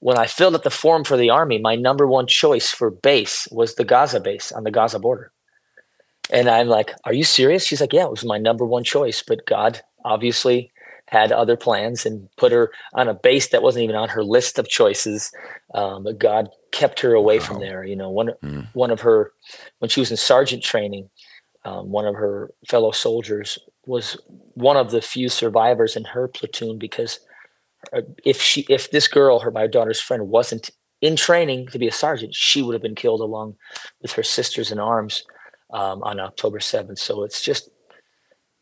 when 0.00 0.16
i 0.16 0.26
filled 0.26 0.54
out 0.54 0.62
the 0.62 0.70
form 0.70 1.04
for 1.04 1.16
the 1.16 1.30
army 1.30 1.58
my 1.58 1.74
number 1.74 2.06
one 2.06 2.26
choice 2.26 2.70
for 2.70 2.90
base 2.90 3.48
was 3.50 3.74
the 3.74 3.84
gaza 3.84 4.20
base 4.20 4.52
on 4.52 4.64
the 4.64 4.70
gaza 4.70 4.98
border 4.98 5.32
and 6.30 6.48
i'm 6.48 6.68
like 6.68 6.92
are 7.04 7.12
you 7.12 7.24
serious 7.24 7.66
she's 7.66 7.80
like 7.80 7.92
yeah 7.92 8.04
it 8.04 8.10
was 8.10 8.24
my 8.24 8.38
number 8.38 8.64
one 8.64 8.84
choice 8.84 9.22
but 9.26 9.46
god 9.46 9.80
obviously 10.04 10.70
had 11.08 11.32
other 11.32 11.56
plans 11.56 12.04
and 12.04 12.28
put 12.36 12.52
her 12.52 12.72
on 12.94 13.08
a 13.08 13.14
base 13.14 13.48
that 13.48 13.62
wasn't 13.62 13.84
even 13.84 13.96
on 13.96 14.08
her 14.08 14.24
list 14.24 14.58
of 14.58 14.68
choices. 14.68 15.32
Um, 15.74 16.04
but 16.04 16.18
God 16.18 16.48
kept 16.72 17.00
her 17.00 17.14
away 17.14 17.38
wow. 17.38 17.44
from 17.44 17.60
there. 17.60 17.84
You 17.84 17.96
know, 17.96 18.10
one 18.10 18.30
mm. 18.42 18.66
one 18.74 18.90
of 18.90 19.00
her 19.00 19.32
when 19.78 19.88
she 19.88 20.00
was 20.00 20.10
in 20.10 20.16
sergeant 20.16 20.62
training, 20.62 21.08
um, 21.64 21.90
one 21.90 22.06
of 22.06 22.14
her 22.14 22.50
fellow 22.68 22.90
soldiers 22.90 23.58
was 23.86 24.16
one 24.54 24.76
of 24.76 24.90
the 24.90 25.00
few 25.00 25.28
survivors 25.28 25.96
in 25.96 26.04
her 26.04 26.26
platoon 26.26 26.78
because 26.78 27.20
uh, 27.92 28.02
if 28.24 28.40
she 28.42 28.66
if 28.68 28.90
this 28.90 29.08
girl, 29.08 29.40
her 29.40 29.50
my 29.50 29.66
daughter's 29.66 30.00
friend, 30.00 30.28
wasn't 30.28 30.70
in 31.00 31.14
training 31.14 31.66
to 31.68 31.78
be 31.78 31.86
a 31.86 31.92
sergeant, 31.92 32.34
she 32.34 32.62
would 32.62 32.72
have 32.72 32.82
been 32.82 32.94
killed 32.94 33.20
along 33.20 33.54
with 34.02 34.12
her 34.12 34.22
sisters 34.22 34.72
in 34.72 34.78
arms 34.78 35.24
um, 35.72 36.02
on 36.02 36.18
October 36.18 36.58
7th. 36.58 36.98
So 36.98 37.22
it's 37.22 37.42
just 37.42 37.70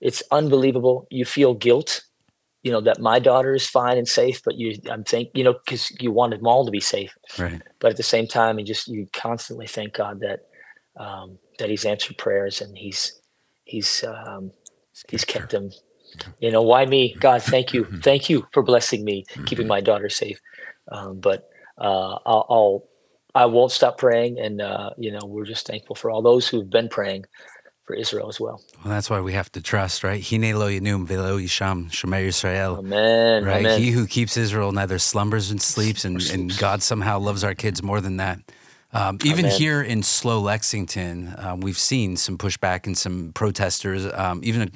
it's 0.01 0.23
unbelievable. 0.31 1.07
You 1.11 1.25
feel 1.25 1.55
guilt, 1.55 2.03
you 2.65 2.73
know, 2.73 2.81
that 2.81 2.99
my 2.99 3.19
daughter 3.19 3.55
is 3.55 3.69
fine 3.69 3.99
and 3.99 4.09
safe, 4.09 4.43
but 4.43 4.57
you, 4.57 4.81
I'm 4.91 5.05
think, 5.05 5.29
you 5.35 5.45
know, 5.45 5.53
because 5.53 5.93
you 6.01 6.11
wanted 6.11 6.41
them 6.41 6.47
all 6.47 6.65
to 6.65 6.71
be 6.71 6.81
safe. 6.81 7.15
Right. 7.39 7.61
But 7.79 7.91
at 7.91 7.99
the 7.99 8.03
same 8.03 8.27
time, 8.27 8.59
you 8.59 8.65
just 8.65 8.89
you 8.89 9.07
constantly 9.13 9.67
thank 9.67 9.93
God 9.93 10.21
that 10.21 10.47
um, 10.97 11.39
that 11.59 11.69
He's 11.69 11.85
answered 11.85 12.17
prayers 12.17 12.63
and 12.63 12.77
He's 12.77 13.21
He's 13.65 14.03
um, 14.03 14.51
He's 15.11 15.27
kept 15.27 15.51
them. 15.51 15.71
You 16.41 16.51
know, 16.51 16.63
why 16.63 16.87
me? 16.87 17.15
God, 17.21 17.43
thank 17.43 17.75
you, 17.75 17.85
thank 18.03 18.31
you 18.31 18.47
for 18.53 18.63
blessing 18.63 19.05
me, 19.05 19.27
keeping 19.47 19.67
my 19.67 19.81
daughter 19.81 20.09
safe. 20.09 20.41
Um, 20.91 21.19
but 21.19 21.49
uh, 21.77 22.19
I'll, 22.25 22.47
I'll 22.49 22.89
I 23.35 23.47
won't 23.47 23.73
stop 23.73 23.99
praying, 23.99 24.39
and 24.39 24.63
uh, 24.63 24.91
you 24.97 25.13
know, 25.13 25.21
we're 25.25 25.45
just 25.45 25.67
thankful 25.67 25.97
for 25.97 26.11
all 26.11 26.23
those 26.23 26.49
who've 26.49 26.71
been 26.71 26.89
praying 26.89 27.27
for 27.85 27.95
Israel 27.95 28.29
as 28.29 28.41
well. 28.41 28.63
Well, 28.83 28.95
that's 28.95 29.11
why 29.11 29.21
we 29.21 29.35
have 29.35 29.53
to 29.53 29.61
trust, 29.61 30.03
right? 30.05 30.23
Hine 30.23 30.59
lo 30.59 30.69
yanum 30.69 31.07
velo 31.07 31.39
yisham 31.39 31.91
shomer 31.91 32.27
Yisrael. 32.27 32.79
Amen. 32.79 33.45
Right? 33.45 33.59
Amen. 33.59 33.81
He 33.81 33.91
who 33.91 34.07
keeps 34.07 34.37
Israel 34.37 34.73
neither 34.73 34.99
slumbers 34.99 35.51
and 35.51 35.61
sleeps, 35.61 36.05
and, 36.05 36.21
and 36.31 36.57
God 36.59 36.83
somehow 36.83 37.19
loves 37.19 37.45
our 37.45 37.55
kids 37.55 37.83
more 37.83 38.01
than 38.01 38.17
that. 38.17 38.41
Um, 38.93 39.19
even 39.25 39.47
Amen. 39.47 39.59
here 39.59 39.83
in 39.83 40.03
Slow 40.05 40.41
Lexington, 40.41 41.35
um, 41.39 41.61
we've 41.61 41.79
seen 41.79 42.17
some 42.17 42.39
pushback 42.39 42.87
and 42.87 42.97
some 42.97 43.33
protesters, 43.35 44.07
um, 44.15 44.41
even 44.45 44.71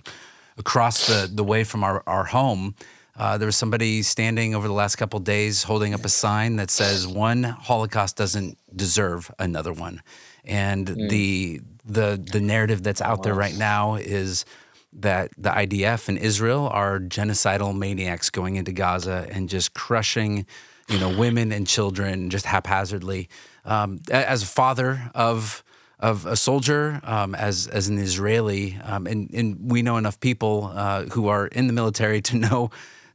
across 0.58 1.06
the, 1.06 1.30
the 1.32 1.44
way 1.44 1.62
from 1.62 1.84
our, 1.84 2.02
our 2.06 2.24
home. 2.24 2.74
Uh, 3.16 3.38
there 3.38 3.46
was 3.46 3.56
somebody 3.56 4.02
standing 4.02 4.54
over 4.54 4.66
the 4.66 4.74
last 4.74 4.96
couple 4.96 5.18
days 5.20 5.62
holding 5.62 5.94
up 5.94 6.04
a 6.04 6.08
sign 6.08 6.56
that 6.56 6.70
says, 6.70 7.06
One 7.06 7.44
Holocaust 7.44 8.16
doesn't 8.16 8.58
deserve 8.74 9.30
another 9.38 9.72
one. 9.72 10.02
And 10.44 10.86
mm. 10.86 11.08
the 11.08 11.60
the 11.84 12.22
the 12.32 12.40
narrative 12.40 12.82
that's 12.82 13.00
out 13.00 13.22
there 13.22 13.34
right 13.34 13.56
now 13.56 13.94
is 13.94 14.44
that 14.92 15.30
the 15.36 15.50
IDF 15.50 16.08
and 16.08 16.18
Israel 16.18 16.68
are 16.68 16.98
genocidal 16.98 17.76
maniacs 17.76 18.30
going 18.30 18.56
into 18.56 18.72
Gaza 18.72 19.26
and 19.30 19.48
just 19.48 19.74
crushing, 19.74 20.46
you 20.88 20.98
know, 20.98 21.08
women 21.18 21.52
and 21.52 21.66
children 21.66 22.30
just 22.30 22.46
haphazardly. 22.46 23.28
Um, 23.64 24.00
as 24.10 24.42
a 24.42 24.46
father 24.46 25.10
of 25.14 25.62
of 26.00 26.26
a 26.26 26.36
soldier, 26.36 27.00
um, 27.02 27.34
as 27.34 27.66
as 27.66 27.88
an 27.88 27.98
Israeli, 27.98 28.78
um, 28.84 29.06
and 29.06 29.30
and 29.34 29.70
we 29.70 29.82
know 29.82 29.96
enough 29.96 30.20
people 30.20 30.70
uh, 30.74 31.04
who 31.06 31.28
are 31.28 31.48
in 31.48 31.66
the 31.66 31.72
military 31.72 32.22
to 32.22 32.36
know 32.48 32.70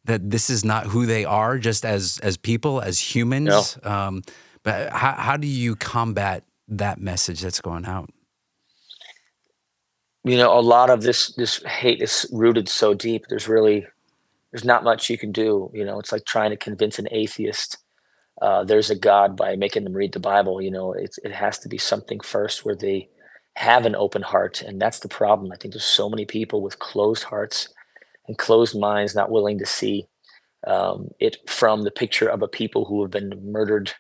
that 0.05 0.29
this 0.29 0.49
is 0.49 0.65
not 0.65 0.87
who 0.87 1.05
they 1.05 1.25
are, 1.25 1.57
just 1.57 1.85
as 1.85 2.19
as 2.21 2.37
people, 2.37 2.81
as 2.81 2.99
humans. 2.99 3.77
Yeah. 3.83 4.07
Um, 4.07 4.21
but 4.63 4.91
how 4.91 5.13
how 5.13 5.37
do 5.37 5.47
you 5.47 5.75
combat 5.75 6.43
that 6.77 6.99
message 6.99 7.41
that's 7.41 7.61
going 7.61 7.85
out? 7.85 8.09
you 10.23 10.37
know 10.37 10.57
a 10.57 10.61
lot 10.61 10.89
of 10.89 11.01
this 11.01 11.33
this 11.35 11.61
hate 11.63 12.01
is 12.01 12.25
rooted 12.31 12.69
so 12.69 12.93
deep 12.93 13.25
there's 13.27 13.47
really 13.47 13.85
there's 14.51 14.65
not 14.65 14.83
much 14.83 15.09
you 15.09 15.17
can 15.17 15.31
do 15.31 15.69
you 15.73 15.83
know 15.83 15.99
it's 15.99 16.11
like 16.11 16.25
trying 16.25 16.49
to 16.49 16.57
convince 16.57 16.99
an 16.99 17.07
atheist 17.11 17.77
uh, 18.41 18.63
there's 18.63 18.89
a 18.89 18.95
god 18.95 19.35
by 19.35 19.55
making 19.55 19.83
them 19.83 19.93
read 19.93 20.13
the 20.13 20.19
bible 20.19 20.61
you 20.61 20.71
know 20.71 20.93
it's, 20.93 21.17
it 21.19 21.31
has 21.31 21.59
to 21.59 21.69
be 21.69 21.77
something 21.77 22.19
first 22.21 22.65
where 22.65 22.75
they 22.75 23.09
have 23.55 23.85
an 23.85 23.95
open 23.95 24.21
heart 24.21 24.61
and 24.61 24.81
that's 24.81 24.99
the 24.99 25.09
problem 25.09 25.51
i 25.51 25.55
think 25.55 25.73
there's 25.73 25.83
so 25.83 26.09
many 26.09 26.25
people 26.25 26.61
with 26.61 26.79
closed 26.79 27.23
hearts 27.23 27.69
and 28.27 28.37
closed 28.37 28.77
minds 28.79 29.13
not 29.13 29.31
willing 29.31 29.59
to 29.59 29.65
see 29.65 30.07
um, 30.65 31.09
it 31.19 31.37
from 31.49 31.81
the 31.81 31.91
picture 31.91 32.29
of 32.29 32.41
a 32.41 32.47
people 32.47 32.85
who 32.85 33.01
have 33.01 33.11
been 33.11 33.33
murdered 33.51 33.91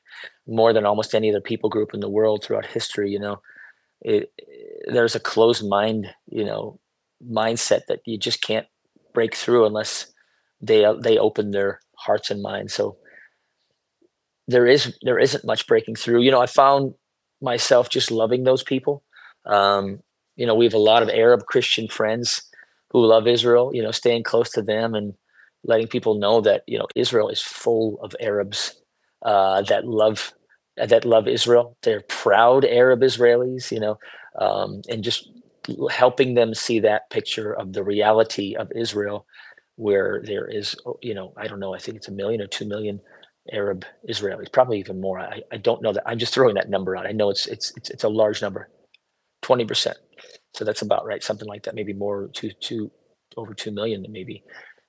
more 0.47 0.73
than 0.73 0.85
almost 0.85 1.15
any 1.15 1.29
other 1.29 1.41
people 1.41 1.69
group 1.69 1.93
in 1.93 1.99
the 1.99 2.09
world 2.09 2.43
throughout 2.43 2.65
history 2.65 3.09
you 3.09 3.19
know 3.19 3.39
it, 4.03 4.31
there's 4.87 5.15
a 5.15 5.19
closed 5.19 5.67
mind, 5.67 6.13
you 6.27 6.45
know, 6.45 6.79
mindset 7.25 7.85
that 7.87 8.01
you 8.05 8.17
just 8.17 8.41
can't 8.41 8.67
break 9.13 9.35
through 9.35 9.65
unless 9.65 10.11
they 10.61 10.85
they 10.99 11.17
open 11.17 11.51
their 11.51 11.79
hearts 11.97 12.29
and 12.29 12.41
minds. 12.41 12.73
So 12.73 12.97
there 14.47 14.67
is 14.67 14.97
there 15.01 15.19
isn't 15.19 15.45
much 15.45 15.67
breaking 15.67 15.95
through. 15.95 16.21
You 16.21 16.31
know, 16.31 16.41
I 16.41 16.47
found 16.47 16.93
myself 17.41 17.89
just 17.89 18.11
loving 18.11 18.43
those 18.43 18.63
people. 18.63 19.03
Um, 19.45 20.01
you 20.35 20.45
know, 20.45 20.55
we 20.55 20.65
have 20.65 20.73
a 20.73 20.79
lot 20.79 21.03
of 21.03 21.09
Arab 21.09 21.45
Christian 21.45 21.87
friends 21.87 22.43
who 22.89 23.05
love 23.05 23.27
Israel. 23.27 23.71
You 23.73 23.83
know, 23.83 23.91
staying 23.91 24.23
close 24.23 24.49
to 24.51 24.61
them 24.61 24.95
and 24.95 25.13
letting 25.63 25.87
people 25.87 26.15
know 26.15 26.41
that 26.41 26.63
you 26.67 26.77
know 26.77 26.87
Israel 26.95 27.29
is 27.29 27.41
full 27.41 27.99
of 28.01 28.15
Arabs 28.19 28.75
uh, 29.23 29.61
that 29.63 29.85
love 29.85 30.33
that 30.77 31.05
love 31.05 31.27
Israel. 31.27 31.77
They're 31.83 32.01
proud 32.01 32.65
Arab 32.65 33.01
Israelis. 33.01 33.71
You 33.71 33.79
know, 33.79 33.99
um, 34.39 34.81
and 34.89 35.03
just 35.03 35.29
helping 35.89 36.33
them 36.33 36.53
see 36.53 36.79
that 36.81 37.09
picture 37.09 37.53
of 37.53 37.73
the 37.73 37.83
reality 37.83 38.55
of 38.55 38.71
Israel, 38.75 39.25
where 39.75 40.21
there 40.25 40.47
is, 40.47 40.75
you 41.01 41.13
know, 41.13 41.33
I 41.37 41.47
don't 41.47 41.59
know, 41.59 41.73
I 41.73 41.79
think 41.79 41.97
it's 41.97 42.07
a 42.09 42.11
million 42.11 42.41
or 42.41 42.47
two 42.47 42.65
million 42.65 42.99
Arab 43.51 43.85
Israelis, 44.09 44.51
probably 44.51 44.79
even 44.79 45.01
more. 45.01 45.19
I, 45.19 45.41
I 45.51 45.57
don't 45.57 45.81
know 45.81 45.93
that. 45.93 46.03
I'm 46.05 46.19
just 46.19 46.33
throwing 46.33 46.55
that 46.55 46.69
number 46.69 46.95
out. 46.95 47.05
I 47.07 47.11
know 47.11 47.29
it's 47.29 47.47
it's 47.47 47.73
it's, 47.77 47.89
it's 47.89 48.03
a 48.03 48.09
large 48.09 48.41
number, 48.41 48.69
twenty 49.41 49.65
percent. 49.65 49.97
So 50.55 50.65
that's 50.65 50.81
about 50.81 51.05
right, 51.05 51.23
something 51.23 51.47
like 51.47 51.63
that, 51.63 51.75
maybe 51.75 51.93
more, 51.93 52.29
two 52.33 52.51
two 52.59 52.91
over 53.37 53.53
two 53.53 53.71
million, 53.71 54.05
maybe. 54.09 54.43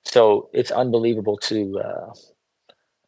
So 0.05 0.49
it's 0.53 0.71
unbelievable 0.71 1.37
to. 1.37 1.79
Uh, 1.79 2.13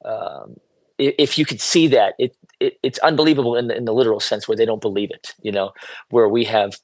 um, 0.05 0.55
if 0.97 1.37
you 1.37 1.45
could 1.45 1.61
see 1.61 1.87
that, 1.87 2.15
it 2.17 2.35
it, 2.59 2.77
it's 2.83 2.99
unbelievable 2.99 3.55
in 3.55 3.67
the, 3.67 3.75
in 3.75 3.85
the 3.85 3.93
literal 3.93 4.19
sense 4.19 4.47
where 4.47 4.57
they 4.57 4.65
don't 4.65 4.81
believe 4.81 5.11
it, 5.11 5.33
you 5.41 5.51
know, 5.51 5.71
where 6.09 6.27
we 6.27 6.45
have, 6.45 6.77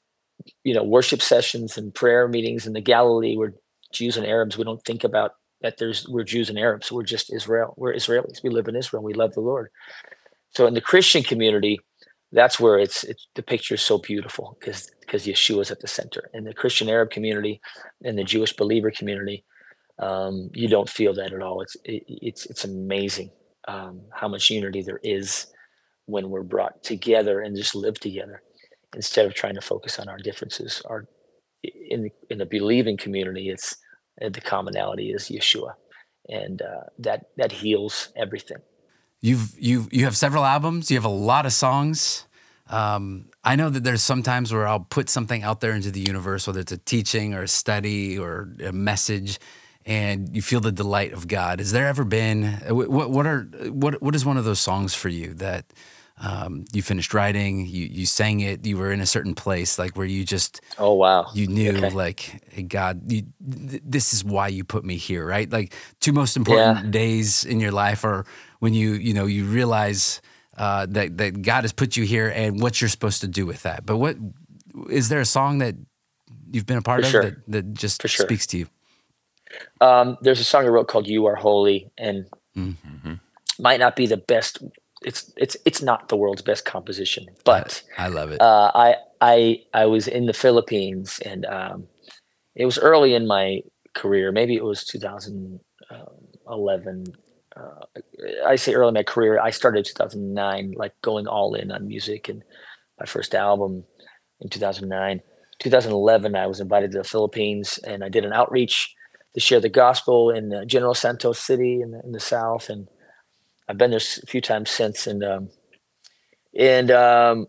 you 0.64 0.74
know, 0.74 0.84
worship 0.84 1.22
sessions 1.22 1.78
and 1.78 1.94
prayer 1.94 2.28
meetings 2.28 2.68
in 2.68 2.74
the 2.74 2.82
Galilee 2.82 3.36
where 3.36 3.54
Jews 3.92 4.18
and 4.18 4.26
Arabs, 4.26 4.58
we 4.58 4.64
don't 4.64 4.84
think 4.86 5.04
about 5.04 5.32
that 5.62 5.78
there's, 5.78 6.08
we're 6.08 6.24
Jews 6.24 6.50
and 6.50 6.60
Arabs. 6.60 6.92
We're 6.92 7.04
just 7.04 7.34
Israel. 7.34 7.74
We're 7.78 7.94
Israelis. 7.94 8.44
We 8.44 8.50
live 8.50 8.68
in 8.68 8.76
Israel. 8.76 9.04
We 9.04 9.14
love 9.14 9.34
the 9.34 9.42
Lord. 9.42 9.70
So 10.52 10.68
in 10.68 10.74
the 10.74 10.82
Christian 10.82 11.24
community, 11.24 11.80
that's 12.32 12.60
where 12.60 12.78
it's, 12.78 13.04
it's 13.04 13.28
the 13.36 13.44
picture 13.44 13.76
is 13.76 13.82
so 13.82 13.98
beautiful 13.98 14.58
because 14.60 14.90
because 15.00 15.28
Yeshua 15.28 15.62
is 15.62 15.72
at 15.72 15.82
the 15.82 15.88
center. 15.88 16.30
In 16.34 16.46
the 16.46 16.54
Christian 16.54 16.90
Arab 16.90 17.12
community, 17.12 17.62
in 18.02 18.16
the 18.16 18.24
Jewish 18.24 18.54
believer 18.54 18.90
community, 18.90 19.46
um, 20.00 20.50
you 20.54 20.68
don't 20.68 20.90
feel 20.90 21.14
that 21.14 21.32
at 21.32 21.44
all. 21.44 21.62
It's 21.62 21.76
it, 21.86 22.04
it's 22.08 22.48
it's 22.48 22.64
amazing 22.64 23.30
um, 23.68 24.02
how 24.12 24.28
much 24.28 24.50
unity 24.50 24.82
there 24.82 25.00
is 25.04 25.48
when 26.06 26.30
we're 26.30 26.44
brought 26.44 26.84
together 26.84 27.42
and 27.42 27.56
just 27.56 27.76
live 27.76 28.00
together 28.00 28.42
instead 28.96 29.26
of 29.26 29.34
trying 29.34 29.56
to 29.56 29.62
focus 29.62 30.00
on 30.00 30.10
our 30.10 30.18
differences. 30.18 30.82
Our 30.86 31.08
in 31.64 32.12
in 32.30 32.38
the 32.40 32.46
believing 32.46 32.98
community 32.98 33.50
it's 33.50 33.78
uh, 34.22 34.30
the 34.30 34.42
commonality 34.42 35.12
is 35.12 35.30
yeshua 35.30 35.74
and 36.30 36.62
uh, 36.62 36.84
that 37.00 37.28
that 37.38 37.52
heals 37.52 38.10
everything. 38.16 38.58
You've 39.22 39.56
you 39.58 39.88
you 39.92 40.06
have 40.06 40.18
several 40.18 40.44
albums. 40.44 40.92
You 40.92 40.98
have 40.98 41.06
a 41.06 41.10
lot 41.10 41.46
of 41.46 41.54
songs. 41.54 42.26
Um, 42.68 43.30
I 43.44 43.56
know 43.56 43.70
that 43.70 43.84
there's 43.84 44.02
sometimes 44.02 44.54
where 44.54 44.68
I'll 44.68 44.80
put 44.80 45.10
something 45.10 45.44
out 45.44 45.60
there 45.60 45.74
into 45.74 45.92
the 45.92 46.00
universe, 46.00 46.48
whether 46.48 46.62
it's 46.62 46.72
a 46.72 46.78
teaching 46.78 47.34
or 47.34 47.44
a 47.44 47.48
study 47.48 48.18
or 48.18 48.50
a 48.64 48.72
message, 48.72 49.38
and 49.86 50.36
you 50.36 50.42
feel 50.42 50.60
the 50.60 50.72
delight 50.72 51.14
of 51.14 51.28
God. 51.28 51.60
Has 51.60 51.72
there 51.72 51.88
ever 51.88 52.04
been 52.04 52.54
what 52.70 53.10
what 53.10 53.26
are 53.26 53.42
what 53.70 54.02
what 54.02 54.16
is 54.16 54.26
one 54.26 54.38
of 54.38 54.46
those 54.46 54.60
songs 54.60 54.94
for 54.94 55.10
you 55.10 55.34
that 55.36 55.66
um, 56.22 56.66
you 56.72 56.82
finished 56.82 57.14
writing, 57.14 57.66
you 57.66 57.86
you 57.86 58.06
sang 58.06 58.40
it, 58.40 58.66
you 58.66 58.78
were 58.78 58.92
in 58.92 59.02
a 59.02 59.06
certain 59.06 59.34
place, 59.34 59.80
like 59.80 59.98
where 59.98 60.06
you 60.06 60.24
just 60.24 60.62
oh 60.78 60.94
wow, 60.94 61.28
you 61.34 61.48
knew 61.48 61.72
okay. 61.72 61.90
like 61.90 62.44
hey, 62.52 62.64
God, 62.64 63.12
you, 63.12 63.24
th- 63.70 63.82
this 63.84 64.14
is 64.14 64.24
why 64.24 64.48
you 64.48 64.64
put 64.64 64.86
me 64.86 64.96
here, 64.96 65.26
right? 65.26 65.52
Like 65.52 65.74
two 66.00 66.14
most 66.14 66.38
important 66.38 66.86
yeah. 66.86 66.92
days 66.92 67.44
in 67.44 67.60
your 67.60 67.72
life 67.72 68.06
are 68.06 68.26
when 68.60 68.74
you 68.74 68.94
you 68.94 69.14
know 69.14 69.26
you 69.26 69.46
realize 69.46 70.22
uh, 70.58 70.86
that 70.90 71.18
that 71.18 71.42
God 71.42 71.64
has 71.64 71.74
put 71.74 71.98
you 71.98 72.06
here 72.06 72.30
and 72.30 72.62
what 72.62 72.80
you're 72.80 72.90
supposed 72.90 73.22
to 73.22 73.28
do 73.28 73.46
with 73.46 73.64
that. 73.64 73.86
But 73.86 73.98
what 73.98 74.16
is 74.90 75.10
there 75.10 75.20
a 75.20 75.26
song 75.26 75.58
that 75.58 75.76
you've 76.52 76.68
been 76.68 76.78
a 76.78 76.82
part 76.84 77.02
For 77.02 77.08
of 77.08 77.12
sure. 77.12 77.24
that, 77.24 77.52
that 77.52 77.74
just 77.74 78.08
sure. 78.08 78.26
speaks 78.26 78.46
to 78.48 78.60
you? 78.60 78.68
Um, 79.82 80.18
there's 80.22 80.40
a 80.40 80.44
song 80.44 80.66
I 80.66 80.70
wrote 80.70 80.88
called 80.88 81.08
"You 81.08 81.26
Are 81.26 81.36
Holy," 81.36 81.92
and 81.98 82.28
mm-hmm. 82.56 83.14
might 83.60 83.80
not 83.80 83.96
be 83.96 84.08
the 84.08 84.18
best 84.18 84.64
it's 85.06 85.32
it's 85.38 85.56
it's 85.66 85.82
not 85.82 86.10
the 86.10 86.16
world's 86.16 86.42
best 86.42 86.66
composition, 86.66 87.28
but 87.44 87.84
I, 87.98 88.06
I 88.06 88.08
love 88.08 88.32
it. 88.32 88.42
Uh, 88.42 88.72
I 88.74 88.96
I 89.22 89.62
I 89.74 89.86
was 89.86 90.08
in 90.08 90.26
the 90.26 90.34
Philippines, 90.34 91.20
and 91.26 91.46
um, 91.46 91.88
it 92.56 92.66
was 92.66 92.78
early 92.78 93.14
in 93.14 93.28
my 93.28 93.62
career. 93.94 94.32
Maybe 94.32 94.56
it 94.56 94.64
was 94.64 94.86
2011. 94.86 97.06
Uh, 97.56 97.86
I 98.46 98.56
say 98.56 98.74
early 98.74 98.88
in 98.90 98.96
my 98.96 99.04
career. 99.04 99.40
I 99.40 99.52
started 99.52 99.86
2009, 99.86 100.74
like 100.76 101.00
going 101.02 101.28
all 101.28 101.54
in 101.54 101.72
on 101.72 101.88
music, 101.88 102.28
and 102.30 102.44
my 103.00 103.06
first 103.06 103.36
album 103.36 103.84
in 104.42 104.50
2009. 104.50 105.22
2011, 105.60 106.36
I 106.36 106.48
was 106.48 106.60
invited 106.60 106.92
to 106.92 106.98
the 106.98 107.04
Philippines, 107.04 107.78
and 107.86 108.04
I 108.04 108.10
did 108.10 108.26
an 108.26 108.34
outreach 108.34 108.96
to 109.34 109.40
share 109.40 109.60
the 109.60 109.70
gospel 109.70 110.30
in 110.30 110.54
uh, 110.54 110.66
General 110.66 110.94
Santos 110.94 111.40
City 111.40 111.82
in 111.82 111.92
the, 111.92 112.02
in 112.04 112.12
the 112.12 112.20
South, 112.20 112.70
and 112.70 112.88
I've 113.68 113.78
been 113.78 113.92
there 113.92 114.00
a 114.00 114.28
few 114.28 114.42
times 114.42 114.70
since. 114.70 115.08
And 115.08 115.24
um, 115.24 115.50
and 116.58 116.92
um, 116.92 117.48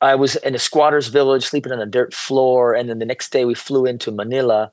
I 0.00 0.14
was 0.14 0.36
in 0.36 0.54
a 0.54 0.58
squatter's 0.58 1.08
village, 1.08 1.44
sleeping 1.44 1.72
on 1.72 1.80
a 1.80 1.86
dirt 1.86 2.14
floor, 2.14 2.74
and 2.74 2.88
then 2.88 2.98
the 2.98 3.06
next 3.06 3.32
day 3.32 3.44
we 3.44 3.54
flew 3.54 3.84
into 3.86 4.12
Manila, 4.12 4.72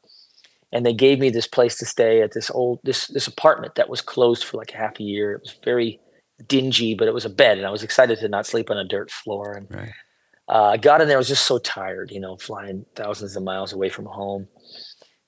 and 0.71 0.85
they 0.85 0.93
gave 0.93 1.19
me 1.19 1.29
this 1.29 1.47
place 1.47 1.77
to 1.77 1.85
stay 1.85 2.21
at 2.21 2.33
this 2.33 2.51
old 2.51 2.79
this 2.83 3.07
this 3.07 3.27
apartment 3.27 3.75
that 3.75 3.89
was 3.89 4.01
closed 4.01 4.43
for 4.43 4.57
like 4.57 4.71
half 4.71 4.99
a 4.99 5.03
year. 5.03 5.33
It 5.33 5.41
was 5.41 5.55
very 5.63 5.99
dingy, 6.47 6.93
but 6.93 7.07
it 7.07 7.13
was 7.13 7.25
a 7.25 7.29
bed, 7.29 7.57
and 7.57 7.65
I 7.65 7.71
was 7.71 7.83
excited 7.83 8.19
to 8.19 8.27
not 8.27 8.45
sleep 8.45 8.69
on 8.69 8.77
a 8.77 8.83
dirt 8.87 9.09
floor. 9.09 9.53
And 9.53 9.67
Right. 9.71 9.93
uh, 10.47 10.65
I 10.65 10.77
got 10.77 11.01
in 11.01 11.07
there. 11.07 11.17
I 11.17 11.19
was 11.19 11.27
just 11.27 11.47
so 11.47 11.57
tired, 11.57 12.11
you 12.11 12.19
know, 12.19 12.37
flying 12.37 12.85
thousands 12.95 13.35
of 13.35 13.43
miles 13.43 13.73
away 13.73 13.89
from 13.89 14.05
home, 14.05 14.47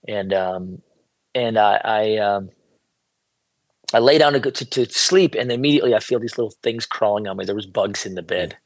and 0.08 0.34
um, 0.34 0.82
and 1.38 1.58
I 1.58 1.80
I, 1.84 2.18
um, 2.18 2.50
I 3.94 4.00
lay 4.00 4.18
down 4.18 4.34
to 4.34 4.40
go 4.40 4.50
to, 4.50 4.66
to 4.66 4.86
sleep, 4.88 5.36
and 5.36 5.52
immediately 5.52 5.94
I 5.94 6.00
feel 6.00 6.20
these 6.20 6.38
little 6.38 6.54
things 6.64 6.86
crawling 6.86 7.28
on 7.28 7.38
me. 7.38 7.46
There 7.46 7.56
was 7.56 7.68
bugs 7.68 8.06
in 8.06 8.16
the 8.16 8.24
bed, 8.24 8.58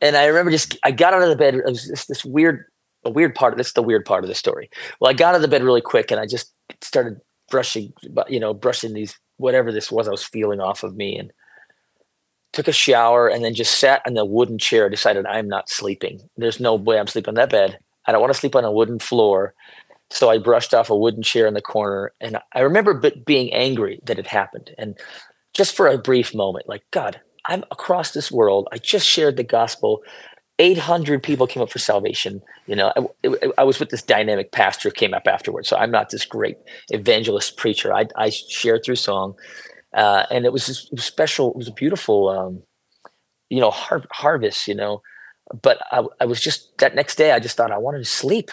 and 0.00 0.16
I 0.16 0.26
remember 0.26 0.50
just 0.50 0.76
I 0.84 0.90
got 0.90 1.14
out 1.14 1.22
of 1.22 1.28
the 1.28 1.36
bed. 1.36 1.54
It 1.54 1.64
was 1.64 1.86
just 1.86 2.08
this 2.08 2.24
weird, 2.24 2.64
a 3.04 3.10
weird 3.10 3.34
part. 3.34 3.56
This 3.56 3.68
is 3.68 3.72
the 3.72 3.82
weird 3.82 4.04
part 4.04 4.24
of 4.24 4.28
the 4.28 4.34
story. 4.34 4.68
Well, 5.00 5.10
I 5.10 5.14
got 5.14 5.30
out 5.30 5.36
of 5.36 5.42
the 5.42 5.48
bed 5.48 5.62
really 5.62 5.80
quick, 5.80 6.10
and 6.10 6.20
I 6.20 6.26
just 6.26 6.52
started 6.80 7.20
brushing, 7.50 7.92
you 8.28 8.40
know, 8.40 8.52
brushing 8.52 8.94
these 8.94 9.18
whatever 9.36 9.72
this 9.72 9.90
was 9.90 10.08
I 10.08 10.10
was 10.10 10.24
feeling 10.24 10.60
off 10.60 10.82
of 10.82 10.96
me, 10.96 11.16
and 11.16 11.32
took 12.52 12.68
a 12.68 12.72
shower, 12.72 13.28
and 13.28 13.44
then 13.44 13.54
just 13.54 13.78
sat 13.78 14.02
in 14.06 14.14
the 14.14 14.24
wooden 14.24 14.58
chair. 14.58 14.90
Decided 14.90 15.24
I'm 15.24 15.48
not 15.48 15.70
sleeping. 15.70 16.20
There's 16.36 16.60
no 16.60 16.74
way 16.74 16.98
I'm 16.98 17.06
sleeping 17.06 17.30
on 17.30 17.36
that 17.36 17.50
bed. 17.50 17.78
I 18.06 18.12
don't 18.12 18.20
want 18.20 18.32
to 18.32 18.38
sleep 18.38 18.56
on 18.56 18.64
a 18.64 18.72
wooden 18.72 18.98
floor. 18.98 19.54
So 20.12 20.30
I 20.30 20.38
brushed 20.38 20.74
off 20.74 20.90
a 20.90 20.96
wooden 20.96 21.22
chair 21.22 21.46
in 21.46 21.54
the 21.54 21.62
corner, 21.62 22.12
and 22.20 22.38
I 22.54 22.60
remember 22.60 22.94
being 23.26 23.52
angry 23.52 24.00
that 24.04 24.18
it 24.18 24.26
happened. 24.26 24.74
And 24.78 24.98
just 25.54 25.74
for 25.74 25.86
a 25.88 25.98
brief 25.98 26.34
moment, 26.34 26.68
like 26.68 26.82
God, 26.90 27.20
I'm 27.46 27.64
across 27.70 28.12
this 28.12 28.30
world. 28.30 28.68
I 28.72 28.78
just 28.78 29.06
shared 29.06 29.36
the 29.36 29.44
gospel. 29.44 30.02
800 30.58 31.22
people 31.22 31.46
came 31.46 31.62
up 31.62 31.70
for 31.70 31.78
salvation. 31.78 32.42
You 32.66 32.76
know, 32.76 32.92
I, 33.24 33.50
I- 33.58 33.64
was 33.64 33.80
with 33.80 33.88
this 33.90 34.02
dynamic 34.02 34.52
pastor 34.52 34.90
who 34.90 34.94
came 34.94 35.14
up 35.14 35.26
afterwards. 35.26 35.68
So 35.68 35.76
I'm 35.76 35.90
not 35.90 36.10
this 36.10 36.26
great 36.26 36.58
evangelist 36.90 37.56
preacher. 37.56 37.92
I, 37.94 38.06
I 38.16 38.30
shared 38.30 38.84
through 38.84 38.96
song, 38.96 39.34
uh, 39.94 40.26
and 40.30 40.44
it 40.44 40.52
was, 40.52 40.68
it 40.68 40.88
was 40.92 41.04
special. 41.04 41.50
It 41.50 41.56
was 41.56 41.68
a 41.68 41.72
beautiful, 41.72 42.28
um, 42.28 42.62
you 43.50 43.60
know, 43.60 43.70
har- 43.70 44.04
harvest. 44.12 44.68
You 44.68 44.74
know, 44.76 45.02
but 45.62 45.78
I, 45.90 46.04
I 46.20 46.26
was 46.26 46.40
just 46.40 46.76
that 46.78 46.94
next 46.94 47.16
day. 47.16 47.32
I 47.32 47.40
just 47.40 47.56
thought 47.56 47.72
I 47.72 47.78
wanted 47.78 47.98
to 48.00 48.04
sleep, 48.04 48.50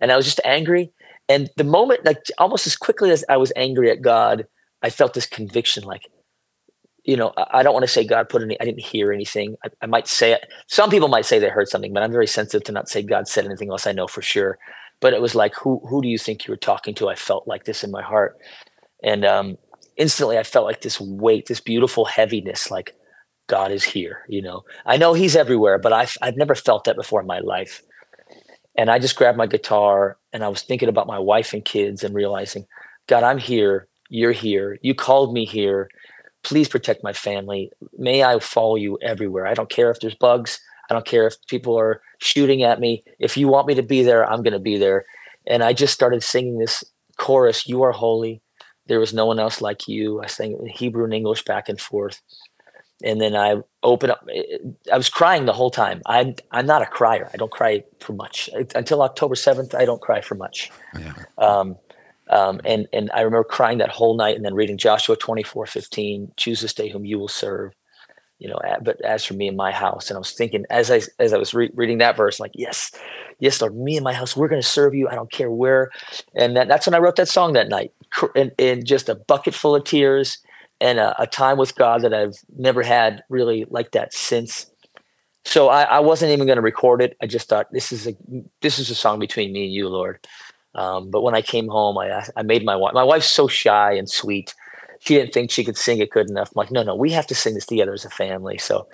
and 0.00 0.12
I 0.12 0.16
was 0.16 0.24
just 0.26 0.40
angry. 0.44 0.92
And 1.28 1.50
the 1.56 1.64
moment, 1.64 2.04
like 2.04 2.18
almost 2.38 2.66
as 2.66 2.76
quickly 2.76 3.10
as 3.10 3.24
I 3.28 3.36
was 3.36 3.52
angry 3.56 3.90
at 3.90 4.02
God, 4.02 4.46
I 4.82 4.90
felt 4.90 5.14
this 5.14 5.26
conviction, 5.26 5.84
like 5.84 6.02
you 7.04 7.16
know, 7.16 7.32
I 7.36 7.62
don't 7.62 7.72
want 7.72 7.84
to 7.84 7.90
say 7.92 8.06
God 8.06 8.28
put 8.28 8.42
any, 8.42 8.60
I 8.60 8.64
didn't 8.64 8.82
hear 8.82 9.12
anything. 9.12 9.56
I, 9.64 9.68
I 9.82 9.86
might 9.86 10.06
say 10.06 10.32
it. 10.32 10.46
Some 10.68 10.88
people 10.88 11.08
might 11.08 11.24
say 11.24 11.38
they 11.38 11.48
heard 11.48 11.68
something, 11.68 11.92
but 11.92 12.02
I'm 12.02 12.12
very 12.12 12.28
sensitive 12.28 12.64
to 12.64 12.72
not 12.72 12.88
say 12.88 13.02
God 13.02 13.26
said 13.26 13.44
anything 13.44 13.68
unless 13.68 13.86
I 13.86 13.92
know 13.92 14.06
for 14.06 14.22
sure. 14.22 14.58
But 15.00 15.12
it 15.12 15.20
was 15.20 15.34
like, 15.34 15.54
who, 15.56 15.80
who 15.88 16.00
do 16.00 16.08
you 16.08 16.18
think 16.18 16.46
you 16.46 16.52
were 16.52 16.56
talking 16.56 16.94
to? 16.96 17.08
I 17.08 17.16
felt 17.16 17.48
like 17.48 17.64
this 17.64 17.82
in 17.82 17.90
my 17.90 18.02
heart. 18.02 18.38
And 19.02 19.24
um, 19.24 19.58
instantly 19.96 20.38
I 20.38 20.44
felt 20.44 20.64
like 20.64 20.82
this 20.82 21.00
weight, 21.00 21.46
this 21.46 21.60
beautiful 21.60 22.04
heaviness, 22.04 22.70
like 22.70 22.94
God 23.48 23.72
is 23.72 23.82
here, 23.82 24.20
you 24.28 24.40
know, 24.40 24.62
I 24.86 24.96
know 24.96 25.12
he's 25.12 25.34
everywhere, 25.34 25.78
but 25.78 25.92
I've, 25.92 26.16
I've 26.22 26.36
never 26.36 26.54
felt 26.54 26.84
that 26.84 26.94
before 26.94 27.20
in 27.20 27.26
my 27.26 27.40
life. 27.40 27.82
And 28.76 28.90
I 28.90 28.98
just 28.98 29.16
grabbed 29.16 29.38
my 29.38 29.46
guitar 29.46 30.16
and 30.32 30.42
I 30.42 30.48
was 30.48 30.62
thinking 30.62 30.88
about 30.88 31.06
my 31.06 31.18
wife 31.18 31.52
and 31.52 31.64
kids 31.64 32.02
and 32.02 32.14
realizing, 32.14 32.66
God, 33.06 33.22
I'm 33.22 33.38
here. 33.38 33.88
You're 34.08 34.32
here. 34.32 34.78
You 34.82 34.94
called 34.94 35.32
me 35.32 35.44
here 35.44 35.88
please 36.42 36.68
protect 36.68 37.04
my 37.04 37.12
family. 37.12 37.70
May 37.96 38.24
I 38.24 38.38
follow 38.40 38.76
you 38.76 38.98
everywhere. 39.02 39.46
I 39.46 39.54
don't 39.54 39.70
care 39.70 39.90
if 39.90 40.00
there's 40.00 40.14
bugs. 40.14 40.60
I 40.90 40.94
don't 40.94 41.06
care 41.06 41.26
if 41.26 41.34
people 41.48 41.78
are 41.78 42.02
shooting 42.18 42.62
at 42.62 42.80
me. 42.80 43.04
If 43.18 43.36
you 43.36 43.48
want 43.48 43.68
me 43.68 43.74
to 43.74 43.82
be 43.82 44.02
there, 44.02 44.28
I'm 44.28 44.42
going 44.42 44.52
to 44.52 44.58
be 44.58 44.76
there. 44.76 45.04
And 45.46 45.62
I 45.62 45.72
just 45.72 45.94
started 45.94 46.22
singing 46.22 46.58
this 46.58 46.84
chorus, 47.16 47.66
You 47.66 47.82
Are 47.82 47.92
Holy. 47.92 48.42
There 48.86 49.00
was 49.00 49.14
no 49.14 49.26
one 49.26 49.38
else 49.38 49.60
like 49.60 49.86
you. 49.86 50.20
I 50.20 50.26
sang 50.26 50.52
it 50.52 50.60
in 50.60 50.66
Hebrew 50.66 51.04
and 51.04 51.14
English 51.14 51.44
back 51.44 51.68
and 51.68 51.80
forth. 51.80 52.20
And 53.04 53.20
then 53.20 53.34
I 53.34 53.56
open 53.82 54.10
up. 54.10 54.26
I 54.92 54.96
was 54.96 55.08
crying 55.08 55.46
the 55.46 55.52
whole 55.52 55.70
time. 55.70 56.02
I'm 56.06 56.34
I'm 56.50 56.66
not 56.66 56.82
a 56.82 56.86
crier. 56.86 57.28
I 57.32 57.36
don't 57.36 57.50
cry 57.50 57.84
for 58.00 58.12
much 58.12 58.48
until 58.74 59.02
October 59.02 59.34
seventh. 59.34 59.74
I 59.74 59.84
don't 59.84 60.00
cry 60.00 60.20
for 60.20 60.34
much. 60.34 60.70
Yeah. 60.98 61.14
Um, 61.38 61.76
um, 62.30 62.60
and 62.64 62.86
and 62.92 63.10
I 63.12 63.22
remember 63.22 63.44
crying 63.44 63.78
that 63.78 63.90
whole 63.90 64.16
night, 64.16 64.36
and 64.36 64.44
then 64.44 64.54
reading 64.54 64.78
Joshua 64.78 65.16
twenty 65.16 65.42
four 65.42 65.66
fifteen. 65.66 66.32
Choose 66.36 66.60
this 66.60 66.74
day 66.74 66.88
whom 66.88 67.04
you 67.04 67.18
will 67.18 67.28
serve. 67.28 67.72
You 68.38 68.48
know, 68.48 68.58
but 68.82 69.00
as 69.02 69.24
for 69.24 69.34
me 69.34 69.46
and 69.46 69.56
my 69.56 69.70
house, 69.70 70.10
and 70.10 70.16
I 70.16 70.18
was 70.18 70.32
thinking 70.32 70.64
as 70.68 70.90
I 70.90 71.02
as 71.20 71.32
I 71.32 71.38
was 71.38 71.54
re- 71.54 71.70
reading 71.74 71.98
that 71.98 72.16
verse, 72.16 72.40
like 72.40 72.50
yes, 72.54 72.90
yes, 73.38 73.60
Lord, 73.60 73.76
me 73.76 73.96
and 73.96 74.02
my 74.02 74.12
house, 74.12 74.36
we're 74.36 74.48
going 74.48 74.60
to 74.60 74.66
serve 74.66 74.94
you. 74.94 75.08
I 75.08 75.14
don't 75.14 75.30
care 75.30 75.50
where. 75.50 75.90
And 76.34 76.56
that, 76.56 76.66
that's 76.66 76.86
when 76.86 76.94
I 76.94 76.98
wrote 76.98 77.14
that 77.16 77.28
song 77.28 77.52
that 77.52 77.68
night, 77.68 77.92
in 78.58 78.84
just 78.84 79.08
a 79.08 79.14
bucket 79.14 79.54
full 79.54 79.76
of 79.76 79.84
tears 79.84 80.38
and 80.82 80.98
a, 80.98 81.22
a 81.22 81.26
time 81.28 81.56
with 81.58 81.76
God 81.76 82.02
that 82.02 82.12
I've 82.12 82.34
never 82.58 82.82
had 82.82 83.22
really 83.28 83.64
like 83.70 83.92
that 83.92 84.12
since. 84.12 84.66
So 85.44 85.68
I, 85.68 85.82
I 85.84 86.00
wasn't 86.00 86.32
even 86.32 86.46
going 86.46 86.56
to 86.56 86.62
record 86.62 87.00
it. 87.00 87.16
I 87.22 87.26
just 87.26 87.48
thought 87.48 87.68
this 87.72 87.92
is 87.92 88.08
a 88.08 88.14
this 88.60 88.78
is 88.78 88.90
a 88.90 88.94
song 88.94 89.18
between 89.20 89.52
me 89.52 89.64
and 89.64 89.72
you, 89.72 89.88
Lord. 89.88 90.26
Um, 90.74 91.10
but 91.10 91.22
when 91.22 91.34
I 91.34 91.42
came 91.42 91.68
home, 91.68 91.96
I 91.98 92.26
I 92.36 92.42
made 92.42 92.64
my 92.64 92.76
wife. 92.76 92.94
My 92.94 93.04
wife's 93.04 93.30
so 93.30 93.46
shy 93.46 93.92
and 93.92 94.10
sweet. 94.10 94.54
She 94.98 95.14
didn't 95.14 95.32
think 95.32 95.50
she 95.50 95.64
could 95.64 95.76
sing 95.76 95.98
it 95.98 96.10
good 96.10 96.30
enough. 96.30 96.48
I'm 96.48 96.60
like, 96.60 96.70
no, 96.70 96.82
no, 96.82 96.94
we 96.94 97.10
have 97.10 97.26
to 97.28 97.34
sing 97.34 97.54
this 97.54 97.66
together 97.66 97.92
as 97.92 98.04
a 98.04 98.10
family. 98.10 98.58
So 98.58 98.88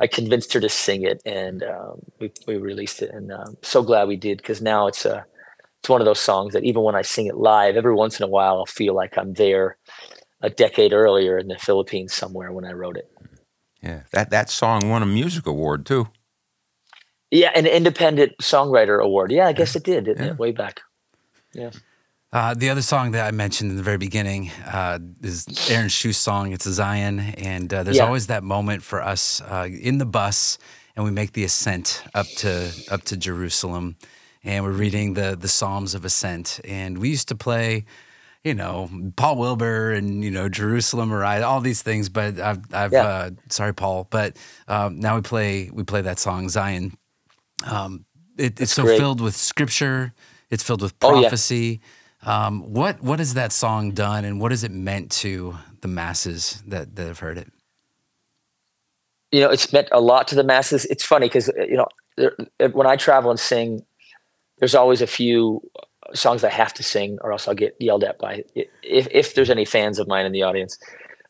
I 0.00 0.08
convinced 0.08 0.52
her 0.54 0.60
to 0.60 0.68
sing 0.68 1.02
it, 1.02 1.22
and 1.26 1.62
um, 1.64 2.02
we 2.20 2.32
we 2.46 2.56
released 2.56 3.02
it. 3.02 3.10
And 3.10 3.32
um, 3.32 3.56
so 3.62 3.82
glad 3.82 4.06
we 4.06 4.16
did 4.16 4.38
because 4.38 4.62
now 4.62 4.86
it's 4.86 5.04
a 5.04 5.24
it's 5.80 5.88
one 5.88 6.00
of 6.00 6.04
those 6.04 6.20
songs 6.20 6.52
that 6.52 6.62
even 6.62 6.82
when 6.82 6.94
I 6.94 7.02
sing 7.02 7.26
it 7.26 7.36
live, 7.36 7.76
every 7.76 7.94
once 7.94 8.20
in 8.20 8.24
a 8.24 8.28
while 8.28 8.58
I'll 8.58 8.66
feel 8.66 8.94
like 8.94 9.18
I'm 9.18 9.34
there 9.34 9.76
a 10.42 10.50
decade 10.50 10.92
earlier 10.92 11.38
in 11.38 11.48
the 11.48 11.58
Philippines 11.58 12.12
somewhere 12.12 12.52
when 12.52 12.64
I 12.64 12.72
wrote 12.72 12.96
it. 12.96 13.10
Yeah, 13.82 14.02
that 14.12 14.30
that 14.30 14.50
song 14.50 14.88
won 14.88 15.02
a 15.02 15.06
music 15.06 15.46
award 15.46 15.86
too. 15.86 16.08
Yeah, 17.30 17.50
an 17.54 17.66
independent 17.66 18.32
songwriter 18.42 19.02
award. 19.02 19.32
Yeah, 19.32 19.46
I 19.46 19.52
guess 19.52 19.74
it 19.74 19.84
did, 19.84 20.04
didn't 20.04 20.24
Yeah. 20.24 20.32
it? 20.32 20.38
Way 20.38 20.52
back. 20.52 20.82
Yeah. 21.54 21.70
Uh, 22.32 22.54
the 22.54 22.70
other 22.70 22.82
song 22.82 23.12
that 23.12 23.26
I 23.26 23.30
mentioned 23.30 23.70
in 23.70 23.76
the 23.76 23.82
very 23.82 23.98
beginning 23.98 24.50
uh, 24.66 24.98
is 25.22 25.46
Aaron 25.70 25.88
Shust's 25.88 26.22
song. 26.22 26.52
It's 26.52 26.68
Zion, 26.68 27.20
and 27.20 27.72
uh, 27.72 27.82
there's 27.82 27.98
Yeah. 27.98 28.06
always 28.06 28.26
that 28.28 28.42
moment 28.42 28.82
for 28.82 29.02
us 29.02 29.40
uh, 29.42 29.68
in 29.70 29.98
the 29.98 30.06
bus, 30.06 30.58
and 30.96 31.04
we 31.04 31.10
make 31.10 31.32
the 31.32 31.44
ascent 31.44 32.02
up 32.14 32.26
to 32.38 32.70
up 32.90 33.02
to 33.04 33.16
Jerusalem, 33.18 33.96
and 34.44 34.64
we're 34.64 34.72
reading 34.72 35.14
the 35.14 35.36
the 35.36 35.48
Psalms 35.48 35.94
of 35.94 36.04
Ascent. 36.04 36.60
And 36.64 36.98
we 36.98 37.10
used 37.10 37.28
to 37.28 37.34
play, 37.34 37.84
you 38.44 38.54
know, 38.54 38.90
Paul 39.16 39.36
Wilbur 39.36 39.92
and 39.92 40.24
you 40.24 40.30
know 40.30 40.48
Jerusalem 40.48 41.12
or 41.12 41.24
all 41.24 41.60
these 41.60 41.82
things. 41.82 42.08
But 42.08 42.40
I've, 42.40 42.60
I've 42.72 42.92
Yeah. 42.92 43.04
uh, 43.06 43.30
sorry, 43.48 43.74
Paul, 43.74 44.06
but 44.10 44.36
um, 44.68 44.98
now 45.00 45.16
we 45.16 45.22
play 45.22 45.70
we 45.72 45.84
play 45.84 46.00
that 46.02 46.18
song 46.18 46.48
Zion. 46.48 46.96
Um, 47.64 48.04
it, 48.38 48.60
it's 48.60 48.72
so 48.72 48.84
great. 48.84 48.98
filled 48.98 49.20
with 49.20 49.36
scripture. 49.36 50.12
It's 50.50 50.62
filled 50.62 50.82
with 50.82 50.94
Oh, 51.02 51.14
yeah. 51.14 51.22
prophecy. 51.22 51.80
Um, 52.24 52.72
what 52.72 53.02
what 53.02 53.18
has 53.18 53.34
that 53.34 53.52
song 53.52 53.92
done, 53.92 54.24
and 54.24 54.40
what 54.40 54.50
has 54.52 54.64
it 54.64 54.70
meant 54.72 55.10
to 55.12 55.56
the 55.80 55.88
masses 55.88 56.62
that, 56.66 56.94
that 56.96 57.06
have 57.06 57.18
heard 57.20 57.38
it? 57.38 57.48
you 59.32 59.40
know, 59.40 59.48
it's 59.50 59.72
meant 59.72 59.88
a 59.92 60.00
lot 60.00 60.28
to 60.28 60.34
the 60.34 60.44
masses. 60.44 60.84
It's 60.86 61.04
funny 61.04 61.26
because 61.26 61.48
you 61.56 61.76
know, 61.76 61.86
there, 62.16 62.36
uh, 62.60 62.68
when 62.68 62.86
I 62.86 62.96
travel 62.96 63.30
and 63.30 63.40
sing, 63.40 63.84
there's 64.58 64.74
always 64.74 65.00
a 65.00 65.06
few 65.06 65.62
songs 66.14 66.44
I 66.44 66.50
have 66.50 66.74
to 66.74 66.82
sing, 66.82 67.18
or 67.22 67.32
else 67.32 67.48
I'll 67.48 67.54
get 67.54 67.76
yelled 67.78 68.04
at 68.04 68.18
by 68.18 68.44
if 68.82 69.08
if 69.10 69.34
there's 69.34 69.50
any 69.50 69.64
fans 69.64 69.98
of 69.98 70.08
mine 70.08 70.26
in 70.26 70.32
the 70.32 70.42
audience. 70.42 70.78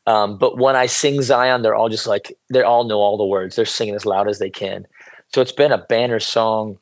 Um, 0.07 0.37
but 0.37 0.59
when 0.59 0.75
I 0.75 0.87
sing 0.87 1.23
Zion, 1.23 1.63
they're 1.63 1.75
all 1.75 1.89
just 1.89 2.07
like 2.07 2.37
they 2.51 2.63
all 2.63 2.85
know 2.85 2.99
all 2.99 3.17
the 3.17 3.27
words. 3.27 3.57
They're 3.57 3.65
singing 3.65 3.95
as 3.95 4.07
loud 4.07 4.29
as 4.29 4.39
they 4.39 4.51
can. 4.51 4.87
So 5.33 5.41
it's 5.41 5.53
been 5.53 5.73
a 5.73 5.79
banner 5.79 6.21
song 6.21 6.79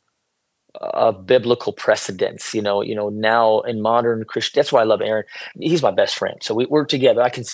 of 0.75 1.27
biblical 1.27 1.73
precedence. 1.73 2.55
You 2.55 2.63
know, 2.63 2.83
you 2.83 2.95
know 2.95 3.09
now 3.09 3.61
in 3.61 3.83
modern 3.83 4.25
Christian. 4.25 4.59
That's 4.59 4.73
why 4.73 4.81
I 4.81 4.85
love 4.85 5.03
Aaron. 5.03 5.25
He's 5.59 5.83
my 5.83 5.91
best 5.91 6.19
friend. 6.19 6.39
So 6.43 6.55
we 6.55 6.67
work 6.67 6.89
together. 6.89 7.23
I 7.23 7.29
can. 7.29 7.45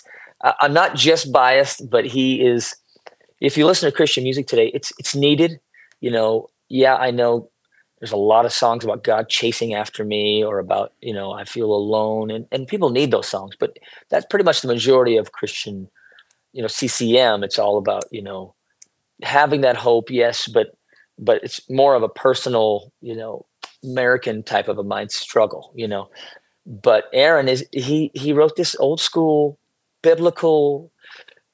I'm 0.42 0.74
not 0.74 0.94
just 0.94 1.32
biased, 1.32 1.88
but 1.88 2.04
he 2.04 2.44
is 2.44 2.76
if 3.40 3.56
you 3.56 3.66
listen 3.66 3.90
to 3.90 3.96
Christian 3.96 4.22
music 4.22 4.46
today, 4.46 4.70
it's 4.72 4.92
it's 4.98 5.14
needed. 5.14 5.60
You 6.00 6.10
know, 6.10 6.48
yeah, 6.68 6.94
I 6.96 7.10
know 7.10 7.50
there's 8.06 8.12
a 8.12 8.16
lot 8.16 8.46
of 8.46 8.52
songs 8.52 8.84
about 8.84 9.02
God 9.02 9.28
chasing 9.28 9.74
after 9.74 10.04
me 10.04 10.44
or 10.44 10.60
about, 10.60 10.92
you 11.00 11.12
know, 11.12 11.32
I 11.32 11.44
feel 11.44 11.72
alone 11.72 12.30
and, 12.30 12.46
and 12.52 12.68
people 12.68 12.90
need 12.90 13.10
those 13.10 13.26
songs, 13.26 13.56
but 13.58 13.76
that's 14.10 14.26
pretty 14.26 14.44
much 14.44 14.60
the 14.60 14.68
majority 14.68 15.16
of 15.16 15.32
Christian, 15.32 15.88
you 16.52 16.62
know, 16.62 16.68
CCM. 16.68 17.42
It's 17.42 17.58
all 17.58 17.78
about, 17.78 18.04
you 18.12 18.22
know, 18.22 18.54
having 19.24 19.62
that 19.62 19.76
hope, 19.76 20.08
yes, 20.08 20.46
but 20.46 20.68
but 21.18 21.42
it's 21.42 21.68
more 21.68 21.96
of 21.96 22.04
a 22.04 22.08
personal, 22.08 22.92
you 23.00 23.16
know, 23.16 23.44
American 23.82 24.44
type 24.44 24.68
of 24.68 24.78
a 24.78 24.84
mind 24.84 25.10
struggle, 25.10 25.72
you 25.74 25.88
know. 25.88 26.08
But 26.64 27.06
Aaron 27.12 27.48
is 27.48 27.66
he 27.72 28.12
he 28.14 28.32
wrote 28.32 28.54
this 28.54 28.76
old 28.78 29.00
school 29.00 29.58
biblical 30.00 30.92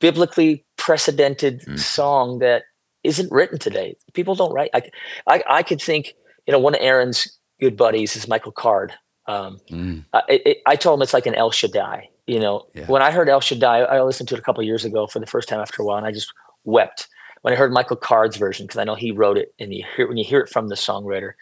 biblically 0.00 0.66
precedented 0.76 1.62
mm. 1.62 1.78
song 1.78 2.40
that 2.40 2.64
isn't 3.04 3.32
written 3.32 3.58
today. 3.58 3.96
People 4.12 4.34
don't 4.34 4.52
write. 4.52 4.70
I, 4.74 4.82
I, 5.26 5.44
I 5.48 5.62
could 5.62 5.80
think, 5.80 6.14
you 6.46 6.52
know, 6.52 6.58
one 6.58 6.74
of 6.74 6.80
Aaron's 6.80 7.38
good 7.60 7.76
buddies 7.76 8.16
is 8.16 8.28
Michael 8.28 8.52
Card. 8.52 8.92
Um, 9.26 9.58
mm. 9.70 10.04
I, 10.12 10.22
it, 10.28 10.58
I 10.66 10.76
told 10.76 10.98
him 10.98 11.02
it's 11.02 11.14
like 11.14 11.26
an 11.26 11.34
El 11.34 11.50
Shaddai. 11.50 12.08
You 12.26 12.40
know, 12.40 12.66
yeah. 12.74 12.86
when 12.86 13.02
I 13.02 13.10
heard 13.10 13.28
El 13.28 13.40
Shaddai, 13.40 13.80
I 13.80 14.02
listened 14.02 14.28
to 14.30 14.36
it 14.36 14.38
a 14.38 14.42
couple 14.42 14.62
years 14.62 14.84
ago 14.84 15.06
for 15.06 15.18
the 15.18 15.26
first 15.26 15.48
time 15.48 15.60
after 15.60 15.82
a 15.82 15.84
while, 15.84 15.98
and 15.98 16.06
I 16.06 16.12
just 16.12 16.32
wept 16.64 17.08
when 17.42 17.52
I 17.52 17.56
heard 17.56 17.72
Michael 17.72 17.96
Card's 17.96 18.36
version 18.36 18.66
because 18.66 18.78
I 18.78 18.84
know 18.84 18.94
he 18.94 19.10
wrote 19.10 19.36
it, 19.36 19.54
and 19.58 19.72
you 19.74 19.84
hear 19.96 20.08
when 20.08 20.16
you 20.16 20.24
hear 20.24 20.40
it 20.40 20.48
from 20.48 20.68
the 20.68 20.76
songwriter, 20.76 21.32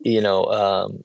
you 0.00 0.20
know, 0.20 0.46
um, 0.46 1.04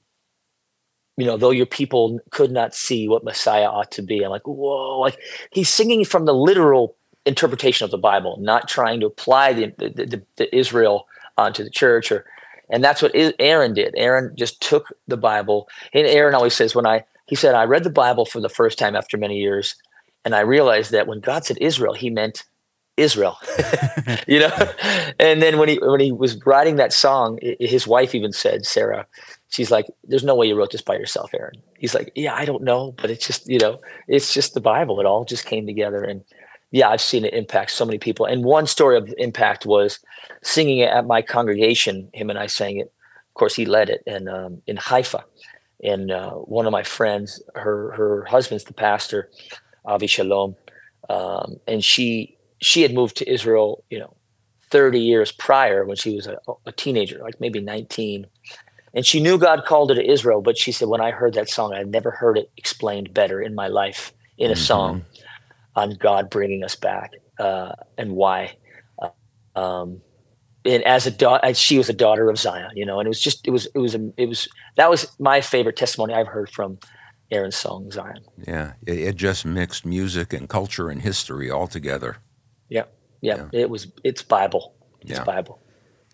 you 1.18 1.26
know, 1.26 1.38
though 1.38 1.52
your 1.52 1.66
people 1.66 2.20
could 2.32 2.52
not 2.52 2.74
see 2.74 3.08
what 3.08 3.24
Messiah 3.24 3.68
ought 3.68 3.92
to 3.92 4.02
be. 4.02 4.24
I'm 4.24 4.30
like, 4.30 4.48
whoa, 4.48 5.00
like 5.00 5.20
he's 5.52 5.70
singing 5.70 6.06
from 6.06 6.26
the 6.26 6.34
literal 6.34 6.96
interpretation 7.26 7.84
of 7.84 7.92
the 7.92 7.98
Bible, 7.98 8.38
not 8.40 8.70
trying 8.70 9.00
to 9.02 9.06
apply 9.06 9.54
the, 9.54 9.74
the, 9.78 9.90
the, 9.90 10.24
the 10.38 10.56
Israel 10.56 11.08
onto 11.38 11.64
the 11.64 11.70
church 11.70 12.12
or 12.12 12.26
and 12.70 12.84
that's 12.84 13.02
what 13.02 13.12
Aaron 13.40 13.74
did. 13.74 13.94
Aaron 13.98 14.34
just 14.36 14.62
took 14.62 14.88
the 15.08 15.18
Bible. 15.18 15.68
And 15.94 16.06
Aaron 16.06 16.36
always 16.36 16.54
says, 16.54 16.76
when 16.76 16.86
I, 16.86 17.06
he 17.26 17.36
said, 17.36 17.56
I 17.56 17.64
read 17.64 17.84
the 17.84 17.90
Bible 17.90 18.26
for 18.26 18.42
the 18.42 18.50
first 18.50 18.78
time 18.78 18.96
after 18.96 19.18
many 19.18 19.38
years, 19.38 19.76
and 20.26 20.36
I 20.36 20.42
realized 20.42 20.92
that 20.92 21.08
when 21.08 21.20
God 21.20 21.46
said 21.46 21.58
Israel, 21.62 21.94
he 21.94 22.10
meant 22.10 22.44
Israel, 22.98 23.38
you 24.28 24.40
know? 24.40 24.52
and 25.20 25.42
then 25.42 25.58
when 25.60 25.70
he, 25.70 25.80
when 25.82 26.00
he 26.00 26.12
was 26.12 26.44
writing 26.46 26.78
that 26.78 26.92
song, 26.92 27.40
his 27.60 27.88
wife 27.88 28.16
even 28.16 28.34
said, 28.34 28.66
Sarah, 28.66 29.06
she's 29.50 29.72
like, 29.72 29.86
there's 30.04 30.24
no 30.24 30.36
way 30.36 30.48
you 30.48 30.56
wrote 30.56 30.72
this 30.72 30.82
by 30.82 30.96
yourself, 30.96 31.32
Aaron. 31.34 31.62
He's 31.78 31.94
like, 31.94 32.12
yeah, 32.16 32.34
I 32.34 32.46
don't 32.46 32.64
know, 32.64 32.94
but 32.98 33.12
it's 33.12 33.26
just, 33.26 33.48
you 33.48 33.60
know, 33.60 33.80
it's 34.08 34.34
just 34.34 34.56
the 34.56 34.62
Bible. 34.62 35.00
It 35.00 35.06
all 35.06 35.26
just 35.26 35.46
came 35.46 35.66
together. 35.68 36.04
And 36.04 36.24
yeah, 36.72 36.90
I've 36.90 37.02
seen 37.02 37.26
it 37.26 37.34
impact 37.34 37.72
so 37.72 37.86
many 37.86 37.98
people. 37.98 38.26
And 38.26 38.44
one 38.44 38.68
story 38.68 38.98
of 38.98 39.14
impact 39.18 39.66
was 39.66 40.00
singing 40.44 40.80
it 40.80 40.90
at 40.90 41.08
my 41.08 41.22
congregation. 41.22 42.10
Him 42.14 42.30
and 42.30 42.38
I 42.38 42.48
sang 42.48 42.78
it. 42.78 42.92
Of 43.30 43.34
course, 43.36 43.56
he 43.56 43.66
led 43.66 43.90
it, 43.90 44.02
and 44.08 44.28
um, 44.28 44.62
in 44.68 44.78
Haifa. 44.78 45.24
And 45.84 46.12
uh, 46.12 46.32
one 46.32 46.66
of 46.66 46.72
my 46.72 46.84
friends, 46.84 47.42
her 47.56 47.92
her 47.92 48.26
husband's 48.26 48.64
the 48.64 48.74
pastor, 48.74 49.30
Avi 49.86 50.08
Shalom, 50.08 50.56
um, 51.10 51.58
and 51.68 51.84
she 51.84 52.36
she 52.60 52.82
had 52.82 52.94
moved 52.94 53.16
to 53.18 53.32
Israel, 53.32 53.84
you 53.90 54.00
know, 54.00 54.16
30 54.72 55.00
years 55.00 55.32
prior 55.32 55.86
when 55.86 55.96
she 55.96 56.16
was 56.16 56.28
a, 56.28 56.38
a 56.66 56.72
teenager, 56.72 57.20
like 57.20 57.40
maybe 57.40 57.62
19. 57.62 58.26
And 58.94 59.06
she 59.06 59.20
knew 59.20 59.38
God 59.38 59.66
called 59.66 59.92
her 59.92 59.96
to 59.96 60.12
Israel, 60.12 60.42
but 60.42 60.58
she 60.58 60.72
said, 60.72 60.88
when 60.88 61.02
I 61.02 61.12
heard 61.12 61.36
that 61.36 61.50
song, 61.50 61.74
I've 61.74 61.88
never 61.88 62.10
heard 62.10 62.38
it 62.38 62.50
explained 62.58 63.14
better 63.14 63.40
in 63.40 63.54
my 63.54 63.68
life 63.68 64.12
in 64.40 64.50
a 64.50 64.56
mm-hmm. 64.56 64.64
song 64.64 65.06
on 65.78 65.92
God 65.92 66.30
bringing 66.30 66.64
us 66.64 66.76
back 66.76 67.14
uh, 67.40 67.72
and 67.98 68.14
why. 68.14 68.58
Uh, 69.02 69.10
um, 69.58 70.02
and 70.66 70.84
as 70.84 71.08
a 71.08 71.12
daughter, 71.12 71.54
she 71.54 71.78
was 71.78 71.88
a 71.88 71.94
daughter 71.94 72.30
of 72.30 72.38
Zion, 72.38 72.72
you 72.76 72.86
know, 72.86 73.00
and 73.00 73.08
it 73.08 73.10
was 73.10 73.22
just, 73.22 73.48
it 73.48 73.52
was, 73.52 73.68
it 73.68 73.78
was, 73.78 73.96
it 73.96 74.26
was, 74.28 74.50
that 74.76 74.90
was 74.90 75.08
my 75.20 75.40
favorite 75.40 75.78
testimony 75.78 76.14
I've 76.14 76.28
heard 76.28 76.50
from 76.50 76.80
Aaron's 77.32 77.56
song, 77.56 77.92
Zion. 77.92 78.26
Yeah. 78.46 78.74
It, 78.86 79.00
it 79.00 79.16
just 79.16 79.46
mixed 79.46 79.86
music 79.86 80.34
and 80.34 80.50
culture 80.50 80.90
and 80.90 81.02
history 81.02 81.50
all 81.50 81.68
together. 81.68 82.18
Yeah. 82.70 82.86
Yeah. 83.22 83.48
yeah. 83.54 83.62
It 83.62 83.70
was, 83.70 83.88
it's 84.04 84.24
Bible. 84.24 84.74
It's 85.02 85.12
yeah. 85.12 85.24
Bible. 85.24 85.62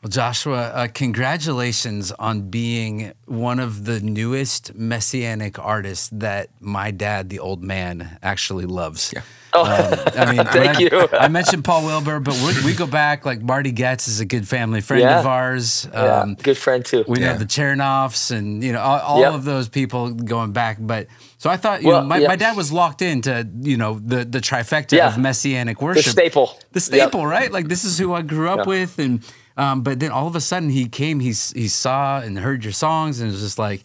Well, 0.03 0.09
Joshua, 0.09 0.63
uh, 0.63 0.87
congratulations 0.93 2.11
on 2.11 2.49
being 2.49 3.13
one 3.23 3.61
of 3.61 3.85
the 3.85 4.01
newest 4.01 4.75
messianic 4.75 5.57
artists 5.57 6.09
that 6.11 6.49
my 6.59 6.91
dad, 6.91 7.29
the 7.29 7.39
old 7.39 7.63
man, 7.63 8.17
actually 8.21 8.65
loves. 8.65 9.13
Yeah. 9.15 9.21
Oh, 9.53 9.61
um, 9.61 9.99
I 10.17 10.31
mean, 10.31 10.45
thank 10.51 10.77
I, 10.77 10.79
you. 10.79 11.07
I 11.13 11.29
mentioned 11.29 11.63
Paul 11.63 11.85
Wilbur, 11.85 12.19
but 12.19 12.35
we 12.65 12.73
go 12.73 12.85
back. 12.85 13.25
Like 13.25 13.41
Marty 13.41 13.71
Goetz 13.71 14.09
is 14.09 14.19
a 14.19 14.25
good 14.25 14.45
family 14.45 14.81
friend 14.81 15.03
yeah. 15.03 15.21
of 15.21 15.25
ours. 15.25 15.85
Um, 15.93 15.93
yeah, 15.93 16.35
good 16.43 16.57
friend 16.57 16.83
too. 16.83 17.05
We 17.07 17.21
yeah. 17.21 17.31
know 17.31 17.37
the 17.37 17.45
Chernoffs 17.45 18.35
and 18.35 18.61
you 18.61 18.73
know 18.73 18.81
all, 18.81 18.99
all 18.99 19.19
yep. 19.21 19.33
of 19.33 19.45
those 19.45 19.69
people 19.69 20.11
going 20.13 20.51
back. 20.51 20.79
But 20.81 21.07
so 21.37 21.49
I 21.49 21.55
thought, 21.55 21.81
you 21.81 21.89
well, 21.89 22.01
know, 22.01 22.07
my, 22.07 22.17
yep. 22.17 22.27
my 22.27 22.35
dad 22.35 22.57
was 22.57 22.73
locked 22.73 23.01
into 23.01 23.47
you 23.61 23.77
know 23.77 23.99
the 23.99 24.25
the 24.25 24.39
trifecta 24.39 24.97
yeah. 24.97 25.07
of 25.07 25.17
messianic 25.17 25.81
worship, 25.81 26.03
the 26.03 26.09
staple, 26.09 26.59
the 26.73 26.81
staple, 26.81 27.21
yep. 27.21 27.29
right? 27.29 27.51
Like 27.53 27.69
this 27.69 27.85
is 27.85 27.97
who 27.97 28.13
I 28.13 28.21
grew 28.21 28.49
up 28.49 28.67
with, 28.67 28.99
and 28.99 29.23
um, 29.57 29.81
but 29.81 29.99
then 29.99 30.11
all 30.11 30.27
of 30.27 30.35
a 30.35 30.41
sudden 30.41 30.69
he 30.69 30.87
came, 30.87 31.19
he 31.19 31.29
he 31.29 31.67
saw 31.67 32.19
and 32.19 32.39
heard 32.39 32.63
your 32.63 32.73
songs, 32.73 33.19
and 33.19 33.31
was 33.31 33.41
just 33.41 33.59
like, 33.59 33.83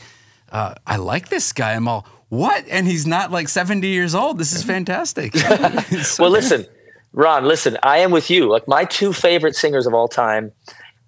uh, 0.50 0.74
I 0.86 0.96
like 0.96 1.28
this 1.28 1.52
guy. 1.52 1.72
I'm 1.74 1.88
all 1.88 2.06
what? 2.28 2.66
And 2.68 2.86
he's 2.86 3.06
not 3.06 3.30
like 3.30 3.48
70 3.48 3.86
years 3.86 4.14
old. 4.14 4.38
This 4.38 4.52
is 4.52 4.62
fantastic. 4.62 5.34
so 6.02 6.24
well, 6.24 6.30
listen, 6.30 6.66
Ron, 7.12 7.44
listen, 7.44 7.78
I 7.82 7.98
am 7.98 8.10
with 8.10 8.30
you. 8.30 8.48
Like 8.50 8.68
my 8.68 8.84
two 8.84 9.12
favorite 9.12 9.56
singers 9.56 9.86
of 9.86 9.94
all 9.94 10.08
time 10.08 10.52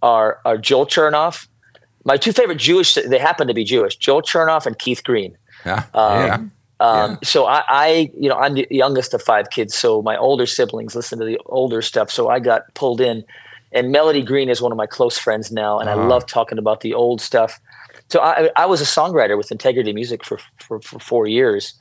are, 0.03 0.41
are 0.45 0.57
Joel 0.57 0.87
Chernoff. 0.87 1.47
My 2.05 2.17
two 2.17 2.33
favorite 2.33 2.59
Jewish, 2.59 2.95
they 2.95 3.19
happen 3.19 3.47
to 3.49 3.55
be 3.55 3.65
Jewish, 3.65 3.97
Joel 3.97 4.23
Chernoff 4.23 4.65
and 4.65 4.79
Keith 4.79 5.05
Green. 5.05 5.37
Yeah. 5.67 5.85
Um, 5.93 6.27
yeah. 6.27 6.35
Um, 6.35 6.51
yeah. 6.81 7.17
So 7.23 7.45
I, 7.45 7.63
I, 7.69 8.11
you 8.19 8.31
know, 8.31 8.37
I'm 8.37 8.55
the 8.55 8.67
youngest 8.71 9.13
of 9.13 9.23
five 9.23 9.51
kids. 9.51 9.75
So 9.75 10.01
my 10.01 10.17
older 10.17 10.47
siblings 10.47 10.95
listen 10.95 11.19
to 11.19 11.27
the 11.27 11.39
older 11.47 11.83
stuff. 11.83 12.11
So 12.11 12.29
I 12.29 12.41
got 12.41 12.75
pulled 12.75 13.03
in. 13.03 13.25
And 13.73 13.93
Melody 13.93 14.23
Green 14.23 14.49
is 14.49 14.61
one 14.61 14.73
of 14.73 14.79
my 14.79 14.87
close 14.87 15.17
friends 15.17 15.53
now, 15.53 15.79
and 15.79 15.89
uh-huh. 15.89 16.01
I 16.01 16.07
love 16.07 16.27
talking 16.27 16.59
about 16.59 16.81
the 16.81 16.95
old 16.95 17.21
stuff 17.21 17.61
so 18.11 18.21
I, 18.21 18.51
I 18.57 18.67
was 18.67 18.81
a 18.81 18.85
songwriter 18.85 19.37
with 19.37 19.53
Integrity 19.53 19.93
Music 19.93 20.25
for, 20.25 20.39
for, 20.59 20.81
for 20.81 20.99
four 20.99 21.29
years, 21.29 21.75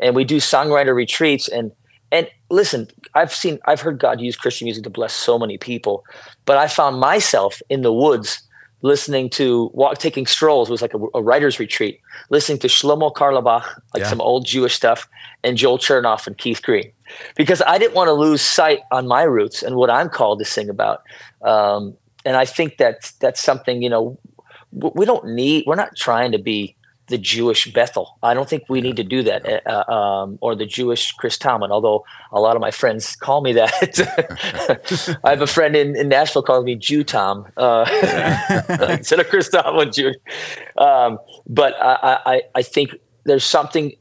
and 0.00 0.16
we 0.16 0.24
do 0.24 0.38
songwriter 0.38 0.94
retreats. 0.94 1.48
And 1.48 1.72
and 2.12 2.28
listen, 2.50 2.88
I've 3.14 3.32
seen, 3.32 3.58
I've 3.66 3.80
heard 3.80 3.98
God 3.98 4.20
use 4.20 4.36
Christian 4.36 4.66
music 4.66 4.84
to 4.84 4.90
bless 4.90 5.12
so 5.12 5.38
many 5.38 5.58
people, 5.58 6.04
but 6.44 6.56
I 6.56 6.68
found 6.68 7.00
myself 7.00 7.60
in 7.68 7.82
the 7.82 7.92
woods 7.92 8.42
listening 8.82 9.28
to 9.30 9.70
walk, 9.74 9.98
taking 9.98 10.26
strolls. 10.26 10.68
It 10.68 10.72
was 10.72 10.82
like 10.82 10.94
a, 10.94 11.00
a 11.14 11.22
writer's 11.22 11.58
retreat, 11.58 12.00
listening 12.30 12.58
to 12.60 12.68
Shlomo 12.68 13.12
Carlebach, 13.12 13.64
like 13.94 14.02
yeah. 14.02 14.08
some 14.08 14.20
old 14.20 14.46
Jewish 14.46 14.74
stuff, 14.74 15.08
and 15.42 15.56
Joel 15.56 15.78
Chernoff 15.78 16.26
and 16.26 16.38
Keith 16.38 16.62
Green, 16.62 16.92
because 17.34 17.62
I 17.66 17.78
didn't 17.78 17.94
want 17.94 18.08
to 18.08 18.12
lose 18.12 18.42
sight 18.42 18.80
on 18.92 19.08
my 19.08 19.22
roots 19.22 19.62
and 19.62 19.76
what 19.76 19.90
I'm 19.90 20.08
called 20.08 20.38
to 20.40 20.44
sing 20.44 20.68
about. 20.68 21.02
Um, 21.46 21.96
and 22.24 22.36
I 22.36 22.44
think 22.44 22.78
that 22.78 23.12
that's 23.20 23.42
something 23.42 23.82
you 23.82 23.88
know 23.90 24.18
we 24.72 25.06
don't 25.06 25.28
need 25.28 25.64
we're 25.66 25.76
not 25.76 25.96
trying 25.96 26.32
to 26.32 26.38
be 26.38 26.76
the 27.08 27.18
Jewish 27.18 27.72
Bethel. 27.72 28.18
I 28.22 28.34
don't 28.34 28.48
think 28.48 28.64
we 28.68 28.80
need 28.80 28.96
to 28.96 29.04
do 29.04 29.22
that, 29.22 29.66
uh, 29.66 29.92
um, 29.92 30.38
or 30.40 30.56
the 30.56 30.66
Jewish 30.66 31.12
Chris 31.12 31.38
Tomlin. 31.38 31.70
Although 31.70 32.04
a 32.32 32.40
lot 32.40 32.56
of 32.56 32.60
my 32.60 32.70
friends 32.70 33.14
call 33.16 33.42
me 33.42 33.52
that. 33.52 35.18
I 35.24 35.30
have 35.30 35.42
a 35.42 35.46
friend 35.46 35.76
in, 35.76 35.96
in 35.96 36.08
Nashville 36.08 36.42
calls 36.42 36.64
me 36.64 36.74
Jew 36.74 37.04
Tom 37.04 37.46
uh, 37.56 37.84
instead 38.90 39.20
of 39.20 39.28
Chris 39.28 39.48
Tomlin 39.48 39.92
Jew. 39.92 40.14
Um, 40.78 41.18
but 41.46 41.74
I, 41.80 42.18
I, 42.26 42.42
I 42.56 42.62
think 42.62 42.90
there's 43.24 43.44
something. 43.44 43.92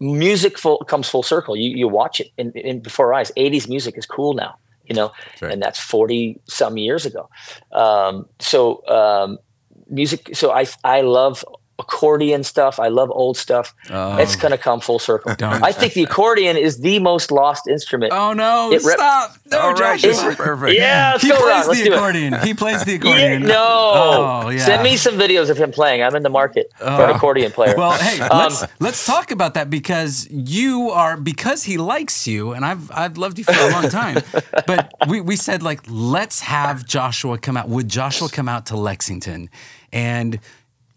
Music 0.00 0.56
full, 0.56 0.78
comes 0.84 1.08
full 1.08 1.24
circle. 1.24 1.56
You 1.56 1.76
you 1.76 1.88
watch 1.88 2.20
it 2.20 2.28
in, 2.38 2.52
in 2.52 2.80
before 2.80 3.06
our 3.06 3.14
eyes. 3.14 3.32
'80s 3.36 3.68
music 3.68 3.98
is 3.98 4.06
cool 4.06 4.32
now, 4.32 4.56
you 4.88 4.94
know, 4.94 5.12
right. 5.40 5.52
and 5.52 5.62
that's 5.62 5.78
40 5.78 6.40
some 6.48 6.76
years 6.76 7.06
ago. 7.06 7.28
Um, 7.72 8.26
so 8.38 8.86
um, 8.88 9.38
music. 9.88 10.30
So 10.34 10.50
I 10.52 10.66
I 10.84 11.02
love 11.02 11.44
accordion 11.78 12.42
stuff. 12.42 12.80
I 12.80 12.88
love 12.88 13.10
old 13.10 13.36
stuff. 13.36 13.74
Oh. 13.90 14.16
It's 14.18 14.36
going 14.36 14.50
to 14.50 14.58
come 14.58 14.80
full 14.80 14.98
circle. 14.98 15.34
Don't. 15.34 15.62
I 15.62 15.72
think 15.72 15.94
the 15.94 16.02
accordion 16.02 16.56
is 16.56 16.80
the 16.80 16.98
most 16.98 17.30
lost 17.30 17.68
instrument. 17.68 18.12
Oh 18.12 18.32
no! 18.32 18.70
Rep- 18.70 18.80
Stop! 18.82 19.36
No, 19.46 19.60
All 19.60 19.74
right, 19.74 20.00
perfect. 20.00 20.76
Yeah, 20.76 21.18
he 21.18 21.32
plays 21.32 21.66
the 21.68 21.92
accordion. 21.92 22.34
He 22.42 22.54
plays 22.54 22.84
the 22.84 22.94
accordion. 22.96 23.42
Yeah, 23.42 23.48
no. 23.48 23.92
Oh, 24.44 24.48
yeah. 24.50 24.64
Send 24.64 24.82
me 24.82 24.96
some 24.96 25.14
videos 25.14 25.50
of 25.50 25.56
him 25.56 25.70
playing. 25.70 26.02
I'm 26.02 26.14
in 26.14 26.22
the 26.22 26.30
market 26.30 26.70
for 26.78 26.84
an 26.84 27.10
oh. 27.10 27.14
accordion 27.14 27.52
player. 27.52 27.74
Well, 27.76 27.92
hey, 27.92 28.20
um, 28.20 28.38
let's 28.38 28.64
let's 28.80 29.06
talk 29.06 29.30
about 29.30 29.54
that 29.54 29.70
because 29.70 30.28
you 30.30 30.90
are 30.90 31.16
because 31.16 31.64
he 31.64 31.78
likes 31.78 32.26
you, 32.26 32.52
and 32.52 32.64
I've 32.64 32.90
I've 32.90 33.16
loved 33.18 33.38
you 33.38 33.44
for 33.44 33.52
a 33.52 33.70
long 33.70 33.88
time. 33.88 34.18
but 34.66 34.92
we 35.08 35.20
we 35.20 35.36
said 35.36 35.62
like 35.62 35.80
let's 35.88 36.40
have 36.40 36.84
Joshua 36.86 37.38
come 37.38 37.56
out. 37.56 37.68
Would 37.68 37.88
Joshua 37.88 38.28
come 38.28 38.48
out 38.48 38.66
to 38.66 38.76
Lexington? 38.76 39.48
And 39.92 40.40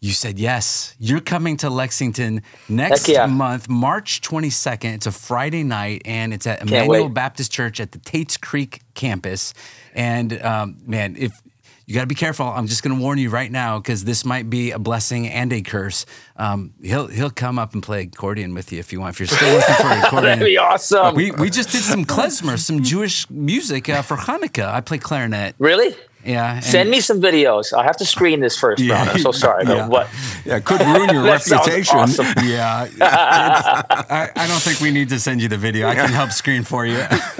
you 0.01 0.11
said 0.13 0.39
yes. 0.39 0.95
You're 0.97 1.21
coming 1.21 1.57
to 1.57 1.69
Lexington 1.69 2.41
next 2.67 3.07
yeah. 3.07 3.27
month, 3.27 3.69
March 3.69 4.21
22nd. 4.21 4.95
It's 4.95 5.05
a 5.05 5.11
Friday 5.11 5.63
night, 5.63 6.01
and 6.05 6.33
it's 6.33 6.47
at 6.47 6.63
Immanuel. 6.63 7.07
Baptist 7.07 7.51
Church 7.51 7.79
at 7.79 7.91
the 7.91 7.99
Tates 7.99 8.35
Creek 8.35 8.81
campus. 8.95 9.53
And 9.93 10.41
um, 10.41 10.77
man, 10.87 11.15
if 11.17 11.39
you 11.85 11.95
got 11.95 12.01
to 12.01 12.07
be 12.07 12.15
careful. 12.15 12.47
I'm 12.47 12.67
just 12.67 12.83
going 12.83 12.95
to 12.95 13.01
warn 13.01 13.17
you 13.17 13.29
right 13.29 13.51
now 13.51 13.77
because 13.77 14.05
this 14.05 14.23
might 14.23 14.49
be 14.49 14.71
a 14.71 14.79
blessing 14.79 15.27
and 15.27 15.51
a 15.51 15.61
curse. 15.61 16.05
Um, 16.37 16.73
he'll 16.81 17.07
he'll 17.07 17.29
come 17.29 17.59
up 17.59 17.73
and 17.73 17.83
play 17.83 18.03
accordion 18.03 18.53
with 18.53 18.71
you 18.71 18.79
if 18.79 18.93
you 18.93 19.01
want. 19.01 19.15
If 19.15 19.19
you're 19.19 19.27
still 19.27 19.53
looking 19.53 19.75
for 19.75 19.87
an 19.87 19.99
accordion, 19.99 20.39
That'd 20.39 20.45
be 20.45 20.57
awesome. 20.57 21.15
we 21.15 21.31
we 21.31 21.49
just 21.49 21.69
did 21.71 21.81
some 21.81 22.05
klezmer, 22.05 22.57
some 22.57 22.81
Jewish 22.81 23.29
music 23.29 23.89
uh, 23.89 24.03
for 24.03 24.15
Hanukkah. 24.15 24.71
I 24.71 24.79
play 24.79 24.99
clarinet. 24.99 25.55
really? 25.59 25.95
Yeah. 26.23 26.59
Send 26.59 26.89
me 26.89 26.99
some 27.01 27.19
videos. 27.21 27.73
I 27.73 27.83
have 27.83 27.97
to 27.97 28.05
screen 28.05 28.39
this 28.41 28.57
first, 28.57 28.81
Yeah. 28.81 28.99
Ron. 28.99 29.09
I'm 29.09 29.19
so 29.19 29.31
sorry. 29.31 29.65
Yeah. 29.65 29.87
But 29.89 30.07
Yeah, 30.45 30.57
it 30.57 30.65
could 30.65 30.81
ruin 30.81 31.09
your 31.13 31.23
reputation. 31.35 31.97
awesome. 31.97 32.27
Yeah, 32.43 32.87
I, 33.01 34.29
I 34.35 34.47
don't 34.47 34.61
think 34.61 34.79
we 34.81 34.91
need 34.91 35.09
to 35.09 35.19
send 35.19 35.41
you 35.41 35.47
the 35.47 35.57
video. 35.57 35.87
I 35.87 35.95
can 35.95 36.09
help 36.11 36.31
screen 36.31 36.63
for 36.63 36.85
you. 36.85 36.97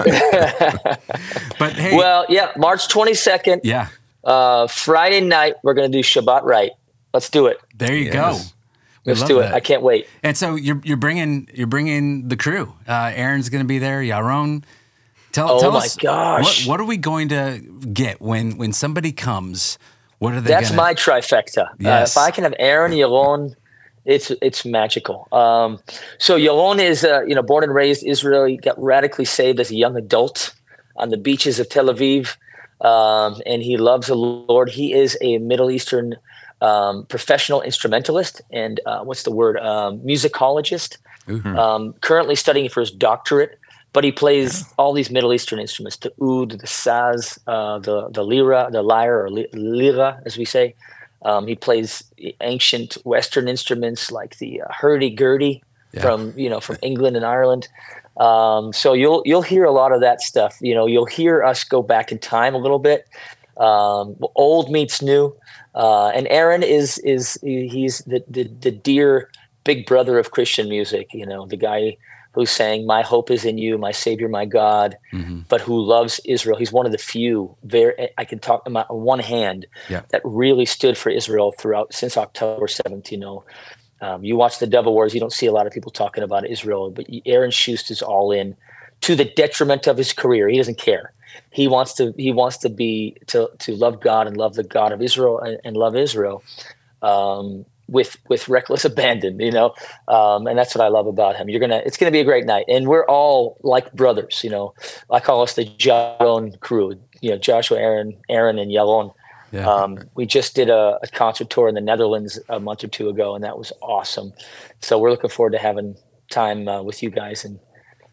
but 1.58 1.72
hey, 1.74 1.96
well, 1.96 2.26
yeah, 2.28 2.52
March 2.56 2.88
22nd, 2.88 3.60
yeah, 3.64 3.88
uh, 4.24 4.66
Friday 4.66 5.20
night, 5.20 5.54
we're 5.62 5.74
going 5.74 5.90
to 5.90 5.96
do 5.98 6.02
Shabbat 6.02 6.42
right. 6.44 6.72
Let's 7.14 7.28
do 7.30 7.46
it. 7.46 7.58
there 7.76 7.94
you 7.94 8.06
Yes. 8.12 8.14
go. 8.44 8.48
We 9.04 9.12
Let's 9.14 9.24
do 9.24 9.40
it. 9.40 9.42
that. 9.42 9.54
I 9.54 9.60
can't 9.60 9.82
wait. 9.82 10.06
And 10.22 10.36
so 10.36 10.54
you're 10.54 10.80
you're 10.84 10.96
bringing 10.96 11.48
you're 11.52 11.66
bringing 11.66 12.28
the 12.28 12.36
crew. 12.36 12.72
Uh, 12.86 13.10
Aaron's 13.12 13.48
going 13.48 13.62
to 13.64 13.66
be 13.66 13.78
there. 13.80 14.00
Yaron. 14.00 14.62
Tell, 15.32 15.50
Oh 15.52 15.60
tell 15.60 15.72
my 15.72 15.78
us 15.78 15.96
gosh. 15.96 16.66
What, 16.66 16.70
what 16.70 16.80
are 16.80 16.86
we 16.86 16.96
going 16.96 17.28
to 17.28 17.60
get 17.92 18.20
when 18.20 18.58
when 18.58 18.72
somebody 18.72 19.12
comes? 19.12 19.78
What 20.18 20.34
are 20.34 20.40
they? 20.40 20.48
That's 20.48 20.70
gonna, 20.70 20.82
my 20.82 20.94
trifecta. 20.94 21.70
Yes. 21.78 22.16
Uh, 22.16 22.20
if 22.20 22.24
I 22.26 22.30
can 22.30 22.44
have 22.44 22.54
Aaron, 22.58 22.92
Yaron, 22.92 23.54
it's 24.04 24.30
it's 24.42 24.64
magical. 24.64 25.26
Um, 25.32 25.80
so 26.18 26.38
Yaron 26.38 26.78
is 26.78 27.04
uh, 27.04 27.22
you 27.22 27.34
know 27.34 27.42
born 27.42 27.64
and 27.64 27.74
raised 27.74 28.06
Israeli, 28.06 28.56
got 28.56 28.80
radically 28.80 29.24
saved 29.24 29.58
as 29.58 29.70
a 29.70 29.74
young 29.74 29.96
adult 29.96 30.54
on 30.96 31.08
the 31.08 31.16
beaches 31.16 31.58
of 31.58 31.68
Tel 31.68 31.86
Aviv, 31.86 32.36
um, 32.80 33.40
and 33.46 33.62
he 33.62 33.76
loves 33.76 34.08
the 34.08 34.14
Lord. 34.14 34.68
He 34.70 34.92
is 34.92 35.16
a 35.22 35.38
Middle 35.38 35.70
Eastern 35.70 36.16
um, 36.60 37.06
professional 37.06 37.60
instrumentalist 37.60 38.40
and 38.52 38.80
uh, 38.86 39.02
what's 39.02 39.24
the 39.24 39.32
word 39.32 39.58
um, 39.58 39.98
musicologist. 40.00 40.98
Um, 41.28 41.94
currently 42.00 42.34
studying 42.34 42.68
for 42.68 42.80
his 42.80 42.90
doctorate. 42.90 43.58
But 43.92 44.04
he 44.04 44.12
plays 44.12 44.64
all 44.78 44.92
these 44.94 45.10
Middle 45.10 45.32
Eastern 45.34 45.58
instruments: 45.58 45.96
the 45.98 46.12
oud, 46.22 46.52
the 46.52 46.66
saz, 46.66 47.38
uh, 47.46 47.78
the 47.78 48.08
the 48.08 48.22
lira, 48.22 48.68
the 48.72 48.82
lyre 48.82 49.22
or 49.24 49.30
li- 49.30 49.48
lira, 49.52 50.20
as 50.24 50.36
we 50.38 50.44
say. 50.44 50.74
Um, 51.24 51.46
he 51.46 51.54
plays 51.54 52.02
ancient 52.40 52.94
Western 53.04 53.48
instruments 53.48 54.10
like 54.10 54.38
the 54.38 54.60
uh, 54.62 54.66
hurdy-gurdy 54.72 55.62
Yeah. 55.92 56.00
from 56.02 56.32
you 56.36 56.48
know 56.50 56.58
from 56.60 56.78
England 56.82 57.16
and 57.16 57.24
Ireland. 57.24 57.68
Um, 58.16 58.72
so 58.72 58.92
you'll 58.94 59.22
you'll 59.24 59.42
hear 59.54 59.64
a 59.64 59.70
lot 59.72 59.92
of 59.92 60.00
that 60.00 60.20
stuff. 60.22 60.56
You 60.60 60.74
know, 60.74 60.86
you'll 60.86 61.06
hear 61.06 61.42
us 61.44 61.62
go 61.64 61.82
back 61.82 62.10
in 62.12 62.18
time 62.18 62.54
a 62.54 62.58
little 62.58 62.78
bit. 62.78 63.06
Um, 63.58 64.16
old 64.34 64.70
meets 64.70 65.02
new, 65.02 65.34
uh, 65.74 66.08
and 66.08 66.26
Aaron 66.28 66.62
is 66.62 66.98
is 67.04 67.38
he's 67.42 67.98
the, 68.06 68.24
the 68.28 68.44
the 68.60 68.70
dear 68.70 69.30
big 69.64 69.84
brother 69.86 70.18
of 70.18 70.30
Christian 70.30 70.68
music. 70.68 71.08
You 71.12 71.26
know, 71.26 71.46
the 71.46 71.56
guy 71.58 71.96
who 72.32 72.46
sang 72.46 72.86
"My 72.86 73.02
hope 73.02 73.30
is 73.30 73.44
in 73.44 73.58
you, 73.58 73.78
my 73.78 73.92
Savior, 73.92 74.28
my 74.28 74.44
God," 74.44 74.96
Mhm. 75.12 75.44
but 75.48 75.60
who 75.60 75.80
loves 75.80 76.20
Israel. 76.24 76.56
He's 76.58 76.72
one 76.72 76.86
of 76.86 76.92
the 76.92 76.98
few. 76.98 77.56
Very, 77.64 78.10
I 78.18 78.24
can 78.24 78.38
talk 78.38 78.62
on 78.66 78.74
one 78.88 79.18
hand 79.20 79.66
Yeah. 79.88 80.02
that 80.10 80.20
really 80.24 80.66
stood 80.66 80.96
for 80.96 81.10
Israel 81.10 81.52
throughout 81.52 81.92
since 81.94 82.16
October 82.16 82.68
17. 82.68 83.22
You 83.22 83.42
um, 84.00 84.24
you 84.24 84.36
watch 84.36 84.58
the 84.58 84.66
Dove 84.66 84.86
Awards, 84.86 85.14
you 85.14 85.20
don't 85.20 85.32
see 85.32 85.46
a 85.46 85.52
lot 85.52 85.66
of 85.66 85.72
people 85.72 85.92
talking 85.92 86.24
about 86.24 86.44
Israel, 86.48 86.90
but 86.90 87.06
Aaron 87.24 87.52
Shust 87.52 87.88
is 87.90 88.02
all 88.02 88.32
in 88.32 88.56
to 89.02 89.14
the 89.14 89.24
detriment 89.24 89.86
of 89.86 89.96
his 89.96 90.12
career. 90.12 90.48
He 90.48 90.56
doesn't 90.56 90.78
care. 90.78 91.12
He 91.50 91.68
wants 91.68 91.94
to. 91.94 92.12
He 92.16 92.32
wants 92.32 92.58
to 92.58 92.68
be 92.68 93.16
to 93.28 93.48
to 93.60 93.74
love 93.76 94.00
God 94.00 94.26
and 94.26 94.36
love 94.36 94.54
the 94.54 94.64
God 94.64 94.92
of 94.92 95.00
Israel 95.00 95.38
and, 95.38 95.58
and 95.64 95.76
love 95.76 95.96
Israel. 95.96 96.42
Um, 97.00 97.64
with 97.88 98.16
with 98.28 98.48
reckless 98.48 98.84
abandon, 98.92 99.38
you 99.40 99.50
know, 99.50 99.74
um, 100.08 100.46
and 100.46 100.58
that's 100.58 100.74
what 100.74 100.84
I 100.84 100.88
love 100.88 101.06
about 101.06 101.36
him. 101.36 101.48
You're 101.48 101.60
gonna, 101.60 101.82
it's 101.84 101.96
gonna 101.96 102.10
be 102.12 102.20
a 102.20 102.24
great 102.24 102.46
night, 102.46 102.64
and 102.68 102.88
we're 102.88 103.06
all 103.06 103.58
like 103.62 103.92
brothers, 103.92 104.42
you 104.44 104.50
know. 104.50 104.74
I 105.10 105.20
call 105.20 105.42
us 105.42 105.54
the 105.54 105.66
Yaron 105.66 106.58
crew, 106.60 106.98
you 107.20 107.30
know, 107.30 107.38
Joshua, 107.38 107.78
Aaron, 107.78 108.16
Aaron, 108.28 108.58
and 108.58 108.70
Yaron. 108.70 109.12
Yeah. 109.52 109.68
Um, 109.68 109.98
we 110.14 110.24
just 110.24 110.54
did 110.54 110.70
a, 110.70 110.98
a 111.02 111.08
concert 111.08 111.50
tour 111.50 111.68
in 111.68 111.74
the 111.74 111.82
Netherlands 111.82 112.38
a 112.48 112.58
month 112.58 112.82
or 112.84 112.88
two 112.88 113.10
ago, 113.10 113.34
and 113.34 113.44
that 113.44 113.58
was 113.58 113.70
awesome. 113.82 114.32
So 114.80 114.98
we're 114.98 115.10
looking 115.10 115.28
forward 115.28 115.52
to 115.52 115.58
having 115.58 115.94
time 116.30 116.66
uh, 116.68 116.82
with 116.82 117.02
you 117.02 117.10
guys 117.10 117.44
in 117.44 117.60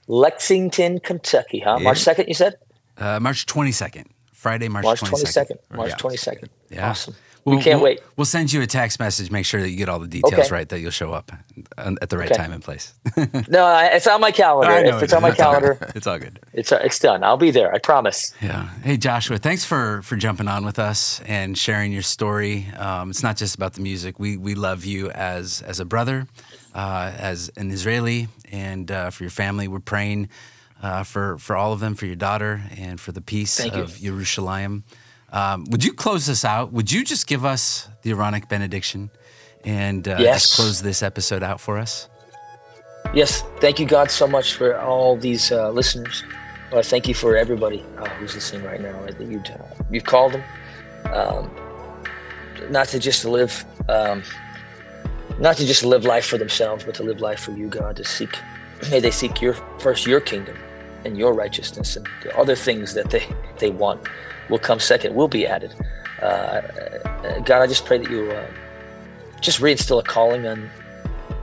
Lexington, 0.08 1.00
Kentucky, 1.00 1.60
huh? 1.60 1.76
Yeah. 1.78 1.84
March 1.84 2.00
second, 2.00 2.28
you 2.28 2.34
said? 2.34 2.56
uh, 2.98 3.20
March 3.22 3.46
22nd, 3.46 4.08
Friday, 4.34 4.68
March, 4.68 4.84
March 4.84 5.00
22nd. 5.02 5.10
twenty 5.10 5.26
second. 5.26 5.60
March 5.74 5.98
twenty 5.98 6.18
second. 6.18 6.50
Yeah. 6.70 6.90
Awesome. 6.90 7.16
We'll, 7.50 7.58
we 7.58 7.64
can't 7.64 7.78
we'll- 7.82 7.92
wait. 7.92 8.00
We'll 8.16 8.26
send 8.26 8.52
you 8.54 8.62
a 8.62 8.68
text 8.68 9.00
message. 9.00 9.32
Make 9.32 9.46
sure 9.46 9.62
that 9.62 9.70
you 9.70 9.78
get 9.78 9.90
all 9.90 10.00
the 10.00 10.08
details 10.08 10.34
Okay. 10.34 10.50
right. 10.52 10.68
That 10.70 10.80
you'll 10.80 10.92
show 10.92 11.12
up 11.14 11.32
at 11.78 12.10
the 12.10 12.18
right 12.18 12.30
Okay. 12.32 12.36
time 12.42 12.52
and 12.52 12.64
place. 12.64 12.94
No, 13.50 13.78
it's 13.92 14.08
on 14.08 14.22
my 14.22 14.32
calendar. 14.32 14.72
I 14.74 14.84
know 14.84 14.98
if 14.98 15.02
it 15.02 15.06
it's 15.06 15.14
on 15.14 15.22
my 15.22 15.30
It's 15.30 15.40
all 15.40 15.54
calendar, 15.54 15.92
It's 15.96 16.08
all 16.08 16.20
good. 16.20 16.40
it's 16.54 16.72
uh, 16.72 16.80
it's 16.84 17.00
done. 17.00 17.24
I'll 17.24 17.38
be 17.38 17.52
there. 17.52 17.74
I 17.74 17.80
promise. 17.80 18.34
Yeah. 18.42 18.70
Hey, 18.84 18.98
Joshua, 18.98 19.38
thanks 19.38 19.64
for 19.66 20.02
for 20.04 20.16
jumping 20.16 20.48
on 20.48 20.66
with 20.66 20.80
us 20.80 21.22
and 21.26 21.58
sharing 21.58 21.92
your 21.94 22.02
story. 22.04 22.68
Um, 22.78 23.10
it's 23.10 23.24
not 23.24 23.38
just 23.38 23.56
about 23.56 23.74
the 23.74 23.82
music. 23.82 24.20
We 24.20 24.38
we 24.38 24.54
love 24.56 24.86
you 24.86 25.10
as 25.12 25.62
as 25.62 25.80
a 25.80 25.86
brother, 25.86 26.28
uh, 26.76 27.12
as 27.18 27.50
an 27.58 27.72
Israeli, 27.72 28.28
and 28.52 28.92
uh, 28.92 29.10
for 29.12 29.24
your 29.24 29.32
family. 29.32 29.68
We're 29.68 29.80
praying 29.80 30.30
uh, 30.84 31.04
for 31.04 31.38
for 31.38 31.56
all 31.56 31.72
of 31.74 31.80
them, 31.80 31.96
for 31.96 32.06
your 32.06 32.16
daughter, 32.18 32.62
and 32.78 33.00
for 33.00 33.12
the 33.12 33.22
peace 33.22 33.58
Thank 33.58 33.76
you. 33.76 33.84
of 33.84 33.98
Jerusalem. 33.98 34.84
Um, 35.32 35.66
would 35.70 35.84
you 35.84 35.94
close 35.94 36.26
this 36.26 36.44
out? 36.44 36.72
Would 36.74 36.92
you 36.92 37.04
just 37.04 37.28
give 37.28 37.46
us 37.46 37.88
the 38.02 38.12
Aaronic 38.12 38.50
benediction 38.50 39.10
and 39.64 40.08
uh, 40.08 40.18
Yes. 40.20 40.44
just 40.44 40.56
close 40.56 40.82
this 40.82 41.04
episode 41.04 41.44
out 41.44 41.60
for 41.62 41.78
us? 41.78 42.08
Yes, 43.14 43.44
thank 43.60 43.80
you, 43.80 43.86
God, 43.86 44.12
so 44.12 44.28
much 44.28 44.56
for 44.56 44.78
all 44.80 45.16
these 45.16 45.52
uh, 45.52 45.70
listeners. 45.72 46.24
Uh, 46.72 46.82
thank 46.84 47.08
you 47.08 47.14
for 47.14 47.36
everybody 47.36 47.84
uh, 47.98 48.08
who's 48.18 48.36
listening 48.36 48.64
right 48.64 48.82
now. 48.82 49.00
That 49.06 49.20
you'd, 49.22 49.50
uh, 49.50 49.58
you've 49.90 50.04
called 50.04 50.34
them, 50.34 50.44
um, 51.14 51.50
not 52.70 52.88
to 52.90 53.00
just 53.00 53.26
live, 53.26 53.66
um, 53.88 54.22
not 55.40 55.58
to 55.58 55.66
just 55.66 55.84
live 55.84 56.04
life 56.06 56.26
for 56.26 56.38
themselves, 56.38 56.84
but 56.84 56.94
to 56.96 57.04
live 57.04 57.22
life 57.22 57.40
for 57.40 57.52
you, 57.52 57.68
God. 57.68 57.96
To 57.96 58.04
seek, 58.06 58.38
may 58.92 59.00
they 59.00 59.12
seek 59.12 59.42
your 59.42 59.54
first 59.80 60.06
your 60.06 60.20
kingdom 60.22 60.56
and 61.06 61.18
your 61.18 61.34
righteousness, 61.34 61.96
and 61.96 62.08
the 62.24 62.38
other 62.38 62.56
things 62.56 62.94
that 62.94 63.10
they 63.10 63.26
they 63.58 63.70
want 63.70 64.02
will 64.50 64.60
come 64.60 64.80
second, 64.80 65.16
will 65.16 65.28
be 65.28 65.46
added. 65.46 65.74
Uh, 66.22 66.62
God, 67.46 67.62
I 67.62 67.68
just 67.68 67.86
pray 67.86 67.98
that 68.00 68.10
you 68.10 68.32
uh, 68.32 68.48
just 69.42 69.62
reinstill 69.62 70.00
a 70.00 70.04
calling 70.04 70.46
on 70.48 70.70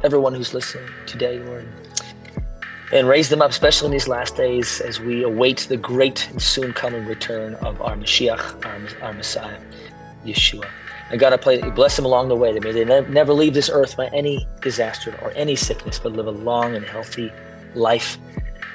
everyone 0.04 0.34
who's 0.34 0.52
listening 0.52 0.88
today, 1.07 1.38
Lord. 1.38 1.66
And 2.92 3.09
raise 3.09 3.28
them 3.28 3.42
up, 3.42 3.50
especially 3.50 3.86
in 3.86 3.92
these 3.92 4.07
last 4.07 4.36
days 4.36 4.80
as 4.80 5.00
we 5.00 5.24
await 5.24 5.66
the 5.68 5.76
great 5.76 6.28
and 6.30 6.40
soon 6.40 6.72
coming 6.72 7.04
return 7.04 7.54
of 7.57 7.82
our 7.82 7.96
Mashiach, 7.96 8.64
our, 8.64 9.04
our 9.04 9.12
Messiah, 9.12 9.61
Yeshua. 10.24 10.68
And 11.11 11.18
God, 11.18 11.32
I 11.32 11.36
pray 11.36 11.57
that 11.57 11.66
you 11.66 11.72
bless 11.72 11.96
them 11.96 12.04
along 12.04 12.28
the 12.28 12.36
way, 12.36 12.52
that 12.52 12.62
may 12.62 12.72
they 12.72 12.84
ne- 12.84 13.09
never 13.09 13.32
leave 13.32 13.54
this 13.54 13.68
earth 13.68 13.96
by 13.96 14.07
any 14.09 14.46
disaster 14.61 15.18
or 15.22 15.32
any 15.32 15.57
sickness, 15.57 15.98
but 15.98 16.12
live 16.12 16.28
a 16.28 16.32
long 16.32 16.76
and 16.76 16.84
healthy 16.84 17.32
life. 17.74 18.18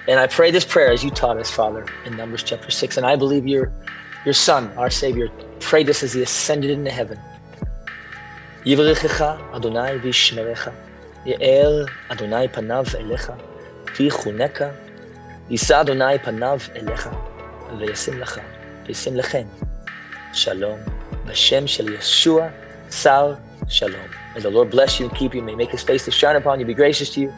And 0.08 0.20
I 0.20 0.26
pray 0.26 0.50
this 0.50 0.64
prayer 0.64 0.90
as 0.92 1.02
you 1.02 1.10
taught 1.10 1.36
us, 1.36 1.50
Father, 1.50 1.84
in 2.04 2.16
Numbers 2.16 2.42
chapter 2.42 2.70
6. 2.70 2.96
And 2.96 3.04
I 3.06 3.16
believe 3.16 3.46
your, 3.46 3.72
your 4.24 4.34
Son, 4.34 4.70
our 4.76 4.90
Savior, 4.90 5.28
prayed 5.60 5.86
this 5.86 6.02
as 6.02 6.12
he 6.12 6.22
ascended 6.22 6.70
into 6.70 6.90
heaven. 6.90 7.18
יברכך 8.66 9.24
אדוני 9.56 9.90
וישמרך, 10.02 10.68
יאר 11.26 11.84
אדוני 12.08 12.48
פניו 12.48 12.84
אליך, 12.98 13.32
ויחונקה, 13.98 14.68
יישא 15.50 15.80
אדוני 15.80 16.18
פניו 16.18 16.58
אליך, 16.76 17.08
וישים 17.78 18.18
לך, 18.18 18.40
וישים 18.86 19.16
לכם, 19.16 19.46
שלום, 20.32 20.78
בשם 21.26 21.66
של 21.66 21.94
ישוע, 21.94 22.48
שר 22.90 23.34
שלום. 23.68 24.06
May 24.34 24.40
the 24.40 24.50
Lord 24.50 24.70
bless 24.70 25.00
you 25.00 25.06
and 25.06 25.14
keep 25.14 25.34
you. 25.34 25.42
May 25.42 25.52
he 25.52 25.56
make 25.56 25.70
his 25.70 25.82
face 25.82 26.04
to 26.04 26.10
shine 26.10 26.36
upon 26.36 26.60
you, 26.60 26.66
be 26.66 26.74
gracious 26.74 27.10
to 27.14 27.20
you. 27.20 27.32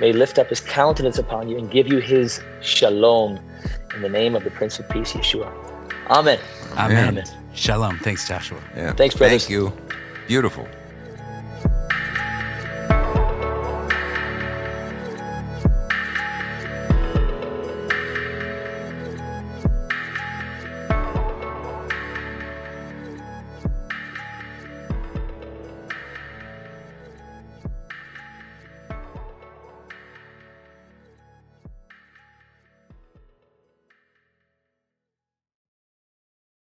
May 0.00 0.12
lift 0.12 0.38
up 0.38 0.48
his 0.48 0.60
countenance 0.60 1.18
upon 1.18 1.48
you 1.48 1.56
and 1.56 1.70
give 1.70 1.86
you 1.86 1.98
his 1.98 2.40
shalom. 2.60 3.38
In 3.94 4.02
the 4.02 4.08
name 4.08 4.34
of 4.34 4.42
the 4.42 4.50
Prince 4.50 4.78
of 4.78 4.88
Peace, 4.88 5.12
Yeshua. 5.12 5.52
Amen. 6.10 6.38
Amen. 6.76 7.08
Amen. 7.18 7.24
Shalom. 7.54 7.98
Thanks, 7.98 8.26
Joshua. 8.26 8.58
Yeah. 8.76 8.92
Thanks, 8.92 9.14
brothers. 9.14 9.44
Thank 9.44 9.50
you. 9.50 9.72
Beautiful. 10.26 10.66